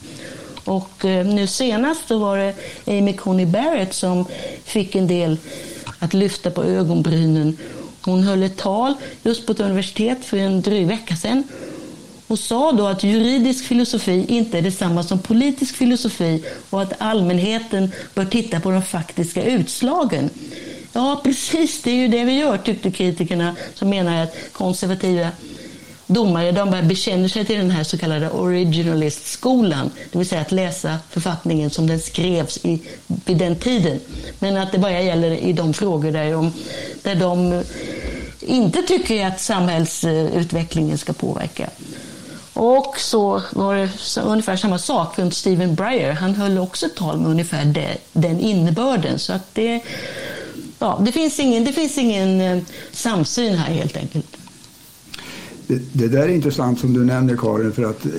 Och 0.65 1.05
eh, 1.05 1.27
nu 1.27 1.47
senast 1.47 2.09
då 2.09 2.19
var 2.19 2.39
det 2.39 2.55
Amy 2.87 3.13
Coney 3.13 3.47
Barrett 3.47 3.95
som 3.95 4.25
fick 4.65 4.95
en 4.95 5.07
del 5.07 5.37
att 5.99 6.15
lyfta 6.15 6.51
på 6.51 6.65
ögonbrynen. 6.65 7.57
Hon 8.01 8.23
höll 8.23 8.43
ett 8.43 8.57
tal 8.57 8.95
just 9.23 9.47
på 9.47 9.53
ett 9.53 9.61
universitet 9.61 10.25
för 10.25 10.37
en 10.37 10.63
dryg 10.63 10.87
vecka 10.87 11.17
sedan 11.17 11.45
och 12.29 12.39
sa 12.39 12.73
då 12.73 12.87
att 12.87 13.05
juridisk 13.05 13.65
filosofi 13.65 14.25
inte 14.29 14.59
är 14.59 14.63
detsamma 14.63 15.03
som 15.03 15.19
politisk 15.19 15.77
filosofi 15.77 16.45
och 16.71 16.83
att 16.83 16.93
allmänheten 16.99 17.93
bör 18.15 18.25
titta 18.25 18.61
på 18.61 18.71
de 18.71 18.83
faktiska 18.83 19.43
utslagen. 19.43 20.31
Ja, 20.93 21.21
precis, 21.25 21.83
det 21.83 21.91
är 21.91 21.95
ju 21.95 22.09
det 22.09 22.25
vi 22.25 22.39
gör, 22.39 22.59
tyckte 22.59 22.91
kritikerna 22.91 23.57
som 23.75 23.91
menar 23.91 24.23
att 24.23 24.37
konservativa 24.53 25.29
domare 26.07 26.53
de 26.53 26.89
bekänner 26.89 27.29
sig 27.29 27.45
till 27.45 27.59
den 27.59 27.71
här 27.71 27.85
så 27.85 27.99
kallade 27.99 28.31
originalist-skolan, 28.31 29.91
det 30.13 30.19
vill 30.19 30.29
säga 30.29 30.41
att 30.41 30.53
läsa 30.53 30.99
författningen 31.11 31.71
som 31.71 31.87
den 31.87 32.01
skrevs 32.01 32.59
i, 32.65 32.81
vid 33.07 33.37
den 33.37 33.57
tiden. 33.57 34.01
Men 34.39 34.57
att 34.57 34.73
det 34.73 34.79
bara 34.79 35.03
gäller 35.03 35.31
i 35.31 35.53
de 35.53 35.75
frågor 35.75 36.13
där 36.13 36.33
de, 36.33 36.53
där 37.03 37.15
de 37.15 37.63
inte 38.41 38.83
tycker 38.83 39.27
att 39.27 39.41
samhällsutvecklingen 39.41 40.99
ska 40.99 41.13
påverka. 41.13 41.71
Och 42.59 42.95
så 42.99 43.43
var 43.53 43.75
det 43.75 43.91
ungefär 44.23 44.57
samma 44.57 44.79
sak 44.79 45.19
runt 45.19 45.35
Stephen 45.35 45.75
Breyer. 45.75 46.13
Han 46.13 46.35
höll 46.35 46.59
också 46.59 46.87
ett 46.87 46.97
tal 46.97 47.21
med 47.21 47.31
ungefär 47.31 47.65
det, 47.65 47.97
den 48.13 48.41
innebörden. 48.41 49.19
Så 49.19 49.33
att 49.33 49.55
det, 49.55 49.81
ja, 50.79 51.01
det, 51.05 51.13
finns 51.13 51.41
ingen, 51.41 51.65
det 51.65 51.73
finns 51.73 51.99
ingen 51.99 52.41
eh, 52.41 52.63
samsyn 52.93 53.55
här 53.55 53.75
helt 53.75 53.97
enkelt. 53.97 54.37
Det, 55.67 55.81
det, 55.93 56.09
där 56.09 56.23
är 56.23 56.29
intressant 56.29 56.81
som 56.81 56.95
du 56.95 57.05
nämner 57.05 57.37
Karin 57.37 57.73
för 57.73 57.85
att 57.85 58.05
eh, 58.07 58.13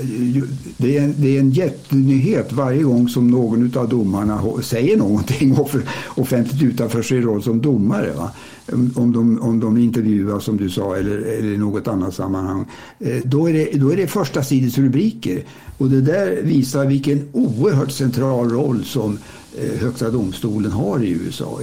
det 0.77 0.97
är 0.97 1.01
en, 1.01 1.15
det 1.17 1.35
är 1.35 1.39
en 1.39 1.51
jättenyhet 1.51 2.51
varje 2.51 2.83
gång 2.83 3.09
som 3.09 3.27
någon 3.27 3.77
av 3.77 3.89
domarna 3.89 4.41
säger 4.63 4.97
någonting 4.97 5.57
offentligt 6.15 6.63
utanför 6.63 7.01
sin 7.01 7.21
roll 7.21 7.43
som 7.43 7.61
domare. 7.61 8.11
Va? 8.11 8.31
Om, 8.73 9.11
de, 9.13 9.41
om 9.41 9.59
de 9.59 9.77
intervjuas 9.77 10.43
som 10.43 10.57
du 10.57 10.69
sa 10.69 10.95
eller, 10.95 11.17
eller 11.17 11.53
i 11.53 11.57
något 11.57 11.87
annat 11.87 12.13
sammanhang. 12.13 12.65
Eh, 12.99 13.17
då 13.23 13.49
är 13.49 13.53
det, 13.53 13.71
då 13.73 13.89
är 13.89 13.97
det 13.97 14.07
första 14.07 14.43
sidans 14.43 14.77
rubriker 14.77 15.43
och 15.77 15.89
det 15.89 16.01
där 16.01 16.41
visar 16.41 16.85
vilken 16.85 17.27
oerhört 17.31 17.91
central 17.91 18.49
roll 18.49 18.85
som 18.85 19.17
eh, 19.57 19.81
Högsta 19.81 20.09
domstolen 20.09 20.71
har 20.71 21.03
i 21.03 21.09
USA 21.09 21.59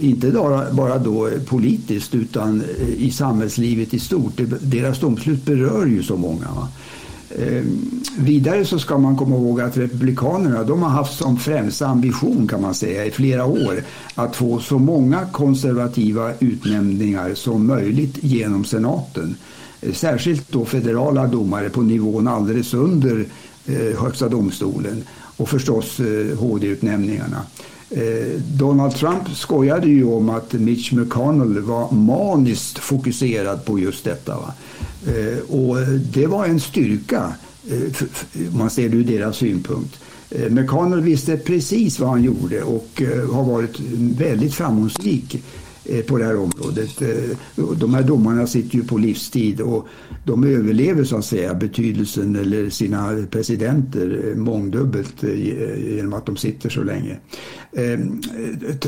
inte 0.00 0.30
bara, 0.72 0.98
då 0.98 1.30
politiskt 1.46 2.14
utan 2.14 2.62
eh, 2.80 2.88
i 2.88 3.10
samhällslivet 3.10 3.94
i 3.94 3.98
stort. 3.98 4.40
Deras 4.60 5.00
domslut 5.00 5.44
berör 5.44 5.86
ju 5.86 6.02
så 6.02 6.16
många. 6.16 6.46
Va? 6.46 6.68
Eh, 7.30 7.62
vidare 8.18 8.64
så 8.64 8.78
ska 8.78 8.98
man 8.98 9.16
komma 9.16 9.36
ihåg 9.36 9.60
att 9.60 9.76
Republikanerna 9.76 10.64
de 10.64 10.82
har 10.82 10.90
haft 10.90 11.18
som 11.18 11.36
främsta 11.36 11.86
ambition 11.86 12.48
kan 12.48 12.62
man 12.62 12.74
säga 12.74 13.04
i 13.04 13.10
flera 13.10 13.44
år 13.44 13.82
att 14.14 14.36
få 14.36 14.60
så 14.60 14.78
många 14.78 15.26
konservativa 15.32 16.32
utnämningar 16.40 17.34
som 17.34 17.66
möjligt 17.66 18.18
genom 18.20 18.64
senaten. 18.64 19.36
Eh, 19.80 19.92
särskilt 19.92 20.52
då 20.52 20.64
federala 20.64 21.26
domare 21.26 21.68
på 21.68 21.82
nivån 21.82 22.28
alldeles 22.28 22.74
under 22.74 23.26
eh, 23.66 24.00
Högsta 24.02 24.28
domstolen 24.28 25.04
och 25.36 25.48
förstås 25.48 26.00
eh, 26.00 26.38
HD-utnämningarna. 26.38 27.42
Eh, 27.90 28.40
Donald 28.40 28.94
Trump 28.94 29.28
skojade 29.34 29.86
ju 29.86 30.04
om 30.04 30.28
att 30.28 30.52
Mitch 30.52 30.92
McConnell 30.92 31.60
var 31.60 31.92
maniskt 31.92 32.78
fokuserad 32.78 33.64
på 33.64 33.78
just 33.78 34.04
detta. 34.04 34.36
Va? 34.36 34.52
Eh, 35.06 35.38
och 35.38 35.76
det 36.12 36.26
var 36.26 36.46
en 36.46 36.60
styrka, 36.60 37.32
eh, 37.70 38.06
om 38.52 38.58
man 38.58 38.70
ser 38.70 38.88
det 38.88 38.96
ur 38.96 39.04
deras 39.04 39.36
synpunkt. 39.36 40.00
Eh, 40.30 40.50
McConnell 40.50 41.00
visste 41.00 41.36
precis 41.36 41.98
vad 41.98 42.10
han 42.10 42.22
gjorde 42.22 42.62
och 42.62 43.02
eh, 43.02 43.34
har 43.34 43.44
varit 43.44 43.80
väldigt 44.18 44.54
framgångsrik 44.54 45.42
Eh, 45.88 46.04
på 46.04 46.18
det 46.18 46.24
här 46.24 46.36
området. 46.36 47.02
Eh, 47.02 47.66
de 47.76 47.94
här 47.94 48.02
domarna 48.02 48.46
sitter 48.46 48.76
ju 48.76 48.84
på 48.84 48.98
livstid 48.98 49.60
och 49.60 49.86
de 50.24 50.44
överlever 50.44 51.04
så 51.04 51.16
att 51.16 51.24
säga 51.24 51.54
betydelsen 51.54 52.36
eller 52.36 52.70
sina 52.70 53.26
presidenter 53.30 54.24
eh, 54.24 54.36
mångdubbelt 54.36 55.22
genom 55.96 56.14
att 56.14 56.26
de 56.26 56.36
sitter 56.36 56.70
så 56.70 56.82
länge. 56.82 57.16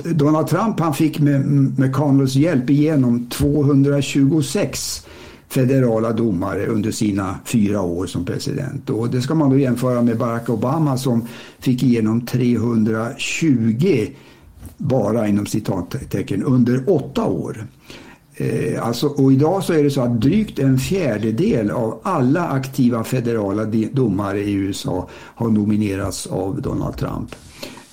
Donald 0.04 0.46
Trump 0.46 0.80
han 0.80 0.94
fick 0.94 1.20
med 1.20 1.46
McConnells 1.78 2.34
hjälp 2.34 2.70
igenom 2.70 3.26
226 3.28 5.06
federala 5.48 6.12
domare 6.12 6.66
under 6.66 6.90
sina 6.90 7.38
fyra 7.44 7.80
år 7.82 8.06
som 8.06 8.24
president. 8.24 8.90
Och 8.90 9.10
det 9.10 9.20
ska 9.20 9.34
man 9.34 9.50
då 9.50 9.58
jämföra 9.58 10.02
med 10.02 10.18
Barack 10.18 10.48
Obama 10.48 10.98
som 10.98 11.26
fick 11.58 11.82
igenom 11.82 12.26
320 12.26 14.06
bara 14.80 15.28
inom 15.28 15.46
citattecken 15.46 16.42
under 16.42 16.84
åtta 16.86 17.24
år. 17.24 17.66
Eh, 18.34 18.86
alltså, 18.86 19.06
och 19.06 19.32
idag 19.32 19.64
så 19.64 19.72
är 19.72 19.84
det 19.84 19.90
så 19.90 20.00
att 20.00 20.20
drygt 20.20 20.58
en 20.58 20.78
fjärdedel 20.78 21.70
av 21.70 22.00
alla 22.02 22.48
aktiva 22.48 23.04
federala 23.04 23.64
domare 23.92 24.40
i 24.40 24.52
USA 24.52 25.08
har 25.12 25.48
nominerats 25.48 26.26
av 26.26 26.62
Donald 26.62 26.96
Trump. 26.96 27.34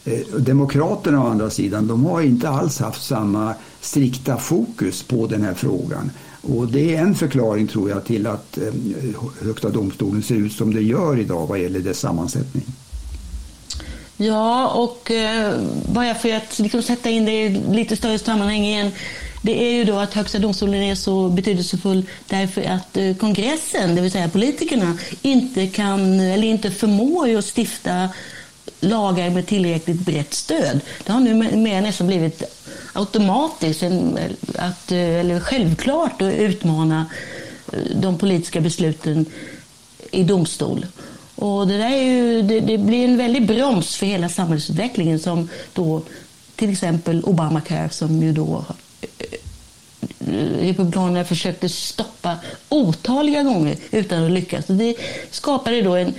Eh, 0.06 0.40
Demokraterna 0.40 1.24
å 1.24 1.28
andra 1.28 1.50
sidan, 1.50 1.88
de 1.88 2.06
har 2.06 2.22
inte 2.22 2.50
alls 2.50 2.80
haft 2.80 3.04
samma 3.04 3.54
strikta 3.82 4.38
fokus 4.38 5.04
på 5.04 5.28
den 5.28 5.42
här 5.42 5.54
frågan. 5.54 6.12
Och 6.42 6.68
det 6.68 6.96
är 6.96 7.02
en 7.02 7.16
förklaring 7.16 7.68
tror 7.68 7.90
jag 7.90 8.06
till 8.06 8.28
att 8.28 8.58
eh, 8.58 8.74
Högsta 9.42 9.70
domstolen 9.70 10.24
ser 10.24 10.36
ut 10.36 10.54
som 10.54 10.74
det 10.74 10.82
gör 10.82 11.20
idag 11.20 11.48
vad 11.48 11.60
gäller 11.60 11.80
dess 11.80 12.00
sammansättning. 12.00 12.64
Ja, 14.18 14.68
och 14.68 15.12
eh, 15.12 15.60
bara 15.86 16.16
för 16.16 16.34
att 16.34 16.60
liksom 16.60 16.82
sätta 16.82 17.10
in 17.10 17.26
det 17.26 17.44
i 17.44 17.50
lite 17.50 17.96
större 17.96 18.20
sammanhang 18.20 18.66
igen. 18.66 18.92
Det 19.42 19.64
är 19.64 19.72
ju 19.72 19.84
då 19.84 20.00
att 20.00 20.14
Högsta 20.14 20.40
domstolen 20.40 20.84
är 20.84 20.96
så 20.96 21.30
betydelsefull 21.30 22.06
därför 22.28 22.62
att 22.62 22.98
eh, 22.98 23.16
kongressen, 23.16 23.96
det 23.96 24.02
vill 24.02 24.12
säga 24.12 24.30
politikerna, 24.30 24.98
inte 25.22 25.68
kan 25.68 26.20
eller 26.20 26.48
inte 26.48 26.72
förmår 26.72 27.38
att 27.38 27.46
stifta 27.58 28.10
lagar 28.80 29.30
med 29.30 29.48
tillräckligt 29.48 30.00
brett 30.00 30.34
stöd. 30.34 30.80
Det 31.06 31.12
har 31.12 31.20
nu 31.20 31.34
mer 31.58 31.82
nästan 31.82 32.08
blivit 32.08 32.44
automatiskt, 32.94 33.84
att, 34.56 34.92
eh, 34.92 35.20
eller 35.20 35.40
självklart 35.40 36.22
att 36.22 36.34
utmana 36.34 37.06
eh, 37.74 37.80
de 37.96 38.18
politiska 38.18 38.62
besluten 38.62 39.26
i 40.12 40.24
domstol. 40.24 40.86
Och 41.38 41.68
det, 41.68 41.78
där 41.78 41.92
är 41.92 42.04
ju, 42.04 42.42
det, 42.42 42.60
det, 42.60 42.78
blir 42.78 43.06
en 43.06 43.18
väldig 43.18 43.48
broms 43.48 43.96
för 43.96 44.06
hela 44.06 44.30
samhällsutvecklingen 44.30 45.20
som 45.20 45.50
då 45.74 46.02
till 46.56 46.72
exempel 46.72 47.24
Obamacare 47.24 47.90
som 47.90 48.24
ju 48.24 48.32
då 48.32 48.66
eh, 49.02 49.10
eh 49.20 49.40
Republikanerna 50.60 51.26
försökte 51.26 51.70
stoppa 51.70 52.38
otaliga 52.70 53.44
gånger 53.44 53.78
utan 53.92 54.24
att 54.26 54.32
lyckas. 54.32 54.70
Och 54.70 54.76
det 54.76 54.96
skapade 55.32 55.82
då 55.82 55.96
en, 55.96 56.14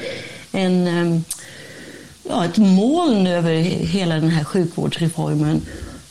en, 0.53 0.87
ehm, 0.87 1.25
ja, 2.29 2.45
ett 2.45 2.57
moln 2.57 3.27
över 3.27 3.55
hela 3.55 4.15
den 4.15 4.31
här 4.31 4.45
sjukvårdsreformen. 4.45 5.63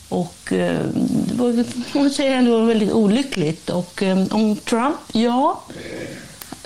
Och 0.08 0.52
eh, 0.52 0.80
det 1.28 1.34
var, 1.34 1.64
man 1.98 2.10
säger 2.10 2.36
ändå 2.36 2.64
väldigt 2.64 2.92
olyckligt. 2.92 3.70
Och 3.70 4.02
ehm, 4.02 4.26
om 4.30 4.56
Trump, 4.56 4.96
ja, 5.12 5.62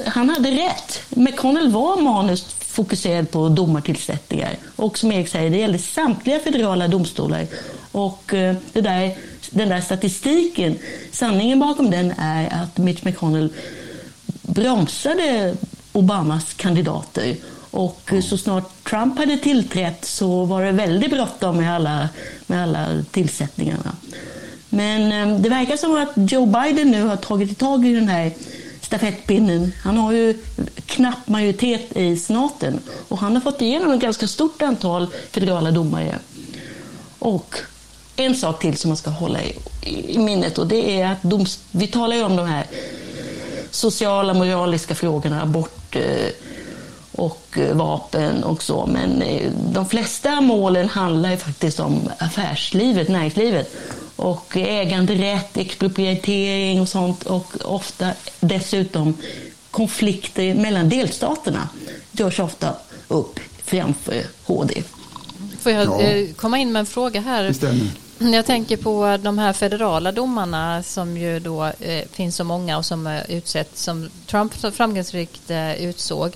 han 0.07 0.28
hade 0.28 0.50
rätt. 0.50 1.03
McConnell 1.09 1.72
var 1.72 2.00
manus 2.00 2.57
fokuserad 2.59 3.30
på 3.30 3.48
domartillsättningar. 3.48 4.57
Och 4.76 4.98
som 4.98 5.12
Erik 5.12 5.28
säger, 5.28 5.50
det 5.50 5.57
gällde 5.57 5.78
samtliga 5.78 6.38
federala 6.38 6.88
domstolar. 6.88 7.46
Och 7.92 8.34
eh, 8.34 8.57
det 8.72 8.80
där, 8.80 9.14
den 9.50 9.68
där 9.68 9.80
statistiken, 9.80 10.78
sanningen 11.12 11.59
bakom 11.59 11.90
den 11.90 12.14
är 12.18 12.62
att 12.62 12.78
Mitch 12.78 13.05
McConnell 13.05 13.53
bromsade 14.42 15.55
Obamas 15.92 16.55
kandidater. 16.55 17.36
Och 17.70 18.12
eh, 18.12 18.20
så 18.20 18.38
snart 18.38 18.84
Trump 18.84 19.18
hade 19.18 19.36
tillträtt 19.36 20.05
så 20.05 20.44
var 20.44 20.64
det 20.64 20.72
väldigt 20.72 21.11
bråttom 21.11 21.57
med 21.57 21.74
alla, 21.74 22.09
med 22.46 22.62
alla 22.62 23.05
tillsättningarna. 23.11 23.96
Men 24.68 25.30
eh, 25.32 25.38
det 25.40 25.48
verkar 25.48 25.76
som 25.76 25.96
att 25.96 26.32
Joe 26.32 26.46
Biden 26.46 26.90
nu 26.90 27.03
har 27.03 27.16
tagit 27.16 27.59
tag 27.59 27.86
i 27.86 27.94
den 27.94 28.09
här 28.09 28.32
stafettpinnen. 28.93 29.72
Han 29.82 29.99
har 29.99 30.12
ju 30.12 30.38
knapp 30.86 31.28
majoritet 31.28 31.97
i 31.97 32.16
senaten 32.16 32.80
och 33.09 33.18
han 33.18 33.34
har 33.34 33.40
fått 33.40 33.62
igenom 33.62 33.93
ett 33.93 34.01
ganska 34.01 34.28
stort 34.28 34.62
antal 34.62 35.07
federala 35.30 35.70
domare. 35.70 36.18
Och 37.18 37.57
en 38.16 38.34
sak 38.34 38.61
till 38.61 38.76
som 38.76 38.88
man 38.88 38.97
ska 38.97 39.11
hålla 39.11 39.38
i, 39.43 39.57
i 40.09 40.18
minnet 40.18 40.59
och 40.59 40.66
det 40.66 41.01
är 41.01 41.12
att 41.12 41.22
doms, 41.22 41.61
vi 41.70 41.86
talar 41.86 42.16
ju 42.16 42.22
om 42.22 42.36
de 42.36 42.47
här 42.47 42.66
sociala, 43.70 44.34
moraliska 44.34 44.95
frågorna, 44.95 45.43
abort 45.43 45.97
eh, 45.97 46.28
och 47.12 47.59
eh, 47.59 47.76
vapen 47.76 48.45
och 48.45 48.62
så. 48.62 48.86
Men 48.86 49.22
eh, 49.22 49.51
de 49.72 49.88
flesta 49.88 50.40
målen 50.40 50.88
handlar 50.88 51.30
ju 51.30 51.36
faktiskt 51.36 51.80
om 51.80 52.11
affärslivet, 52.18 53.09
näringslivet 53.09 53.74
och 54.17 54.57
äganderätt, 54.57 55.57
expropriatering 55.57 56.81
och 56.81 56.89
sånt 56.89 57.23
och 57.23 57.57
ofta 57.65 58.11
dessutom 58.41 59.17
konflikter 59.71 60.55
mellan 60.55 60.89
delstaterna 60.89 61.69
görs 62.13 62.41
ofta 62.41 62.75
upp 63.09 63.41
framför 63.65 64.23
HD. 64.45 64.83
Får 65.61 65.73
jag 65.73 65.87
ja. 65.87 66.01
Eh, 66.01 66.35
komma 66.35 66.59
in 66.59 66.73
med 66.73 66.81
en 66.81 66.87
fråga 66.87 67.21
här? 67.21 67.55
Jag 68.19 68.47
tänker 68.47 68.77
på 68.77 69.19
de 69.23 69.39
här 69.39 69.53
federala 69.53 70.13
domarna 70.13 70.83
som 70.83 71.17
ju 71.17 71.41
då 71.41 71.65
eh, 71.65 72.05
finns 72.13 72.37
så 72.37 72.45
många 72.45 72.79
och 72.79 72.85
som 72.85 73.21
utsätts 73.29 73.83
som 73.83 74.11
Trump 74.27 74.55
framgångsrikt 74.55 75.51
eh, 75.51 75.85
utsåg. 75.85 76.33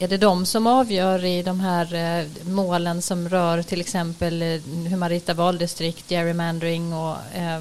Är 0.00 0.08
det 0.08 0.16
de 0.16 0.46
som 0.46 0.66
avgör 0.66 1.24
i 1.24 1.42
de 1.42 1.60
här 1.60 1.94
eh, 1.94 2.26
målen 2.50 3.02
som 3.02 3.28
rör 3.28 3.62
till 3.62 3.80
exempel 3.80 4.42
eh, 4.42 4.60
hur 4.88 4.96
man 4.96 5.08
ritar 5.08 5.34
valdistrikt, 5.34 6.10
gerrymandering 6.10 6.92
och 6.92 7.16
eh, 7.34 7.56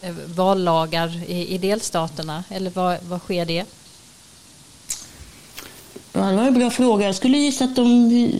eh, 0.00 0.14
vallagar 0.26 1.22
i, 1.30 1.54
i 1.54 1.58
delstaterna? 1.58 2.44
Eller 2.48 2.70
vad, 2.70 2.98
vad 3.02 3.20
sker 3.20 3.46
det? 3.46 3.64
Ja, 6.12 6.20
det 6.20 6.36
var 6.36 6.44
en 6.44 6.54
bra 6.54 6.70
fråga. 6.70 7.06
Jag 7.06 7.14
skulle 7.14 7.38
gissa 7.38 7.64
att 7.64 7.76
de 7.76 8.32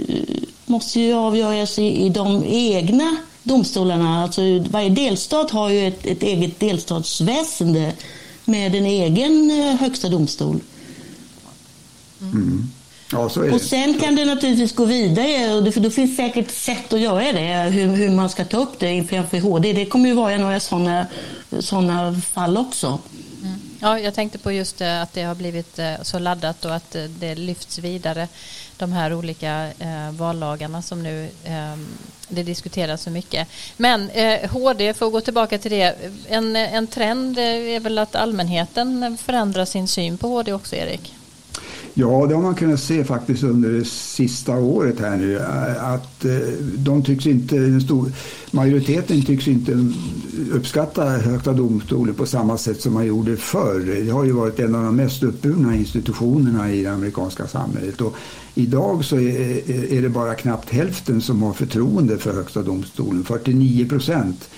måste 0.66 1.00
ju 1.00 1.14
avgöras 1.14 1.78
i, 1.78 2.06
i 2.06 2.08
de 2.08 2.44
egna 2.46 3.16
domstolarna. 3.42 4.22
Alltså, 4.22 4.42
varje 4.70 4.90
delstat 4.90 5.50
har 5.50 5.70
ju 5.70 5.88
ett, 5.88 6.06
ett 6.06 6.22
eget 6.22 6.60
delstatsväsende 6.60 7.92
med 8.44 8.74
en 8.74 8.86
egen 8.86 9.50
eh, 9.50 9.76
högsta 9.76 10.08
domstol. 10.08 10.60
Mm. 12.20 12.70
Ja, 13.12 13.28
så 13.28 13.40
är 13.42 13.52
och 13.52 13.58
det. 13.58 13.64
sen 13.64 13.98
kan 13.98 14.16
det 14.16 14.24
naturligtvis 14.24 14.74
gå 14.74 14.84
vidare 14.84 15.54
och 15.54 15.62
det, 15.64 15.72
för 15.72 15.80
då 15.80 15.90
finns 15.90 16.16
säkert 16.16 16.50
sätt 16.50 16.92
att 16.92 17.00
göra 17.00 17.32
det, 17.32 17.70
hur, 17.70 17.86
hur 17.86 18.10
man 18.10 18.28
ska 18.28 18.44
ta 18.44 18.56
upp 18.56 18.78
det 18.78 18.92
inför 18.92 19.40
HD. 19.40 19.72
Det 19.72 19.86
kommer 19.86 20.08
ju 20.08 20.14
vara 20.14 20.36
några 20.36 20.60
sådana 20.60 21.06
såna 21.60 22.20
fall 22.20 22.56
också. 22.56 22.98
Mm. 23.42 23.60
Ja, 23.80 23.98
jag 23.98 24.14
tänkte 24.14 24.38
på 24.38 24.52
just 24.52 24.78
det, 24.78 25.02
att 25.02 25.12
det 25.12 25.22
har 25.22 25.34
blivit 25.34 25.78
eh, 25.78 25.94
så 26.02 26.18
laddat 26.18 26.64
och 26.64 26.74
att 26.74 26.94
eh, 26.94 27.02
det 27.04 27.34
lyfts 27.34 27.78
vidare, 27.78 28.28
de 28.76 28.92
här 28.92 29.14
olika 29.14 29.66
eh, 29.78 30.10
vallagarna 30.10 30.82
som 30.82 31.02
nu 31.02 31.28
eh, 31.44 31.76
det 32.28 32.42
diskuteras 32.42 33.02
så 33.02 33.10
mycket. 33.10 33.48
Men 33.76 34.10
eh, 34.10 34.50
HD, 34.50 34.94
för 34.94 35.06
att 35.06 35.12
gå 35.12 35.20
tillbaka 35.20 35.58
till 35.58 35.70
det, 35.70 35.94
en, 36.28 36.56
en 36.56 36.86
trend 36.86 37.38
är 37.38 37.80
väl 37.80 37.98
att 37.98 38.14
allmänheten 38.14 39.18
förändrar 39.22 39.64
sin 39.64 39.88
syn 39.88 40.18
på 40.18 40.28
HD 40.28 40.52
också, 40.52 40.76
Erik? 40.76 41.14
Ja, 41.96 42.26
det 42.26 42.34
har 42.34 42.42
man 42.42 42.54
kunnat 42.54 42.80
se 42.80 43.04
faktiskt 43.04 43.42
under 43.42 43.70
det 43.72 43.84
sista 43.84 44.56
året 44.56 45.00
här 45.00 45.16
nu. 45.16 45.38
Att 45.78 46.24
eh, 46.24 46.38
de 46.76 47.02
tycks 47.02 47.26
inte, 47.26 47.56
den 47.56 47.80
stor, 47.80 48.12
majoriteten 48.50 49.22
tycks 49.22 49.48
inte 49.48 49.92
uppskatta 50.52 51.04
Högsta 51.04 51.52
domstolen 51.52 52.14
på 52.14 52.26
samma 52.26 52.58
sätt 52.58 52.80
som 52.80 52.92
man 52.92 53.06
gjorde 53.06 53.36
förr. 53.36 54.04
Det 54.04 54.10
har 54.10 54.24
ju 54.24 54.32
varit 54.32 54.60
en 54.60 54.74
av 54.74 54.84
de 54.84 54.96
mest 54.96 55.22
uppburna 55.22 55.76
institutionerna 55.76 56.72
i 56.72 56.82
det 56.82 56.92
amerikanska 56.92 57.46
samhället. 57.46 58.00
Och 58.00 58.16
idag 58.54 59.04
så 59.04 59.16
är, 59.16 59.70
är 59.92 60.02
det 60.02 60.08
bara 60.08 60.34
knappt 60.34 60.70
hälften 60.70 61.20
som 61.20 61.42
har 61.42 61.52
förtroende 61.52 62.18
för 62.18 62.34
Högsta 62.34 62.62
domstolen, 62.62 63.24
49 63.24 63.88
procent 63.88 64.48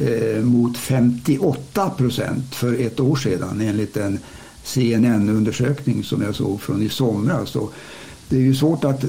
eh, 0.00 0.42
mot 0.42 0.76
58 0.76 1.90
procent 1.90 2.54
för 2.54 2.80
ett 2.80 3.00
år 3.00 3.16
sedan 3.16 3.60
enligt 3.60 3.96
en 3.96 4.18
CNN-undersökning 4.64 6.04
som 6.04 6.22
jag 6.22 6.34
såg 6.34 6.60
från 6.60 6.82
i 6.82 6.88
somras. 6.88 7.56
Och 7.56 7.72
det 8.28 8.36
är 8.36 8.40
ju 8.40 8.54
svårt 8.54 8.84
att 8.84 9.04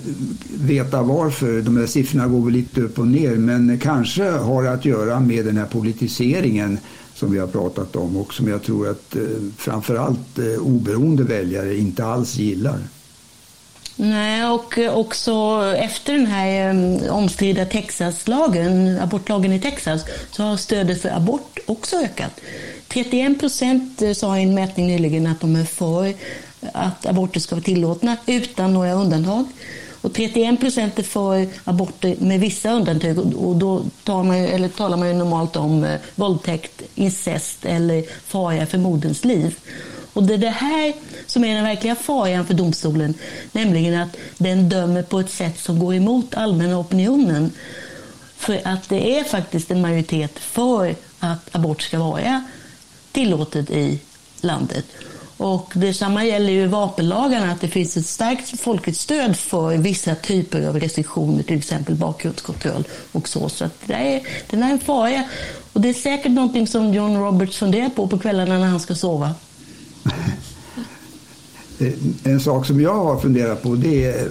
veta 0.55 1.01
varför. 1.01 1.61
De 1.61 1.75
där 1.75 1.87
siffrorna 1.87 2.27
går 2.27 2.41
väl 2.45 2.53
lite 2.53 2.81
upp 2.81 2.99
och 2.99 3.07
ner 3.07 3.35
men 3.35 3.79
kanske 3.79 4.29
har 4.29 4.63
det 4.63 4.71
att 4.71 4.85
göra 4.85 5.19
med 5.19 5.45
den 5.45 5.57
här 5.57 5.65
politiseringen 5.65 6.77
som 7.15 7.31
vi 7.31 7.39
har 7.39 7.47
pratat 7.47 7.95
om 7.95 8.17
och 8.17 8.33
som 8.33 8.47
jag 8.47 8.63
tror 8.63 8.89
att 8.89 9.15
eh, 9.15 9.21
framförallt 9.57 10.39
eh, 10.39 10.45
oberoende 10.45 11.23
väljare 11.23 11.77
inte 11.77 12.05
alls 12.05 12.35
gillar. 12.35 12.79
Nej, 13.95 14.45
och 14.45 14.77
eh, 14.77 14.97
också 14.97 15.63
efter 15.77 16.13
den 16.13 16.25
här 16.25 16.69
eh, 16.69 17.15
omstridda 17.15 17.65
Texaslagen, 17.65 18.99
abortlagen 18.99 19.53
i 19.53 19.59
Texas, 19.59 20.05
så 20.31 20.43
har 20.43 20.57
stödet 20.57 21.01
för 21.01 21.09
abort 21.09 21.59
också 21.65 21.95
ökat. 21.95 22.39
31 22.93 23.39
procent 23.39 24.01
eh, 24.01 24.13
sa 24.13 24.37
i 24.37 24.43
en 24.43 24.53
mätning 24.53 24.87
nyligen 24.87 25.27
att 25.27 25.41
de 25.41 25.55
är 25.55 25.65
för 25.65 26.13
att 26.73 27.05
aborter 27.05 27.39
ska 27.39 27.55
vara 27.55 27.63
tillåtna 27.63 28.17
utan 28.25 28.73
några 28.73 28.93
undantag. 28.93 29.45
Och 30.01 30.13
31 30.13 30.59
procent 30.59 30.99
är 30.99 31.03
för 31.03 31.47
aborter 31.63 32.15
med 32.19 32.39
vissa 32.39 32.71
undantag 32.71 33.35
och 33.35 33.55
då 33.55 33.83
tar 34.03 34.23
man, 34.23 34.35
eller 34.35 34.69
talar 34.69 34.97
man 34.97 35.07
ju 35.07 35.13
normalt 35.13 35.55
om 35.55 35.83
eh, 35.83 35.99
våldtäkt, 36.15 36.81
incest 36.95 37.65
eller 37.65 38.03
fara 38.25 38.65
för 38.65 38.77
moderns 38.77 39.25
liv. 39.25 39.55
Och 40.13 40.23
det 40.23 40.33
är 40.33 40.37
det 40.37 40.49
här 40.49 40.93
som 41.25 41.43
är 41.43 41.55
den 41.55 41.63
verkliga 41.63 41.95
faran 41.95 42.45
för 42.45 42.53
domstolen, 42.53 43.13
nämligen 43.51 44.01
att 44.01 44.17
den 44.37 44.69
dömer 44.69 45.03
på 45.03 45.19
ett 45.19 45.31
sätt 45.31 45.59
som 45.59 45.79
går 45.79 45.95
emot 45.95 46.35
allmänna 46.35 46.79
opinionen. 46.79 47.51
För 48.37 48.61
att 48.63 48.89
det 48.89 49.19
är 49.19 49.23
faktiskt 49.23 49.71
en 49.71 49.81
majoritet 49.81 50.39
för 50.39 50.95
att 51.19 51.55
abort 51.55 51.81
ska 51.81 51.99
vara 51.99 52.43
tillåtet 53.13 53.71
i 53.71 53.99
landet. 54.41 54.85
Och 55.37 55.71
detsamma 55.75 56.25
gäller 56.25 56.53
ju 56.53 56.67
vapenlagarna, 56.67 57.51
att 57.51 57.61
det 57.61 57.67
finns 57.67 57.97
ett 57.97 58.05
starkt 58.05 58.59
folkligt 58.59 58.97
stöd 58.97 59.37
för 59.37 59.77
vissa 59.77 60.15
typer 60.15 60.67
av 60.67 60.79
restriktioner, 60.79 61.43
till 61.43 61.57
exempel 61.57 61.95
bakgrundskontroll 61.95 62.83
och 63.11 63.27
så. 63.27 63.49
Så 63.49 63.65
att 63.65 63.73
det 63.85 63.93
är, 63.93 64.21
den 64.49 64.63
är 64.63 64.71
en 64.71 64.79
fara. 64.79 65.23
Och 65.73 65.81
det 65.81 65.89
är 65.89 65.93
säkert 65.93 66.31
någonting 66.31 66.67
som 66.67 66.93
John 66.93 67.17
Roberts 67.17 67.57
funderar 67.57 67.89
på 67.89 68.07
på 68.07 68.19
kvällarna 68.19 68.57
när 68.57 68.67
han 68.67 68.79
ska 68.79 68.95
sova. 68.95 69.31
Eh, 71.79 71.93
en 72.23 72.39
sak 72.39 72.65
som 72.65 72.81
jag 72.81 72.95
har 72.95 73.19
funderat 73.19 73.63
på 73.63 73.75
det 73.75 74.05
är 74.05 74.29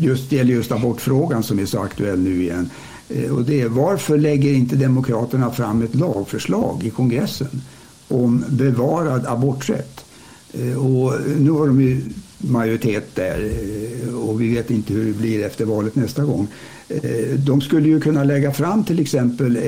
just, 0.00 0.32
gäller 0.32 0.52
just 0.52 0.72
abortfrågan 0.72 1.42
som 1.42 1.58
är 1.58 1.66
så 1.66 1.78
aktuell 1.78 2.18
nu 2.18 2.42
igen. 2.42 2.70
Eh, 3.08 3.30
och 3.30 3.42
det 3.42 3.60
är 3.60 3.68
varför 3.68 4.18
lägger 4.18 4.52
inte 4.52 4.76
Demokraterna 4.76 5.50
fram 5.50 5.82
ett 5.82 5.94
lagförslag 5.94 6.84
i 6.84 6.90
kongressen 6.90 7.62
om 8.08 8.44
bevarad 8.48 9.26
aborträtt? 9.26 10.04
Eh, 10.52 10.86
och 10.86 11.12
nu 11.38 11.50
har 11.50 11.66
de 11.66 11.80
ju 11.80 12.02
majoritet 12.38 13.14
där 13.14 13.50
eh, 13.50 14.14
och 14.14 14.40
vi 14.40 14.54
vet 14.54 14.70
inte 14.70 14.92
hur 14.92 15.04
det 15.04 15.18
blir 15.18 15.44
efter 15.44 15.64
valet 15.64 15.94
nästa 15.94 16.24
gång. 16.24 16.48
Eh, 16.88 17.38
de 17.38 17.60
skulle 17.60 17.88
ju 17.88 18.00
kunna 18.00 18.24
lägga 18.24 18.52
fram 18.52 18.84
till 18.84 19.00
exempel 19.00 19.58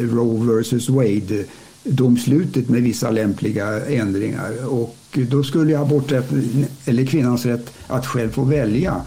Roe 0.00 0.62
vs 0.62 0.88
Wade 0.88 1.44
domslutet 1.84 2.68
med 2.68 2.82
vissa 2.82 3.10
lämpliga 3.10 3.86
ändringar 3.86 4.66
och 4.66 4.96
då 5.30 5.42
skulle 5.42 5.78
aborträtten 5.78 6.66
eller 6.84 7.06
kvinnans 7.06 7.46
rätt 7.46 7.72
att 7.86 8.06
själv 8.06 8.30
få 8.30 8.44
välja 8.44 9.02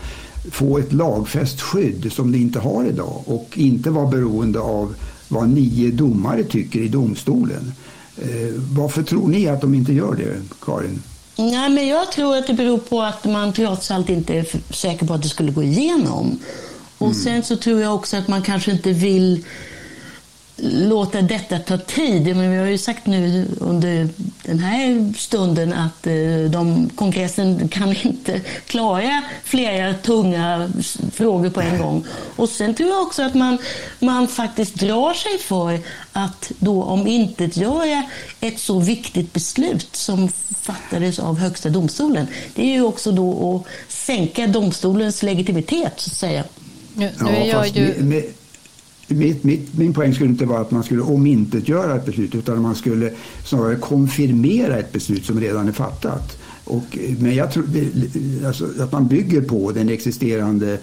få 0.51 0.77
ett 0.77 0.93
lagfäst 0.93 1.61
skydd 1.61 2.11
som 2.11 2.31
det 2.31 2.37
inte 2.37 2.59
har 2.59 2.85
idag 2.85 3.23
och 3.25 3.57
inte 3.57 3.89
vara 3.89 4.07
beroende 4.07 4.59
av 4.59 4.95
vad 5.27 5.49
nio 5.49 5.91
domare 5.91 6.43
tycker 6.43 6.79
i 6.79 6.87
domstolen. 6.87 7.71
Varför 8.73 9.03
tror 9.03 9.27
ni 9.27 9.47
att 9.47 9.61
de 9.61 9.73
inte 9.73 9.93
gör 9.93 10.15
det, 10.15 10.41
Karin? 10.61 11.01
Nej, 11.37 11.69
men 11.69 11.87
jag 11.87 12.11
tror 12.11 12.37
att 12.37 12.47
det 12.47 12.53
beror 12.53 12.77
på 12.77 13.01
att 13.01 13.25
man 13.25 13.53
trots 13.53 13.91
allt 13.91 14.09
inte 14.09 14.33
är 14.33 14.73
säker 14.73 15.05
på 15.05 15.13
att 15.13 15.21
det 15.21 15.29
skulle 15.29 15.51
gå 15.51 15.63
igenom. 15.63 16.39
Och 16.97 17.07
mm. 17.07 17.19
sen 17.19 17.43
så 17.43 17.55
tror 17.55 17.81
jag 17.81 17.95
också 17.95 18.17
att 18.17 18.27
man 18.27 18.41
kanske 18.41 18.71
inte 18.71 18.91
vill 18.91 19.45
låta 20.57 21.21
detta 21.21 21.59
ta 21.59 21.77
tid. 21.77 22.35
Men 22.35 22.51
vi 22.51 22.57
har 22.57 22.65
ju 22.65 22.77
sagt 22.77 23.05
nu 23.05 23.47
under 23.59 24.09
den 24.43 24.59
här 24.59 25.13
stunden 25.17 25.73
att 25.73 26.07
eh, 26.07 26.51
de, 26.51 26.89
kongressen 26.95 27.69
kan 27.69 27.95
inte 28.03 28.41
klara 28.67 29.23
flera 29.43 29.93
tunga 29.93 30.71
frågor 31.13 31.49
på 31.49 31.61
en 31.61 31.77
gång. 31.77 32.05
Och 32.35 32.49
sen 32.49 32.75
tror 32.75 32.89
jag 32.89 33.01
också 33.01 33.23
att 33.23 33.33
man, 33.33 33.57
man 33.99 34.27
faktiskt 34.27 34.75
drar 34.75 35.13
sig 35.13 35.37
för 35.37 35.79
att 36.11 36.51
då 36.59 36.83
om 36.83 37.07
inte 37.07 37.43
göra 37.43 38.03
ett 38.39 38.59
så 38.59 38.79
viktigt 38.79 39.33
beslut 39.33 39.95
som 39.95 40.29
fattades 40.61 41.19
av 41.19 41.39
Högsta 41.39 41.69
domstolen. 41.69 42.27
Det 42.55 42.61
är 42.61 42.73
ju 42.73 42.81
också 42.81 43.11
då 43.11 43.55
att 43.55 43.93
sänka 43.93 44.47
domstolens 44.47 45.23
legitimitet, 45.23 45.93
så 45.97 46.09
att 46.09 46.17
säga. 46.17 46.43
Nu, 46.93 47.11
nu 47.21 47.29
är 47.29 47.45
jag 47.45 47.67
ju... 47.67 48.31
Mitt, 49.07 49.43
mitt, 49.43 49.77
min 49.77 49.93
poäng 49.93 50.13
skulle 50.13 50.29
inte 50.29 50.45
vara 50.45 50.59
att 50.59 50.71
man 50.71 50.83
skulle 50.83 51.01
omintetgöra 51.01 51.95
ett 51.95 52.05
beslut 52.05 52.35
utan 52.35 52.61
man 52.61 52.75
skulle 52.75 53.11
snarare 53.45 53.75
konfirmera 53.75 54.77
ett 54.77 54.91
beslut 54.91 55.25
som 55.25 55.39
redan 55.39 55.67
är 55.67 55.71
fattat. 55.71 56.37
Och, 56.63 56.97
men 57.19 57.35
jag 57.35 57.51
tror 57.51 57.65
alltså, 58.45 58.67
att 58.79 58.91
man 58.91 59.07
bygger 59.07 59.41
på 59.41 59.71
den 59.71 59.89
existerande 59.89 60.77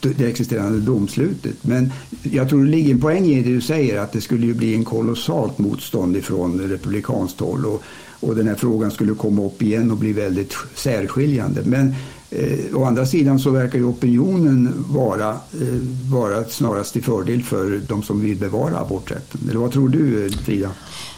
det 0.00 0.26
existerande 0.26 0.80
domslutet. 0.80 1.56
Men 1.62 1.92
jag 2.22 2.48
tror 2.48 2.64
det 2.64 2.70
ligger 2.70 2.94
en 2.94 3.00
poäng 3.00 3.26
i 3.26 3.42
det 3.42 3.50
du 3.50 3.60
säger 3.60 4.00
att 4.00 4.12
det 4.12 4.20
skulle 4.20 4.46
ju 4.46 4.54
bli 4.54 4.74
en 4.74 4.84
kolossalt 4.84 5.58
motstånd 5.58 6.16
ifrån 6.16 6.60
republikanskt 6.60 7.40
håll 7.40 7.66
och, 7.66 7.82
och 8.20 8.36
den 8.36 8.48
här 8.48 8.54
frågan 8.54 8.90
skulle 8.90 9.14
komma 9.14 9.44
upp 9.44 9.62
igen 9.62 9.90
och 9.90 9.96
bli 9.96 10.12
väldigt 10.12 10.54
särskiljande. 10.74 11.62
Men 11.64 11.94
Eh, 12.30 12.76
å 12.76 12.84
andra 12.84 13.06
sidan 13.06 13.38
så 13.38 13.50
verkar 13.50 13.78
ju 13.78 13.84
opinionen 13.84 14.84
vara, 14.88 15.30
eh, 15.30 16.12
vara 16.12 16.44
snarast 16.44 16.92
till 16.92 17.04
fördel 17.04 17.42
för 17.42 17.80
de 17.88 18.02
som 18.02 18.20
vill 18.20 18.36
bevara 18.36 18.78
aborträtten. 18.78 19.40
Eller 19.50 19.60
vad 19.60 19.72
tror 19.72 19.88
du 19.88 20.26
eh, 20.26 20.32
Frida? 20.32 20.70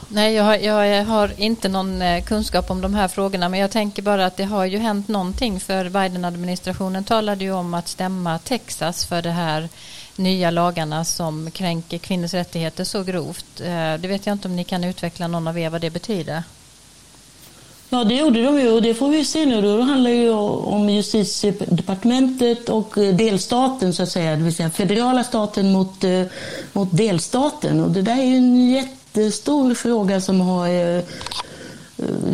Nej, 0.08 0.34
jag 0.34 0.44
har, 0.44 0.56
jag 0.56 1.04
har, 1.04 1.32
inte 1.36 1.68
någon 1.68 2.02
eh, 2.02 2.24
kunskap 2.24 2.70
om 2.70 2.80
de 2.80 2.94
här 2.94 3.08
frågorna 3.08 3.48
men 3.48 3.60
jag 3.60 3.70
tänker 3.70 4.02
bara 4.02 4.26
att 4.26 4.36
det 4.36 4.44
har 4.44 4.64
ju 4.64 4.78
hänt 4.78 5.08
någonting 5.08 5.60
för 5.60 5.88
Biden-administrationen 5.88 7.04
talade 7.04 7.44
ju 7.44 7.52
om 7.52 7.74
att 7.74 7.88
stämma 7.88 8.38
Texas 8.38 9.04
för 9.04 9.22
de 9.22 9.30
här 9.30 9.68
nya 10.16 10.50
lagarna 10.50 11.04
som 11.04 11.50
kränker 11.50 11.98
kvinnors 11.98 12.34
rättigheter 12.34 12.84
så 12.84 13.02
grovt. 13.02 13.60
Eh, 13.60 13.94
det 14.00 14.08
vet 14.08 14.26
jag 14.26 14.34
inte 14.34 14.48
om 14.48 14.56
ni 14.56 14.64
kan 14.64 14.84
utveckla 14.84 15.28
någon 15.28 15.48
av 15.48 15.58
er 15.58 15.70
vad 15.70 15.80
det 15.80 15.90
betyder. 15.90 16.42
Ja, 17.92 18.04
det 18.04 18.14
gjorde 18.14 18.42
de 18.42 18.60
ju 18.60 18.70
och 18.70 18.82
det 18.82 18.94
får 18.94 19.08
vi 19.08 19.24
se 19.24 19.46
nu. 19.46 19.62
Då 19.62 19.80
handlar 19.80 20.10
det 20.10 20.16
ju 20.16 20.30
om 20.30 20.88
justitiedepartementet 20.90 22.68
och 22.68 22.98
eh, 22.98 23.14
delstaten 23.14 23.94
så 23.94 24.02
att 24.02 24.08
säga, 24.08 24.36
det 24.36 24.42
vill 24.42 24.54
säga 24.54 24.70
federala 24.70 25.24
staten 25.24 25.72
mot, 25.72 26.04
eh, 26.04 26.22
mot 26.72 26.96
delstaten. 26.96 27.80
Och 27.80 27.90
det 27.90 28.02
där 28.02 28.18
är 28.18 28.24
ju 28.24 28.36
en 28.36 28.70
jättestor 28.70 29.74
fråga 29.74 30.20
som 30.20 30.40
har 30.40 30.68
eh, 30.68 31.02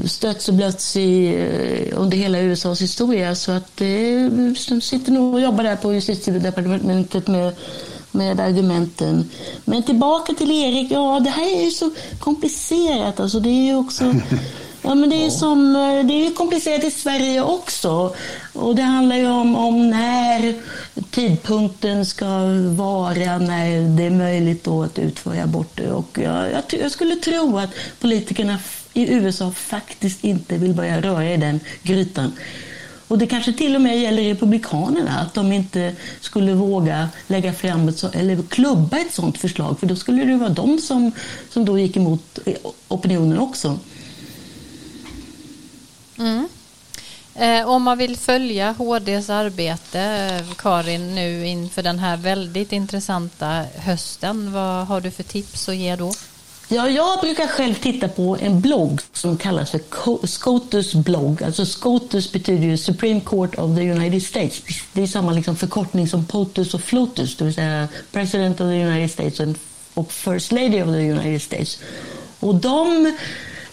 stötts 0.05 0.49
och 0.49 0.55
blötts 0.55 0.97
i, 0.97 1.37
under 1.93 2.17
hela 2.17 2.39
USAs 2.39 2.81
historia. 2.83 3.35
Så 3.35 3.53
att 3.53 3.77
de 3.77 4.81
sitter 4.83 5.13
nog 5.13 5.35
och 5.35 5.41
jobbar 5.41 5.65
där 5.65 5.77
på 5.77 5.93
justitiedepartementet 5.93 7.27
med, 7.27 7.53
med 8.11 8.41
argumenten. 8.41 9.31
Men 9.65 9.83
tillbaka 9.83 10.35
till 10.35 10.51
Erik. 10.51 10.91
Ja, 10.91 11.21
det 11.21 11.31
här 11.31 11.57
är 11.57 11.65
ju 11.65 11.71
så 11.71 11.91
komplicerat. 12.19 13.21
Alltså, 13.21 13.41
det 13.41 13.49
är 13.49 13.65
ju 13.65 13.77
också... 13.77 14.15
Ja, 14.87 14.95
men 14.95 15.11
det 15.11 15.27
är, 15.27 15.31
som, 15.31 15.73
det 16.09 16.27
är 16.27 16.35
komplicerat 16.35 16.85
i 16.85 16.91
Sverige 16.91 17.43
också. 17.43 18.15
Och 18.53 18.77
det 18.77 18.83
handlar 18.83 19.17
ju 19.17 19.27
om, 19.27 19.57
om 19.57 19.91
när 19.91 20.55
tidpunkten 21.11 22.07
ska 22.07 22.27
vara, 22.77 23.39
när 23.39 23.97
det 23.97 24.03
är 24.03 24.11
möjligt 24.11 24.65
då 24.65 24.83
att 24.83 24.99
utföra 24.99 25.43
aborter. 25.43 25.93
Och 25.93 26.19
jag, 26.23 26.53
jag, 26.53 26.63
jag 26.81 26.91
skulle 26.91 27.17
tro 27.17 27.59
att 27.59 27.71
politikerna 28.01 28.59
i 28.93 29.13
USA 29.13 29.51
faktiskt 29.51 30.25
inte 30.25 30.57
vill 30.59 30.75
börja 30.75 31.01
röra 31.01 31.33
i 31.33 31.37
den 31.37 31.61
grytan. 31.83 32.33
Och 33.09 33.19
det 33.19 33.27
kanske 33.27 33.53
till 33.53 33.75
och 33.75 33.81
med 33.81 33.99
gäller 33.99 34.23
Republikanerna, 34.23 35.19
att 35.19 35.35
de 35.35 35.53
inte 35.53 35.95
skulle 36.21 36.55
våga 36.55 37.09
lägga 37.27 37.53
fram 37.53 37.89
ett 37.89 37.99
så, 37.99 38.09
eller 38.13 38.43
klubba 38.49 38.99
ett 38.99 39.15
sådant 39.15 39.39
förslag, 39.39 39.81
för 39.81 39.87
då 39.87 39.97
skulle 39.97 40.25
det 40.25 40.37
vara 40.37 40.49
de 40.49 40.79
som, 40.79 41.13
som 41.51 41.65
då 41.65 41.79
gick 41.79 41.97
emot 41.97 42.39
opinionen 42.89 43.39
också. 43.39 43.79
Mm. 46.19 46.49
Eh, 47.35 47.69
om 47.69 47.83
man 47.83 47.99
vill 47.99 48.17
följa 48.17 48.73
HDs 48.73 49.31
arbete, 49.31 50.01
eh, 50.01 50.55
Karin, 50.57 51.15
nu 51.15 51.47
inför 51.47 51.83
den 51.83 51.99
här 51.99 52.17
väldigt 52.17 52.73
intressanta 52.73 53.65
hösten, 53.77 54.53
vad 54.53 54.87
har 54.87 55.01
du 55.01 55.11
för 55.11 55.23
tips 55.23 55.69
att 55.69 55.77
ge 55.77 55.97
då? 55.97 56.13
Ja, 56.69 56.89
jag 56.89 57.21
brukar 57.21 57.47
själv 57.47 57.75
titta 57.75 58.09
på 58.09 58.37
en 58.41 58.61
blogg 58.61 59.01
som 59.13 59.37
kallas 59.37 59.71
för 59.71 60.27
SCOTUS 60.27 60.95
blogg. 60.95 61.43
Alltså 61.43 61.67
SCOTUS 61.67 62.33
betyder 62.33 62.67
ju 62.67 62.77
Supreme 62.77 63.21
Court 63.21 63.59
of 63.59 63.77
the 63.77 63.91
United 63.91 64.23
States. 64.23 64.63
Det 64.93 65.03
är 65.03 65.07
samma 65.07 65.33
liksom 65.33 65.57
förkortning 65.57 66.09
som 66.09 66.25
POTUS 66.25 66.75
och 66.75 66.81
FLOTUS, 66.81 67.37
det 67.37 67.45
vill 67.45 67.55
säga 67.55 67.89
President 68.13 68.61
of 68.61 68.67
the 68.67 68.85
United 68.85 69.11
States 69.11 69.57
och 69.95 70.13
First 70.13 70.53
Lady 70.53 70.83
of 70.83 70.89
the 70.89 71.11
United 71.11 71.43
States. 71.43 71.79
Och 72.41 72.55
de 72.55 73.13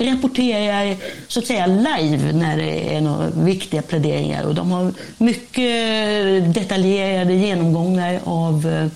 rapporterar 0.04 0.98
så 1.28 1.40
att 1.40 1.48
säga 1.48 1.66
live 1.68 2.34
när 2.34 2.58
det 2.58 2.96
är 2.96 3.02
några 3.02 3.30
viktiga 3.30 3.82
pläderingar 3.82 4.44
och 4.44 4.56
de 4.56 4.72
har 4.72 4.94
mycket 5.18 6.54
detaljerade 6.54 7.34
genomgångar 7.34 8.20
av 8.24 8.68
eh, 8.68 8.88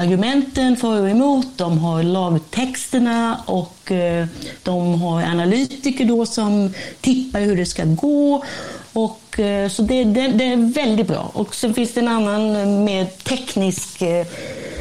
argumenten 0.00 0.76
för 0.76 1.02
och 1.02 1.10
emot, 1.10 1.46
de 1.56 1.78
har 1.78 2.02
lagtexterna 2.02 3.40
och 3.46 3.92
eh, 3.92 4.26
de 4.62 5.02
har 5.02 5.22
analytiker 5.22 6.04
då 6.04 6.26
som 6.26 6.74
tippar 7.00 7.40
hur 7.40 7.56
det 7.56 7.66
ska 7.66 7.84
gå. 7.84 8.44
Och, 8.92 9.40
eh, 9.40 9.68
så 9.68 9.82
det, 9.82 10.04
det, 10.04 10.28
det 10.28 10.44
är 10.44 10.72
väldigt 10.72 11.08
bra. 11.08 11.30
Och 11.34 11.54
sen 11.54 11.74
finns 11.74 11.94
det 11.94 12.00
en 12.00 12.08
annan 12.08 12.84
mer 12.84 13.04
teknisk 13.04 14.02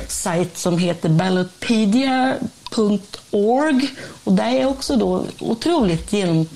sajt 0.08 0.58
som 0.58 0.78
heter 0.78 1.10
Ballotpedia 1.10 2.36
.org 2.70 3.90
Och 4.24 4.34
där 4.34 4.52
är 4.52 4.66
också 4.66 4.96
då 4.96 5.26
otroligt 5.40 6.14
genom, 6.14 6.48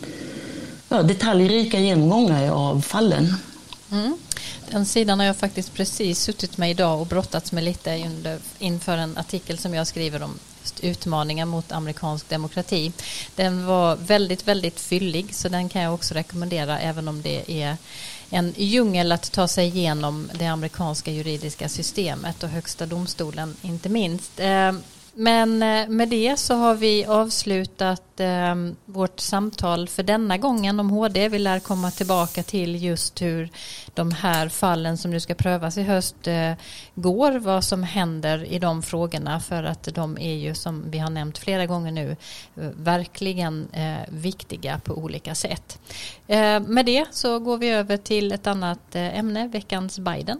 ja, 0.89 1.03
detaljrika 1.03 1.79
genomgångar 1.79 2.51
av 2.51 2.81
fallen. 2.81 3.35
Mm. 3.91 4.17
Den 4.69 4.85
sidan 4.85 5.19
har 5.19 5.25
jag 5.25 5.37
faktiskt 5.37 5.73
precis 5.73 6.19
suttit 6.19 6.57
med 6.57 6.71
idag 6.71 7.01
och 7.01 7.07
brottats 7.07 7.51
med 7.51 7.63
lite 7.63 8.05
under, 8.05 8.39
inför 8.59 8.97
en 8.97 9.17
artikel 9.17 9.57
som 9.57 9.73
jag 9.73 9.87
skriver 9.87 10.23
om 10.23 10.39
utmaningar 10.81 11.45
mot 11.45 11.71
amerikansk 11.71 12.29
demokrati. 12.29 12.91
Den 13.35 13.65
var 13.65 13.95
väldigt, 13.95 14.47
väldigt 14.47 14.79
fyllig 14.79 15.35
så 15.35 15.49
den 15.49 15.69
kan 15.69 15.81
jag 15.81 15.93
också 15.93 16.13
rekommendera 16.13 16.79
även 16.79 17.07
om 17.07 17.21
det 17.21 17.61
är 17.61 17.77
en 18.29 18.53
djungel 18.57 19.11
att 19.11 19.31
ta 19.31 19.47
sig 19.47 19.67
igenom 19.67 20.29
det 20.39 20.45
amerikanska 20.45 21.11
juridiska 21.11 21.69
systemet 21.69 22.43
och 22.43 22.49
högsta 22.49 22.85
domstolen 22.85 23.55
inte 23.61 23.89
minst. 23.89 24.39
Eh, 24.39 24.71
men 25.15 25.63
eh, 25.63 25.87
med 25.89 26.09
det 26.09 26.39
så 26.39 26.55
har 26.55 26.75
vi 26.75 27.05
avslutat 27.05 28.19
eh, 28.19 28.55
vårt 28.85 29.19
samtal 29.19 29.87
för 29.87 30.03
denna 30.03 30.37
gången 30.37 30.79
om 30.79 30.89
HD. 30.89 31.29
Vi 31.29 31.39
lär 31.39 31.59
komma 31.59 31.91
tillbaka 31.91 32.43
till 32.43 32.83
just 32.83 33.21
hur 33.21 33.49
de 33.93 34.11
här 34.11 34.49
fallen 34.49 34.97
som 34.97 35.11
nu 35.11 35.19
ska 35.19 35.35
prövas 35.35 35.77
i 35.77 35.83
höst 35.83 36.27
eh, 36.27 36.53
går, 36.95 37.31
vad 37.31 37.63
som 37.63 37.83
händer 37.83 38.43
i 38.43 38.59
de 38.59 38.83
frågorna 38.83 39.39
för 39.39 39.63
att 39.63 39.83
de 39.83 40.17
är 40.17 40.33
ju 40.33 40.55
som 40.55 40.91
vi 40.91 40.99
har 40.99 41.09
nämnt 41.09 41.37
flera 41.37 41.65
gånger 41.65 41.91
nu 41.91 42.11
eh, 42.55 42.69
verkligen 42.75 43.67
eh, 43.73 44.09
viktiga 44.09 44.79
på 44.79 44.93
olika 44.93 45.35
sätt. 45.35 45.79
Eh, 46.27 46.59
med 46.59 46.85
det 46.85 47.05
så 47.11 47.39
går 47.39 47.57
vi 47.57 47.69
över 47.69 47.97
till 47.97 48.31
ett 48.31 48.47
annat 48.47 48.95
eh, 48.95 49.19
ämne, 49.19 49.47
veckans 49.47 49.99
Biden. 49.99 50.39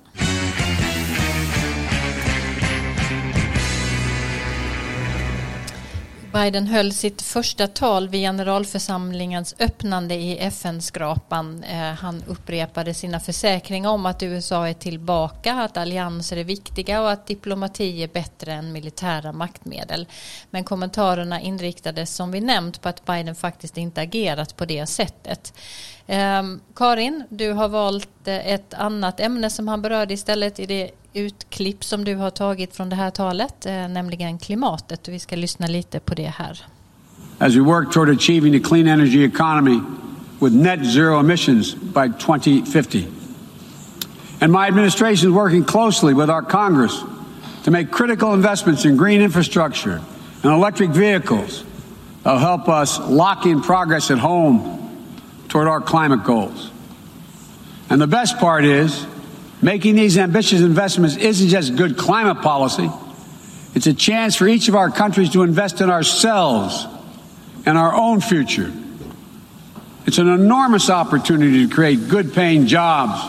Biden 6.34 6.68
höll 6.68 6.92
sitt 6.92 7.22
första 7.22 7.68
tal 7.68 8.10
vid 8.10 8.22
generalförsamlingens 8.22 9.56
öppnande 9.60 10.16
i 10.16 10.38
FN-skrapan. 10.38 11.64
Eh, 11.64 11.94
han 11.94 12.24
upprepade 12.28 12.94
sina 12.94 13.20
försäkringar 13.20 13.90
om 13.90 14.06
att 14.06 14.24
USA 14.24 14.68
är 14.68 14.74
tillbaka, 14.74 15.54
att 15.54 15.78
allianser 15.78 16.38
är 16.38 16.44
viktiga 16.44 17.02
och 17.02 17.12
att 17.12 17.28
diplomati 17.28 18.04
är 18.04 18.08
bättre 18.08 18.54
än 18.54 18.72
militära 18.72 19.32
maktmedel. 19.32 20.08
Men 20.50 20.64
kommentarerna 20.64 21.42
inriktades 21.42 22.16
som 22.16 22.32
vi 22.32 22.42
nämnt 22.42 22.82
på 22.82 22.90
att 22.90 23.06
Biden 23.06 23.36
faktiskt 23.36 23.78
inte 23.78 24.02
agerat 24.02 24.58
på 24.58 24.66
det 24.66 24.86
sättet. 24.86 25.54
Eh, 26.08 26.44
Karin, 26.76 27.24
du 27.30 27.52
har 27.52 27.68
valt 27.68 28.28
eh, 28.28 28.48
ett 28.48 28.74
annat 28.74 29.20
ämne 29.20 29.50
som 29.50 29.68
han 29.68 29.82
berörde 29.82 30.14
istället 30.14 30.60
i 30.60 30.66
det 30.66 30.92
utklipp 31.14 31.84
som 31.84 32.04
du 32.04 32.16
har 32.16 32.30
tagit 32.30 32.76
från 32.76 32.90
det 32.90 32.96
här 32.96 33.12
talet, 33.12 33.66
eh, 33.66 33.88
nämligen 33.88 34.38
klimatet. 34.38 35.08
Vi 35.08 35.20
ska 35.20 35.36
lyssna 35.36 35.68
lite 35.68 36.00
på 36.00 36.16
det 36.16 36.34
här. 36.38 36.66
As 37.40 37.56
we 37.56 37.62
work 37.62 37.92
toward 37.92 38.10
achieving 38.10 38.56
a 38.56 38.60
clean 38.64 38.88
energy 38.88 39.24
economy 39.24 39.82
with 40.40 40.56
net 40.56 40.86
zero 40.86 41.20
emissions 41.20 41.76
by 41.76 42.08
2050. 42.20 43.08
And 44.42 44.52
my 44.52 44.68
administration 44.68 45.30
is 45.30 45.36
working 45.36 45.64
closely 45.64 46.14
with 46.14 46.30
our 46.30 46.42
Congress 46.42 47.04
to 47.64 47.72
make 47.72 47.92
critical 47.92 48.34
investments 48.34 48.86
in 48.86 48.98
green 48.98 49.22
infrastructure 49.22 50.02
and 50.44 50.54
electric 50.54 50.90
vehicles 50.90 51.64
that 52.24 52.32
will 52.34 52.40
help 52.40 52.68
us 52.68 53.00
lock 53.00 53.46
in 53.46 53.62
progress 53.62 54.12
at 54.12 54.18
home 54.18 54.62
toward 55.48 55.68
our 55.68 55.82
climate 55.82 56.24
goals. 56.24 56.72
And 57.90 58.02
the 58.02 58.08
best 58.08 58.38
part 58.38 58.66
is 58.66 59.06
Making 59.64 59.96
these 59.96 60.18
ambitious 60.18 60.60
investments 60.60 61.16
isn't 61.16 61.48
just 61.48 61.78
good 61.78 61.98
climate 61.98 62.44
policy, 62.44 62.92
it's 63.74 63.88
a 63.88 63.94
chance 63.94 64.36
for 64.36 64.46
each 64.46 64.68
of 64.68 64.76
our 64.76 64.92
countries 64.92 65.30
to 65.30 65.44
invest 65.44 65.80
in 65.80 65.90
ourselves 65.90 66.86
and 67.66 67.78
our 67.78 67.96
own 67.96 68.20
future. 68.20 68.70
It's 70.06 70.18
an 70.18 70.28
enormous 70.28 70.90
opportunity 70.90 71.66
to 71.66 71.74
create 71.74 72.10
good 72.10 72.34
paying 72.34 72.68
jobs 72.68 73.22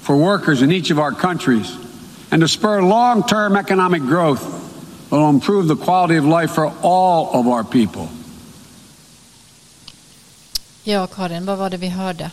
for 0.00 0.16
workers 0.16 0.62
in 0.62 0.72
each 0.72 0.90
of 0.90 0.98
our 0.98 1.12
countries 1.12 1.76
and 2.32 2.42
to 2.42 2.48
spur 2.48 2.82
long 2.82 3.22
term 3.22 3.56
economic 3.56 4.02
growth 4.02 4.42
that 5.10 5.16
will 5.16 5.30
improve 5.30 5.68
the 5.68 5.76
quality 5.76 6.16
of 6.16 6.24
life 6.24 6.50
for 6.50 6.74
all 6.82 7.30
of 7.38 7.46
our 7.46 7.62
people. 7.62 8.08
Ja, 10.82 11.06
Karin, 11.06 11.46
vad 11.46 11.58
var 11.58 11.70
det 11.70 11.76
vi 11.76 11.88
hörde? 11.88 12.30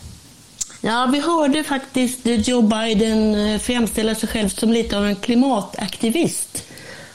Ja, 0.82 1.08
vi 1.12 1.20
hörde 1.20 1.64
faktiskt 1.64 2.18
Joe 2.24 2.62
Biden 2.62 3.34
eh, 3.34 3.58
framställa 3.58 4.14
sig 4.14 4.28
själv 4.28 4.48
som 4.48 4.72
lite 4.72 4.98
av 4.98 5.06
en 5.06 5.16
klimataktivist. 5.16 6.64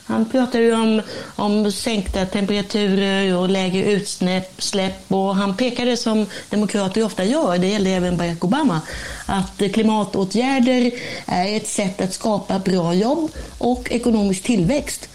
Han 0.07 0.29
pratade 0.29 0.63
ju 0.63 0.73
om, 0.73 1.01
om 1.35 1.71
sänkta 1.71 2.25
temperaturer 2.25 3.37
och 3.37 3.49
lägre 3.49 3.91
utsläpp 3.91 5.03
och 5.07 5.35
han 5.35 5.57
pekade 5.57 5.97
som 5.97 6.25
demokrater 6.49 7.03
ofta 7.03 7.23
gör, 7.23 7.57
det 7.57 7.67
gällde 7.67 7.89
även 7.89 8.17
Barack 8.17 8.43
Obama, 8.43 8.81
att 9.25 9.61
klimatåtgärder 9.73 10.91
är 11.25 11.57
ett 11.57 11.67
sätt 11.67 12.01
att 12.01 12.13
skapa 12.13 12.59
bra 12.59 12.93
jobb 12.93 13.31
och 13.57 13.91
ekonomisk 13.91 14.43
tillväxt. 14.43 15.09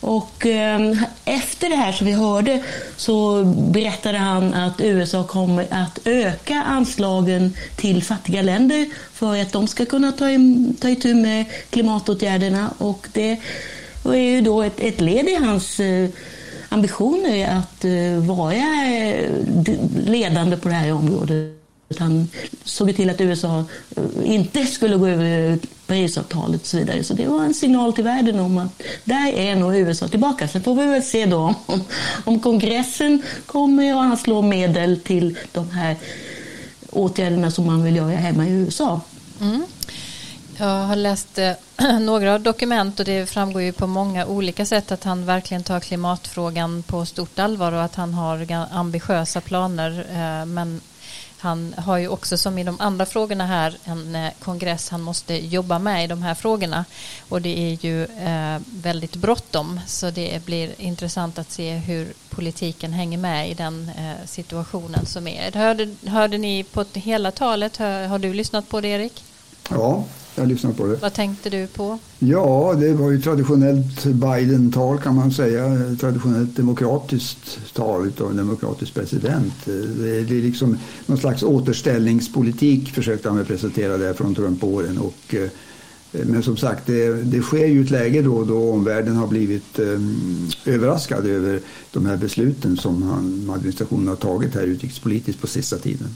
Och 0.00 0.46
ehm, 0.46 0.96
efter 1.24 1.68
det 1.68 1.76
här 1.76 1.92
som 1.92 2.06
vi 2.06 2.12
hörde 2.12 2.62
så 2.96 3.44
berättade 3.44 4.18
han 4.18 4.54
att 4.54 4.80
USA 4.80 5.24
kommer 5.24 5.66
att 5.70 5.98
öka 6.04 6.62
anslagen 6.62 7.54
till 7.76 8.02
fattiga 8.02 8.42
länder 8.42 8.86
för 9.12 9.42
att 9.42 9.52
de 9.52 9.66
ska 9.68 9.86
kunna 9.86 10.12
ta, 10.12 10.24
ta 10.80 10.88
itu 10.88 11.14
med 11.14 11.44
klimatåtgärderna. 11.70 12.70
Och 12.78 13.08
det 13.12 13.36
är 14.04 14.14
ju 14.14 14.40
då 14.40 14.62
ett, 14.62 14.80
ett 14.80 15.00
led 15.00 15.28
i 15.28 15.34
hans 15.34 15.80
eh, 15.80 16.08
ambitioner 16.68 17.58
att 17.58 17.84
eh, 17.84 18.26
vara 18.26 18.54
eh, 18.54 19.30
ledande 20.06 20.56
på 20.56 20.68
det 20.68 20.74
här 20.74 20.92
området. 20.92 21.56
Han 21.98 22.28
såg 22.64 22.96
till 22.96 23.10
att 23.10 23.20
USA 23.20 23.64
eh, 23.96 24.04
inte 24.34 24.66
skulle 24.66 24.96
gå 24.96 25.06
över 25.06 25.58
Parisavtalet 25.90 26.60
och 26.60 26.66
så 26.66 26.76
vidare. 26.76 27.04
Så 27.04 27.14
det 27.14 27.26
var 27.26 27.44
en 27.44 27.54
signal 27.54 27.92
till 27.92 28.04
världen 28.04 28.40
om 28.40 28.58
att 28.58 28.82
där 29.04 29.32
är 29.32 29.56
nog 29.56 29.76
USA 29.76 30.08
tillbaka. 30.08 30.48
Sen 30.48 30.62
får 30.62 30.74
vi 30.74 30.86
väl 30.86 31.02
se 31.02 31.26
då 31.26 31.54
om, 31.66 31.84
om 32.24 32.40
kongressen 32.40 33.22
kommer 33.46 33.92
att 33.92 33.98
anslå 33.98 34.42
medel 34.42 35.00
till 35.00 35.38
de 35.52 35.70
här 35.70 35.96
åtgärderna 36.90 37.50
som 37.50 37.66
man 37.66 37.82
vill 37.82 37.96
göra 37.96 38.10
hemma 38.10 38.46
i 38.46 38.50
USA. 38.50 39.00
Mm. 39.40 39.66
Jag 40.56 40.84
har 40.84 40.96
läst 40.96 41.38
eh, 41.38 41.52
några 42.00 42.38
dokument 42.38 43.00
och 43.00 43.06
det 43.06 43.30
framgår 43.30 43.62
ju 43.62 43.72
på 43.72 43.86
många 43.86 44.26
olika 44.26 44.66
sätt 44.66 44.92
att 44.92 45.04
han 45.04 45.26
verkligen 45.26 45.64
tar 45.64 45.80
klimatfrågan 45.80 46.82
på 46.82 47.06
stort 47.06 47.38
allvar 47.38 47.72
och 47.72 47.82
att 47.82 47.94
han 47.94 48.14
har 48.14 48.66
ambitiösa 48.72 49.40
planer. 49.40 50.06
Eh, 50.10 50.46
men 50.46 50.80
han 51.40 51.74
har 51.78 51.98
ju 51.98 52.08
också 52.08 52.38
som 52.38 52.58
i 52.58 52.64
de 52.64 52.80
andra 52.80 53.06
frågorna 53.06 53.46
här 53.46 53.76
en 53.84 54.14
eh, 54.14 54.32
kongress 54.38 54.88
han 54.88 55.00
måste 55.00 55.34
jobba 55.46 55.78
med 55.78 56.04
i 56.04 56.06
de 56.06 56.22
här 56.22 56.34
frågorna 56.34 56.84
och 57.28 57.42
det 57.42 57.58
är 57.58 57.84
ju 57.84 58.04
eh, 58.04 58.60
väldigt 58.66 59.16
bråttom 59.16 59.80
så 59.86 60.10
det 60.10 60.44
blir 60.44 60.80
intressant 60.80 61.38
att 61.38 61.50
se 61.50 61.74
hur 61.74 62.12
politiken 62.28 62.92
hänger 62.92 63.18
med 63.18 63.50
i 63.50 63.54
den 63.54 63.90
eh, 63.98 64.26
situationen 64.26 65.06
som 65.06 65.26
är. 65.26 65.52
Hörde, 65.52 65.94
hörde 66.06 66.38
ni 66.38 66.64
på 66.64 66.84
hela 66.92 67.30
talet? 67.30 67.76
har 67.78 68.18
du 68.18 68.34
lyssnat 68.34 68.68
på 68.68 68.80
det 68.80 68.88
Erik? 68.88 69.24
Ja, 69.70 70.04
jag 70.34 70.48
lyssnade 70.48 70.74
på 70.74 70.86
det. 70.86 70.94
Vad 70.94 71.12
tänkte 71.12 71.50
du 71.50 71.66
på? 71.66 71.98
Ja, 72.18 72.74
det 72.80 72.92
var 72.92 73.10
ju 73.10 73.20
traditionellt 73.22 74.04
Biden-tal 74.04 74.98
kan 74.98 75.14
man 75.14 75.32
säga. 75.32 75.96
Traditionellt 76.00 76.56
demokratiskt 76.56 77.74
tal 77.74 78.12
av 78.20 78.30
en 78.30 78.36
demokratisk 78.36 78.94
president. 78.94 79.54
Det 79.64 80.18
är 80.18 80.42
liksom 80.42 80.78
någon 81.06 81.18
slags 81.18 81.42
återställningspolitik 81.42 82.92
försökte 82.92 83.30
han 83.30 83.44
presentera 83.44 83.96
där 83.96 84.14
från 84.14 84.34
Trump-åren. 84.34 84.98
Och, 84.98 85.34
eh, 85.34 85.50
men 86.12 86.42
som 86.42 86.56
sagt, 86.56 86.86
det, 86.86 87.22
det, 87.22 87.42
sker 87.42 87.66
ju 87.66 87.84
ett 87.84 87.90
läge 87.90 88.22
då, 88.22 88.44
då 88.44 88.70
omvärlden 88.72 89.16
har 89.16 89.26
blivit 89.26 89.78
um, 89.78 90.48
överraskad 90.64 91.26
över 91.26 91.60
de 91.92 92.06
här 92.06 92.16
besluten 92.16 92.76
som 92.76 93.02
han, 93.02 93.50
administrationen 93.54 94.08
har 94.08 94.16
tagit 94.16 94.54
här 94.54 94.62
utrikespolitiskt 94.62 95.40
på 95.40 95.46
sista 95.46 95.78
tiden. 95.78 96.08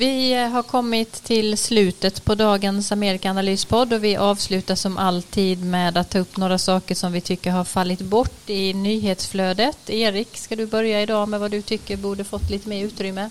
Vi 0.00 0.34
har 0.34 0.62
kommit 0.62 1.12
till 1.12 1.58
slutet 1.58 2.24
på 2.24 2.34
dagens 2.34 2.92
Amerikaanalyspodd 2.92 3.92
och 3.92 4.04
vi 4.04 4.16
avslutar 4.16 4.74
som 4.74 4.98
alltid 4.98 5.64
med 5.64 5.96
att 5.96 6.10
ta 6.10 6.18
upp 6.18 6.36
några 6.36 6.58
saker 6.58 6.94
som 6.94 7.12
vi 7.12 7.20
tycker 7.20 7.50
har 7.50 7.64
fallit 7.64 8.00
bort 8.00 8.50
i 8.50 8.74
nyhetsflödet. 8.74 9.90
Erik, 9.90 10.36
ska 10.36 10.56
du 10.56 10.66
börja 10.66 11.02
idag 11.02 11.28
med 11.28 11.40
vad 11.40 11.50
du 11.50 11.62
tycker 11.62 11.96
borde 11.96 12.24
fått 12.24 12.50
lite 12.50 12.68
mer 12.68 12.84
utrymme? 12.84 13.30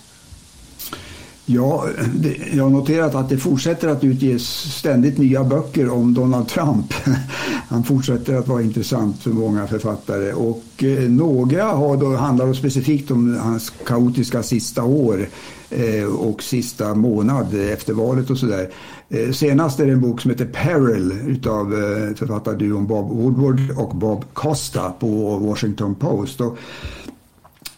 Ja, 1.52 1.88
det, 2.16 2.38
jag 2.54 2.64
har 2.64 2.70
noterat 2.70 3.16
att 3.16 3.30
det 3.30 3.38
fortsätter 3.38 3.88
att 3.88 4.04
utges 4.04 4.44
ständigt 4.78 5.18
nya 5.18 5.44
böcker 5.44 5.90
om 5.90 6.14
Donald 6.14 6.48
Trump. 6.48 6.94
Han 7.70 7.84
fortsätter 7.84 8.36
att 8.36 8.48
vara 8.48 8.62
intressant 8.62 9.24
för 9.24 9.30
många 9.30 9.68
författare 9.68 10.34
och 10.34 10.64
eh, 10.78 11.10
några 11.10 11.64
har 11.64 11.98
då, 11.98 12.16
handlar 12.16 12.54
specifikt 12.54 13.12
om 13.12 13.38
hans 13.38 13.74
kaotiska 13.86 14.44
sista 14.44 14.84
år 14.84 15.30
eh, 15.70 16.04
och 16.04 16.44
sista 16.44 16.96
månad 16.96 17.54
efter 17.54 17.94
valet 17.94 18.30
och 18.30 18.38
sådär. 18.38 18.70
Eh, 19.10 19.32
senast 19.32 19.80
är 19.80 19.86
det 19.86 19.92
en 19.92 20.02
bok 20.02 20.22
som 20.22 20.32
heter 20.32 20.46
Peril 20.46 21.12
utav 21.28 21.74
eh, 21.74 22.16
författarduon 22.16 22.88
Bob 22.88 23.10
Woodward 23.10 23.72
och 23.78 23.96
Bob 23.96 24.26
Costa 24.34 24.92
på 25.00 25.38
Washington 25.38 25.96
Post. 25.96 26.42
Och 26.42 26.58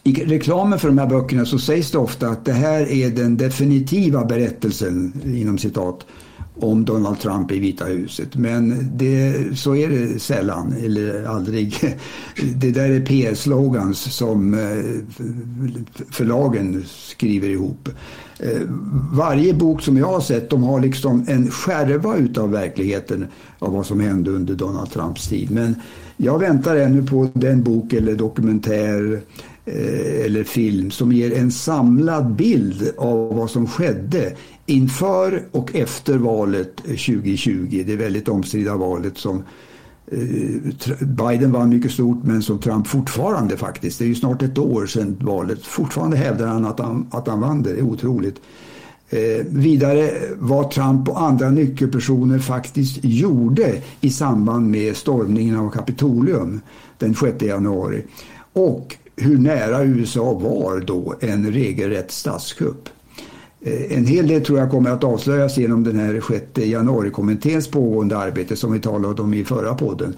i 0.04 0.12
reklamen 0.12 0.78
för 0.78 0.88
de 0.88 0.98
här 0.98 1.06
böckerna 1.06 1.44
så 1.44 1.58
sägs 1.58 1.90
det 1.90 1.98
ofta 1.98 2.28
att 2.28 2.44
det 2.44 2.52
här 2.52 2.92
är 2.92 3.10
den 3.10 3.36
definitiva 3.36 4.24
berättelsen 4.24 5.12
inom 5.24 5.58
citat 5.58 6.06
om 6.60 6.84
Donald 6.84 7.20
Trump 7.20 7.52
i 7.52 7.58
Vita 7.58 7.84
huset. 7.84 8.36
Men 8.36 8.90
det, 8.94 9.34
så 9.58 9.76
är 9.76 9.88
det 9.88 10.18
sällan 10.18 10.74
eller 10.84 11.24
aldrig. 11.24 11.74
Det 12.56 12.70
där 12.70 12.90
är 12.90 13.00
PS-slogans 13.00 14.14
som 14.16 14.54
eh, 14.54 14.84
förlagen 16.10 16.84
skriver 16.86 17.48
ihop. 17.48 17.88
Eh, 18.38 18.60
varje 19.12 19.54
bok 19.54 19.82
som 19.82 19.96
jag 19.96 20.06
har 20.06 20.20
sett 20.20 20.50
de 20.50 20.62
har 20.62 20.80
liksom 20.80 21.24
en 21.28 21.50
skärva 21.50 22.16
utav 22.16 22.50
verkligheten 22.50 23.26
av 23.58 23.72
vad 23.72 23.86
som 23.86 24.00
hände 24.00 24.30
under 24.30 24.54
Donald 24.54 24.90
Trumps 24.90 25.28
tid. 25.28 25.50
Men 25.50 25.74
jag 26.16 26.38
väntar 26.38 26.76
ännu 26.76 27.06
på 27.06 27.28
den 27.34 27.62
bok 27.62 27.92
eller 27.92 28.14
dokumentär 28.14 29.22
Eh, 29.64 30.24
eller 30.24 30.44
film 30.44 30.90
som 30.90 31.12
ger 31.12 31.38
en 31.38 31.52
samlad 31.52 32.34
bild 32.34 32.92
av 32.98 33.36
vad 33.36 33.50
som 33.50 33.66
skedde 33.66 34.36
inför 34.66 35.42
och 35.50 35.74
efter 35.74 36.18
valet 36.18 36.80
eh, 36.84 36.84
2020. 36.84 37.82
Det 37.86 37.96
väldigt 37.96 38.28
omstridda 38.28 38.76
valet 38.76 39.18
som 39.18 39.42
eh, 40.06 41.06
Biden 41.06 41.52
vann 41.52 41.68
mycket 41.68 41.92
stort 41.92 42.22
men 42.22 42.42
som 42.42 42.58
Trump 42.58 42.86
fortfarande 42.86 43.56
faktiskt, 43.56 43.98
det 43.98 44.04
är 44.04 44.08
ju 44.08 44.14
snart 44.14 44.42
ett 44.42 44.58
år 44.58 44.86
sedan 44.86 45.16
valet, 45.20 45.66
fortfarande 45.66 46.16
hävdar 46.16 46.46
han 46.46 46.66
att 46.66 46.80
han, 46.80 47.06
att 47.10 47.28
han 47.28 47.40
vann 47.40 47.62
det. 47.62 47.72
Det 47.72 47.78
är 47.78 47.84
otroligt. 47.84 48.40
Eh, 49.10 49.46
vidare 49.48 50.10
vad 50.38 50.70
Trump 50.70 51.08
och 51.08 51.22
andra 51.22 51.50
nyckelpersoner 51.50 52.38
faktiskt 52.38 52.98
gjorde 53.02 53.82
i 54.00 54.10
samband 54.10 54.70
med 54.70 54.96
stormningen 54.96 55.58
av 55.58 55.70
Kapitolium 55.70 56.60
den 56.98 57.14
6 57.14 57.42
januari. 57.42 58.04
Och 58.52 58.96
hur 59.16 59.38
nära 59.38 59.84
USA 59.84 60.32
var 60.32 60.80
då 60.80 61.14
en 61.20 61.52
regelrätt 61.52 62.10
statskupp. 62.10 62.88
Eh, 63.60 63.98
en 63.98 64.06
hel 64.06 64.26
del 64.26 64.44
tror 64.44 64.58
jag 64.58 64.70
kommer 64.70 64.90
att 64.90 65.04
avslöjas 65.04 65.58
genom 65.58 65.84
den 65.84 65.98
här 65.98 66.22
6 66.28 66.66
januari-kommitténs 66.66 67.70
pågående 67.70 68.18
arbete 68.18 68.56
som 68.56 68.72
vi 68.72 68.80
talade 68.80 69.22
om 69.22 69.34
i 69.34 69.44
förra 69.44 69.74
podden. 69.74 70.16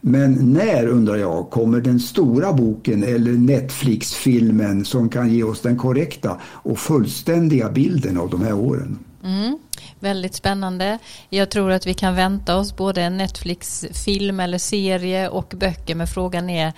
Men 0.00 0.32
när, 0.32 0.86
undrar 0.86 1.16
jag, 1.16 1.50
kommer 1.50 1.80
den 1.80 2.00
stora 2.00 2.52
boken 2.52 3.04
eller 3.04 3.32
Netflix-filmen 3.32 4.84
som 4.84 5.08
kan 5.08 5.32
ge 5.32 5.42
oss 5.42 5.60
den 5.60 5.76
korrekta 5.76 6.40
och 6.44 6.78
fullständiga 6.78 7.70
bilden 7.70 8.18
av 8.18 8.30
de 8.30 8.42
här 8.42 8.54
åren? 8.54 8.98
Mm, 9.24 9.58
väldigt 10.00 10.34
spännande. 10.34 10.98
Jag 11.30 11.50
tror 11.50 11.70
att 11.70 11.86
vi 11.86 11.94
kan 11.94 12.14
vänta 12.14 12.56
oss 12.56 12.76
både 12.76 13.02
en 13.02 13.16
Netflix-film 13.16 14.40
eller 14.40 14.58
serie 14.58 15.28
och 15.28 15.54
böcker, 15.56 15.94
men 15.94 16.06
frågan 16.06 16.50
är 16.50 16.72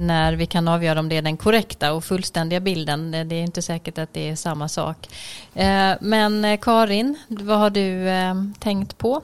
när 0.00 0.32
vi 0.32 0.46
kan 0.46 0.68
avgöra 0.68 1.00
om 1.00 1.08
det 1.08 1.16
är 1.16 1.22
den 1.22 1.36
korrekta 1.36 1.92
och 1.92 2.04
fullständiga 2.04 2.60
bilden. 2.60 3.10
Det 3.10 3.36
är 3.36 3.42
inte 3.42 3.62
säkert 3.62 3.98
att 3.98 4.14
det 4.14 4.28
är 4.28 4.36
samma 4.36 4.68
sak. 4.68 5.08
Eh, 5.54 5.92
men 6.00 6.44
eh, 6.44 6.60
Karin, 6.60 7.18
vad 7.28 7.58
har 7.58 7.70
du 7.70 8.08
eh, 8.08 8.34
tänkt 8.58 8.98
på? 8.98 9.22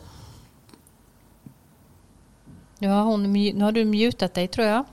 Nu 2.79 2.89
har, 2.89 3.03
hon, 3.03 3.33
nu 3.33 3.64
har 3.64 3.72
du 3.72 3.85
mutat 3.85 4.35
dig 4.35 4.49
tror 4.49 4.66
jag. 4.66 4.85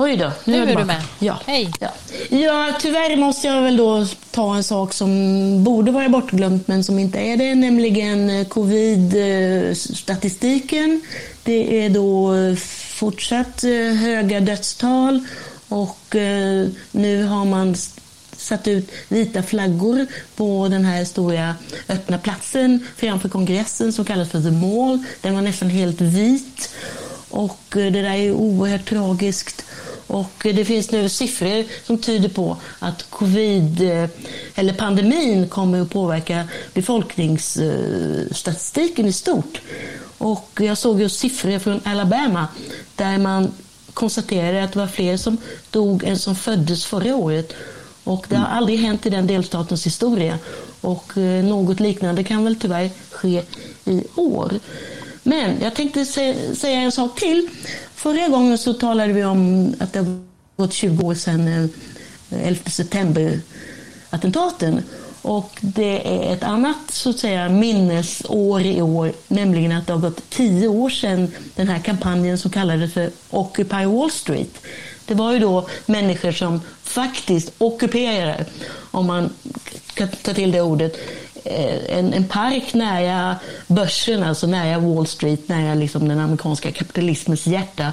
Oj 0.00 0.16
då, 0.16 0.32
nu, 0.44 0.64
nu 0.64 0.72
är, 0.72 0.76
du 0.76 0.84
med. 0.84 1.02
Ja. 1.18 1.38
Hej. 1.46 1.70
Ja. 1.80 1.88
ja, 2.28 2.72
tyvärr 2.80 3.16
måste 3.16 3.46
jag 3.46 3.62
väl 3.62 3.76
då 3.76 4.06
ta 4.30 4.56
en 4.56 4.64
sak 4.64 4.92
som 4.92 5.10
borde 5.64 5.90
vara 5.90 6.08
bortglömt 6.08 6.68
men 6.68 6.84
som 6.84 6.98
inte 6.98 7.18
är 7.18 7.36
det, 7.36 7.54
nämligen 7.54 8.44
covid-statistiken. 8.44 11.00
Det 11.48 11.84
är 11.84 11.90
då 11.90 12.34
eh, 12.34 12.54
fortsatt 12.94 13.64
eh, 13.64 13.94
höga 13.94 14.40
dödstal 14.40 15.20
och 15.68 16.16
eh, 16.16 16.68
nu 16.90 17.24
har 17.24 17.44
man 17.44 17.74
satt 18.36 18.68
ut 18.68 18.90
vita 19.08 19.42
flaggor 19.42 20.06
på 20.36 20.68
den 20.68 20.84
här 20.84 21.04
stora 21.04 21.54
öppna 21.88 22.18
platsen 22.18 22.86
framför 22.96 23.28
kongressen 23.28 23.92
som 23.92 24.04
kallas 24.04 24.30
för 24.30 24.42
The 24.42 24.50
Mall. 24.50 25.04
Den 25.20 25.34
var 25.34 25.42
nästan 25.42 25.70
helt 25.70 26.00
vit 26.00 26.70
och 27.30 27.60
det 27.70 27.90
där 27.90 28.14
är 28.14 28.32
oerhört 28.32 28.88
tragiskt. 28.88 29.64
Och 30.06 30.32
det 30.42 30.64
finns 30.64 30.90
nu 30.90 31.08
siffror 31.08 31.64
som 31.86 31.98
tyder 31.98 32.28
på 32.28 32.56
att 32.78 33.10
covid, 33.10 33.80
eller 34.54 34.72
pandemin 34.72 35.48
kommer 35.48 35.80
att 35.80 35.90
påverka 35.90 36.48
befolkningsstatistiken 36.74 39.06
i 39.06 39.12
stort. 39.12 39.60
Och 40.18 40.60
jag 40.60 40.78
såg 40.78 41.00
just 41.00 41.18
siffror 41.18 41.58
från 41.58 41.80
Alabama 41.84 42.48
där 42.96 43.18
man 43.18 43.52
konstaterade 43.94 44.64
att 44.64 44.72
det 44.72 44.78
var 44.78 44.86
fler 44.86 45.16
som 45.16 45.36
dog 45.70 46.04
än 46.04 46.18
som 46.18 46.36
föddes 46.36 46.84
förra 46.84 47.16
året. 47.16 47.52
Och 48.04 48.26
det 48.28 48.36
har 48.36 48.46
mm. 48.46 48.58
aldrig 48.58 48.78
hänt 48.78 49.06
i 49.06 49.10
den 49.10 49.26
delstatens 49.26 49.86
historia. 49.86 50.38
Och 50.80 51.18
eh, 51.18 51.44
något 51.44 51.80
liknande 51.80 52.24
kan 52.24 52.44
väl 52.44 52.56
tyvärr 52.56 52.90
ske 53.10 53.42
i 53.84 54.04
år. 54.14 54.52
Men 55.22 55.62
jag 55.62 55.74
tänkte 55.74 56.04
säga 56.04 56.80
en 56.80 56.92
sak 56.92 57.20
till. 57.20 57.48
Förra 57.94 58.28
gången 58.28 58.58
så 58.58 58.74
talade 58.74 59.12
vi 59.12 59.24
om 59.24 59.74
att 59.78 59.92
det 59.92 59.98
har 59.98 60.20
gått 60.56 60.72
20 60.72 61.06
år 61.06 61.14
sedan 61.14 61.70
11 62.30 62.60
eh, 62.64 62.70
september-attentaten. 62.70 64.82
Och 65.22 65.58
det 65.60 66.08
är 66.08 66.32
ett 66.32 66.42
annat 66.42 66.76
så 66.90 67.10
att 67.10 67.18
säga, 67.18 67.48
minnesår 67.48 68.62
i 68.62 68.82
år, 68.82 69.12
nämligen 69.28 69.72
att 69.72 69.86
det 69.86 69.92
har 69.92 70.00
gått 70.00 70.30
tio 70.30 70.68
år 70.68 70.90
sedan 70.90 71.32
den 71.54 71.68
här 71.68 71.78
kampanjen 71.78 72.38
som 72.38 72.50
kallades 72.50 72.92
för 72.92 73.10
Occupy 73.30 73.86
Wall 73.86 74.10
Street. 74.10 74.58
Det 75.06 75.14
var 75.14 75.32
ju 75.32 75.38
då 75.38 75.68
människor 75.86 76.32
som 76.32 76.60
faktiskt 76.82 77.52
ockuperade, 77.58 78.44
om 78.90 79.06
man 79.06 79.30
kan 79.94 80.08
ta 80.08 80.34
till 80.34 80.52
det 80.52 80.60
ordet, 80.60 80.96
eh, 81.44 81.98
en, 81.98 82.12
en 82.12 82.24
park 82.24 82.74
nära 82.74 83.36
börsen, 83.66 84.22
alltså 84.22 84.46
nära 84.46 84.78
Wall 84.78 85.06
Street, 85.06 85.48
nära 85.48 85.74
liksom 85.74 86.08
den 86.08 86.20
amerikanska 86.20 86.72
kapitalismens 86.72 87.46
hjärta. 87.46 87.92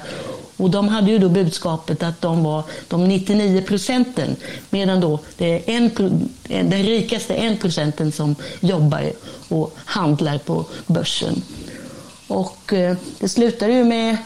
Och 0.56 0.70
de 0.70 0.88
hade 0.88 1.10
ju 1.10 1.18
då 1.18 1.28
budskapet 1.28 2.02
att 2.02 2.20
de 2.20 2.42
var 2.42 2.62
de 2.88 3.08
99 3.08 3.62
procenten, 3.62 4.36
medan 4.70 5.00
då 5.00 5.18
det 5.36 5.54
är 5.54 5.62
en, 5.76 5.90
den 6.48 6.82
rikaste 6.82 7.34
1 7.34 7.60
procenten 7.60 8.12
som 8.12 8.36
jobbar 8.60 9.12
och 9.48 9.76
handlar 9.84 10.38
på 10.38 10.64
börsen. 10.86 11.42
Och 12.28 12.72
eh, 12.72 12.96
det 13.18 13.28
slutade 13.28 13.72
ju 13.72 13.84
med 13.84 14.16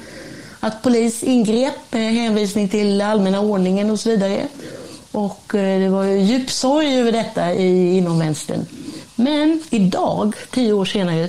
att 0.61 0.83
polis 0.83 1.23
ingrep 1.23 1.75
med 1.91 2.15
hänvisning 2.15 2.69
till 2.69 3.01
allmänna 3.01 3.41
ordningen 3.41 3.91
och 3.91 4.01
så 4.01 4.11
vidare. 4.11 4.49
Och 5.13 5.55
eh, 5.55 5.81
det 5.81 5.89
var 5.89 6.05
ju 6.05 6.21
djup 6.21 6.51
sorg 6.51 6.99
över 7.01 7.13
detta 7.13 7.55
inom 7.55 8.19
vänstern. 8.19 8.67
Men 9.15 9.63
idag, 9.71 10.35
tio 10.51 10.73
år 10.73 10.85
senare, 10.85 11.29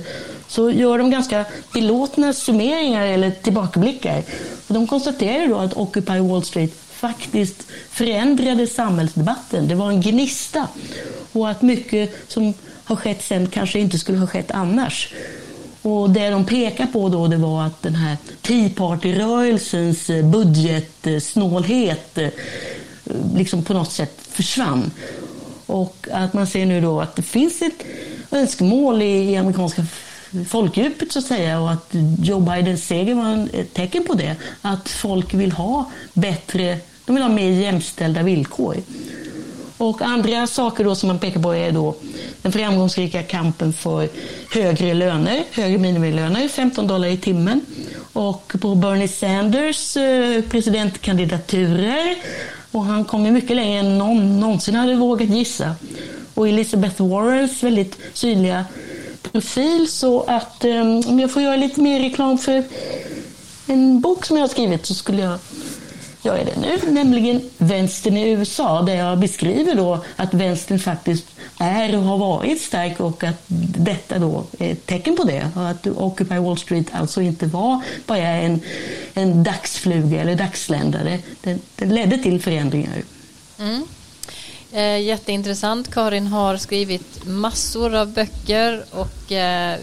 så 0.51 0.71
gör 0.71 0.97
de 0.97 1.11
ganska 1.11 1.45
belåtna 1.73 2.33
summeringar 2.33 3.05
eller 3.05 3.31
tillbakablickar. 3.31 4.23
Och 4.67 4.73
de 4.73 4.87
konstaterar 4.87 5.47
då 5.47 5.57
att 5.57 5.77
Occupy 5.77 6.19
Wall 6.19 6.43
Street 6.43 6.73
faktiskt 6.89 7.67
förändrade 7.89 8.67
samhällsdebatten. 8.67 9.67
Det 9.67 9.75
var 9.75 9.89
en 9.89 10.01
gnista. 10.01 10.67
Och 11.31 11.49
att 11.49 11.61
mycket 11.61 12.15
som 12.27 12.53
har 12.83 12.95
skett 12.95 13.23
sen 13.23 13.47
kanske 13.47 13.79
inte 13.79 13.99
skulle 13.99 14.17
ha 14.17 14.27
skett 14.27 14.51
annars. 14.51 15.13
Och 15.81 16.09
det 16.09 16.29
de 16.29 16.45
pekar 16.45 16.85
på 16.85 17.09
då 17.09 17.27
det 17.27 17.37
var 17.37 17.65
att 17.65 17.81
den 17.81 17.95
här 17.95 18.17
Tea 18.41 18.69
Party-rörelsens 18.69 20.09
eh, 20.09 20.25
budgetsnålhet 20.25 22.17
eh, 22.17 22.29
liksom 23.35 23.63
på 23.63 23.73
något 23.73 23.91
sätt 23.91 24.19
försvann. 24.29 24.91
Och 25.65 26.07
att 26.11 26.33
man 26.33 26.47
ser 26.47 26.65
nu 26.65 26.81
då 26.81 27.01
att 27.01 27.15
det 27.15 27.21
finns 27.21 27.61
ett 27.61 27.83
önskemål 28.31 29.01
i 29.01 29.37
amerikanska 29.37 29.85
folkdjupet 30.49 31.11
så 31.11 31.19
att 31.19 31.25
säga 31.25 31.59
och 31.59 31.71
att 31.71 31.95
Joe 32.21 32.39
Bidens 32.39 32.87
seger 32.87 33.15
var 33.15 33.47
ett 33.53 33.73
tecken 33.73 34.03
på 34.03 34.13
det. 34.13 34.35
Att 34.61 34.89
folk 34.89 35.33
vill 35.33 35.51
ha 35.51 35.91
bättre, 36.13 36.77
de 37.05 37.15
vill 37.15 37.23
ha 37.23 37.29
mer 37.29 37.51
jämställda 37.51 38.23
villkor. 38.23 38.77
Och 39.77 40.01
andra 40.01 40.47
saker 40.47 40.83
då 40.83 40.95
som 40.95 41.07
man 41.07 41.19
pekar 41.19 41.41
på 41.41 41.55
är 41.55 41.71
då 41.71 41.95
den 42.41 42.51
framgångsrika 42.51 43.23
kampen 43.23 43.73
för 43.73 44.09
högre 44.53 44.93
löner, 44.93 45.43
högre 45.51 45.77
minimilöner, 45.77 46.47
15 46.47 46.87
dollar 46.87 47.07
i 47.07 47.17
timmen. 47.17 47.61
Och 48.13 48.53
på 48.61 48.75
Bernie 48.75 49.07
Sanders 49.07 49.97
eh, 49.97 50.41
presidentkandidaturer. 50.41 52.15
Och 52.71 52.83
han 52.83 53.05
kom 53.05 53.25
ju 53.25 53.31
mycket 53.31 53.55
längre 53.55 53.79
än 53.79 53.97
någon 53.97 54.39
någonsin 54.39 54.75
hade 54.75 54.95
vågat 54.95 55.29
gissa. 55.29 55.75
Och 56.33 56.47
Elizabeth 56.47 57.01
Warrens 57.01 57.63
väldigt 57.63 57.97
synliga 58.13 58.65
profil. 59.31 59.87
Så 59.87 60.23
att 60.23 60.65
ehm, 60.65 61.01
om 61.07 61.19
jag 61.19 61.31
får 61.31 61.41
göra 61.41 61.55
lite 61.55 61.81
mer 61.81 61.99
reklam 61.99 62.37
för 62.37 62.63
en 63.67 64.01
bok 64.01 64.25
som 64.25 64.37
jag 64.37 64.43
har 64.43 64.49
skrivit 64.49 64.85
så 64.85 64.93
skulle 64.93 65.21
jag 65.21 65.39
göra 66.23 66.43
det 66.43 66.59
nu, 66.61 66.91
nämligen 66.91 67.49
vänstern 67.57 68.17
i 68.17 68.29
USA, 68.29 68.81
där 68.81 68.95
jag 68.95 69.19
beskriver 69.19 69.75
då 69.75 70.03
att 70.15 70.33
vänstern 70.33 70.79
faktiskt 70.79 71.25
är 71.57 71.95
och 71.97 72.03
har 72.03 72.17
varit 72.17 72.61
stark 72.61 72.99
och 72.99 73.23
att 73.23 73.43
detta 73.77 74.19
då 74.19 74.43
är 74.59 74.71
ett 74.71 74.85
tecken 74.85 75.15
på 75.15 75.23
det. 75.23 75.51
Och 75.55 75.69
att 75.69 75.87
Occupy 75.87 76.37
Wall 76.37 76.57
Street 76.57 76.87
alltså 76.91 77.21
inte 77.21 77.45
var 77.45 77.81
bara 78.05 78.17
en, 78.17 78.59
en 79.13 79.43
dagsfluga 79.43 80.21
eller 80.21 80.35
dagsländare. 80.35 81.19
Det, 81.41 81.57
det 81.75 81.85
ledde 81.85 82.17
till 82.17 82.41
förändringar. 82.41 83.03
Mm. 83.59 83.83
Eh, 84.73 85.01
jätteintressant. 85.01 85.93
Karin 85.93 86.27
har 86.27 86.57
skrivit 86.57 87.25
massor 87.25 87.95
av 87.95 88.13
böcker 88.13 88.83
och 88.91 89.31
eh, 89.31 89.79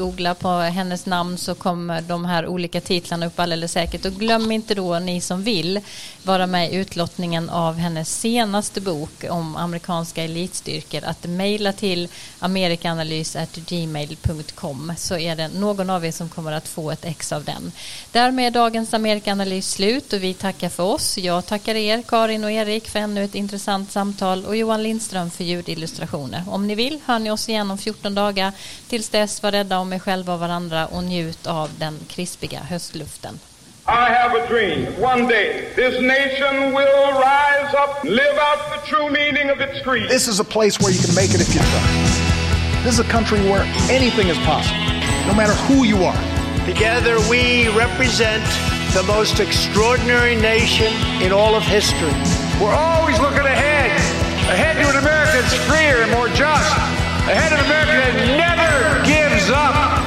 googla 0.00 0.34
på 0.34 0.48
hennes 0.48 1.06
namn 1.06 1.38
så 1.38 1.54
kommer 1.54 2.02
de 2.02 2.24
här 2.24 2.46
olika 2.46 2.80
titlarna 2.80 3.26
upp 3.26 3.40
alldeles 3.40 3.72
säkert. 3.72 4.04
Och 4.04 4.12
glöm 4.12 4.52
inte 4.52 4.74
då 4.74 4.98
ni 4.98 5.20
som 5.20 5.42
vill 5.42 5.80
vara 6.22 6.46
med 6.46 6.72
i 6.72 6.76
utlottningen 6.76 7.50
av 7.50 7.74
hennes 7.74 8.20
senaste 8.20 8.80
bok 8.80 9.24
om 9.30 9.56
amerikanska 9.56 10.24
elitstyrkor 10.24 11.04
att 11.04 11.26
mejla 11.26 11.72
till 11.72 12.08
amerikanalys.gmail.com 12.38 14.92
så 14.96 15.18
är 15.18 15.36
det 15.36 15.48
någon 15.48 15.90
av 15.90 16.04
er 16.04 16.12
som 16.12 16.28
kommer 16.28 16.52
att 16.52 16.68
få 16.68 16.90
ett 16.90 17.04
ex 17.04 17.32
av 17.32 17.44
den. 17.44 17.72
Därmed 18.12 18.46
är 18.46 18.50
dagens 18.50 18.94
Amerikanalys 18.94 19.70
slut 19.70 20.12
och 20.12 20.22
vi 20.22 20.34
tackar 20.34 20.68
för 20.68 20.82
oss. 20.82 21.18
Jag 21.18 21.46
tackar 21.46 21.74
er, 21.74 22.02
Karin 22.08 22.44
och 22.44 22.50
Erik, 22.50 22.88
för 22.88 22.98
ännu 22.98 23.24
ett 23.24 23.34
intressant 23.34 23.92
samtal 23.92 24.44
och 24.44 24.56
Johan 24.56 24.82
Lindström 24.82 25.30
för 25.30 25.44
ljudillustrationer. 25.44 26.44
Om 26.48 26.66
ni 26.66 26.74
vill 26.74 27.00
hör 27.04 27.18
ni 27.18 27.30
oss 27.30 27.48
igen 27.48 27.70
om 27.70 27.78
14 27.78 28.14
dagar. 28.14 28.52
Tills 28.88 29.08
dess, 29.08 29.42
var 29.42 29.52
rädda 29.52 29.78
om 29.78 29.89
om 29.90 29.94
er 29.94 29.98
själva 29.98 30.32
och 30.32 30.40
varandra 30.40 30.86
och 30.86 31.04
njut 31.04 31.46
av 31.46 31.70
den 31.78 31.98
krispiga 32.08 32.60
höstluften. 32.70 33.40
I 33.88 34.06
have 34.20 34.32
a 34.40 34.46
dream. 34.48 34.86
One 35.02 35.26
day, 35.26 35.66
this 35.74 35.94
nation 36.00 36.72
will 36.76 37.10
rise 37.30 37.72
up, 37.82 38.04
live 38.04 38.38
out 38.46 38.60
the 38.74 38.80
true 38.86 39.10
meaning 39.10 39.50
of 39.50 39.60
its 39.60 39.82
creed. 39.82 40.08
This 40.08 40.28
is 40.28 40.40
a 40.40 40.44
place 40.44 40.78
where 40.80 40.92
you 40.92 41.02
can 41.06 41.14
make 41.14 41.30
it 41.34 41.40
if 41.40 41.54
you 41.54 41.60
try. 41.72 41.86
This 42.84 42.94
is 42.94 43.00
a 43.00 43.10
country 43.16 43.40
where 43.50 43.64
anything 43.90 44.28
is 44.28 44.38
possible, 44.38 44.78
no 45.26 45.34
matter 45.34 45.56
who 45.66 45.82
you 45.84 45.98
are. 46.04 46.22
Together, 46.66 47.18
we 47.28 47.66
represent 47.74 48.46
the 48.94 49.02
most 49.16 49.40
extraordinary 49.40 50.36
nation 50.36 50.92
in 51.24 51.32
all 51.32 51.54
of 51.56 51.64
history. 51.64 52.14
We're 52.62 52.78
always 52.90 53.18
looking 53.18 53.46
ahead, 53.56 53.90
ahead 54.54 54.76
to 54.82 54.86
an 54.92 54.98
America 55.04 55.42
that's 55.42 55.58
freer 55.66 56.02
and 56.04 56.12
more 56.12 56.28
just, 56.28 56.70
ahead 57.26 57.52
of 57.52 57.58
an 57.58 57.66
America 57.66 57.96
that 58.06 58.16
never 58.44 58.70
gives 59.04 59.29
up. 59.52 59.99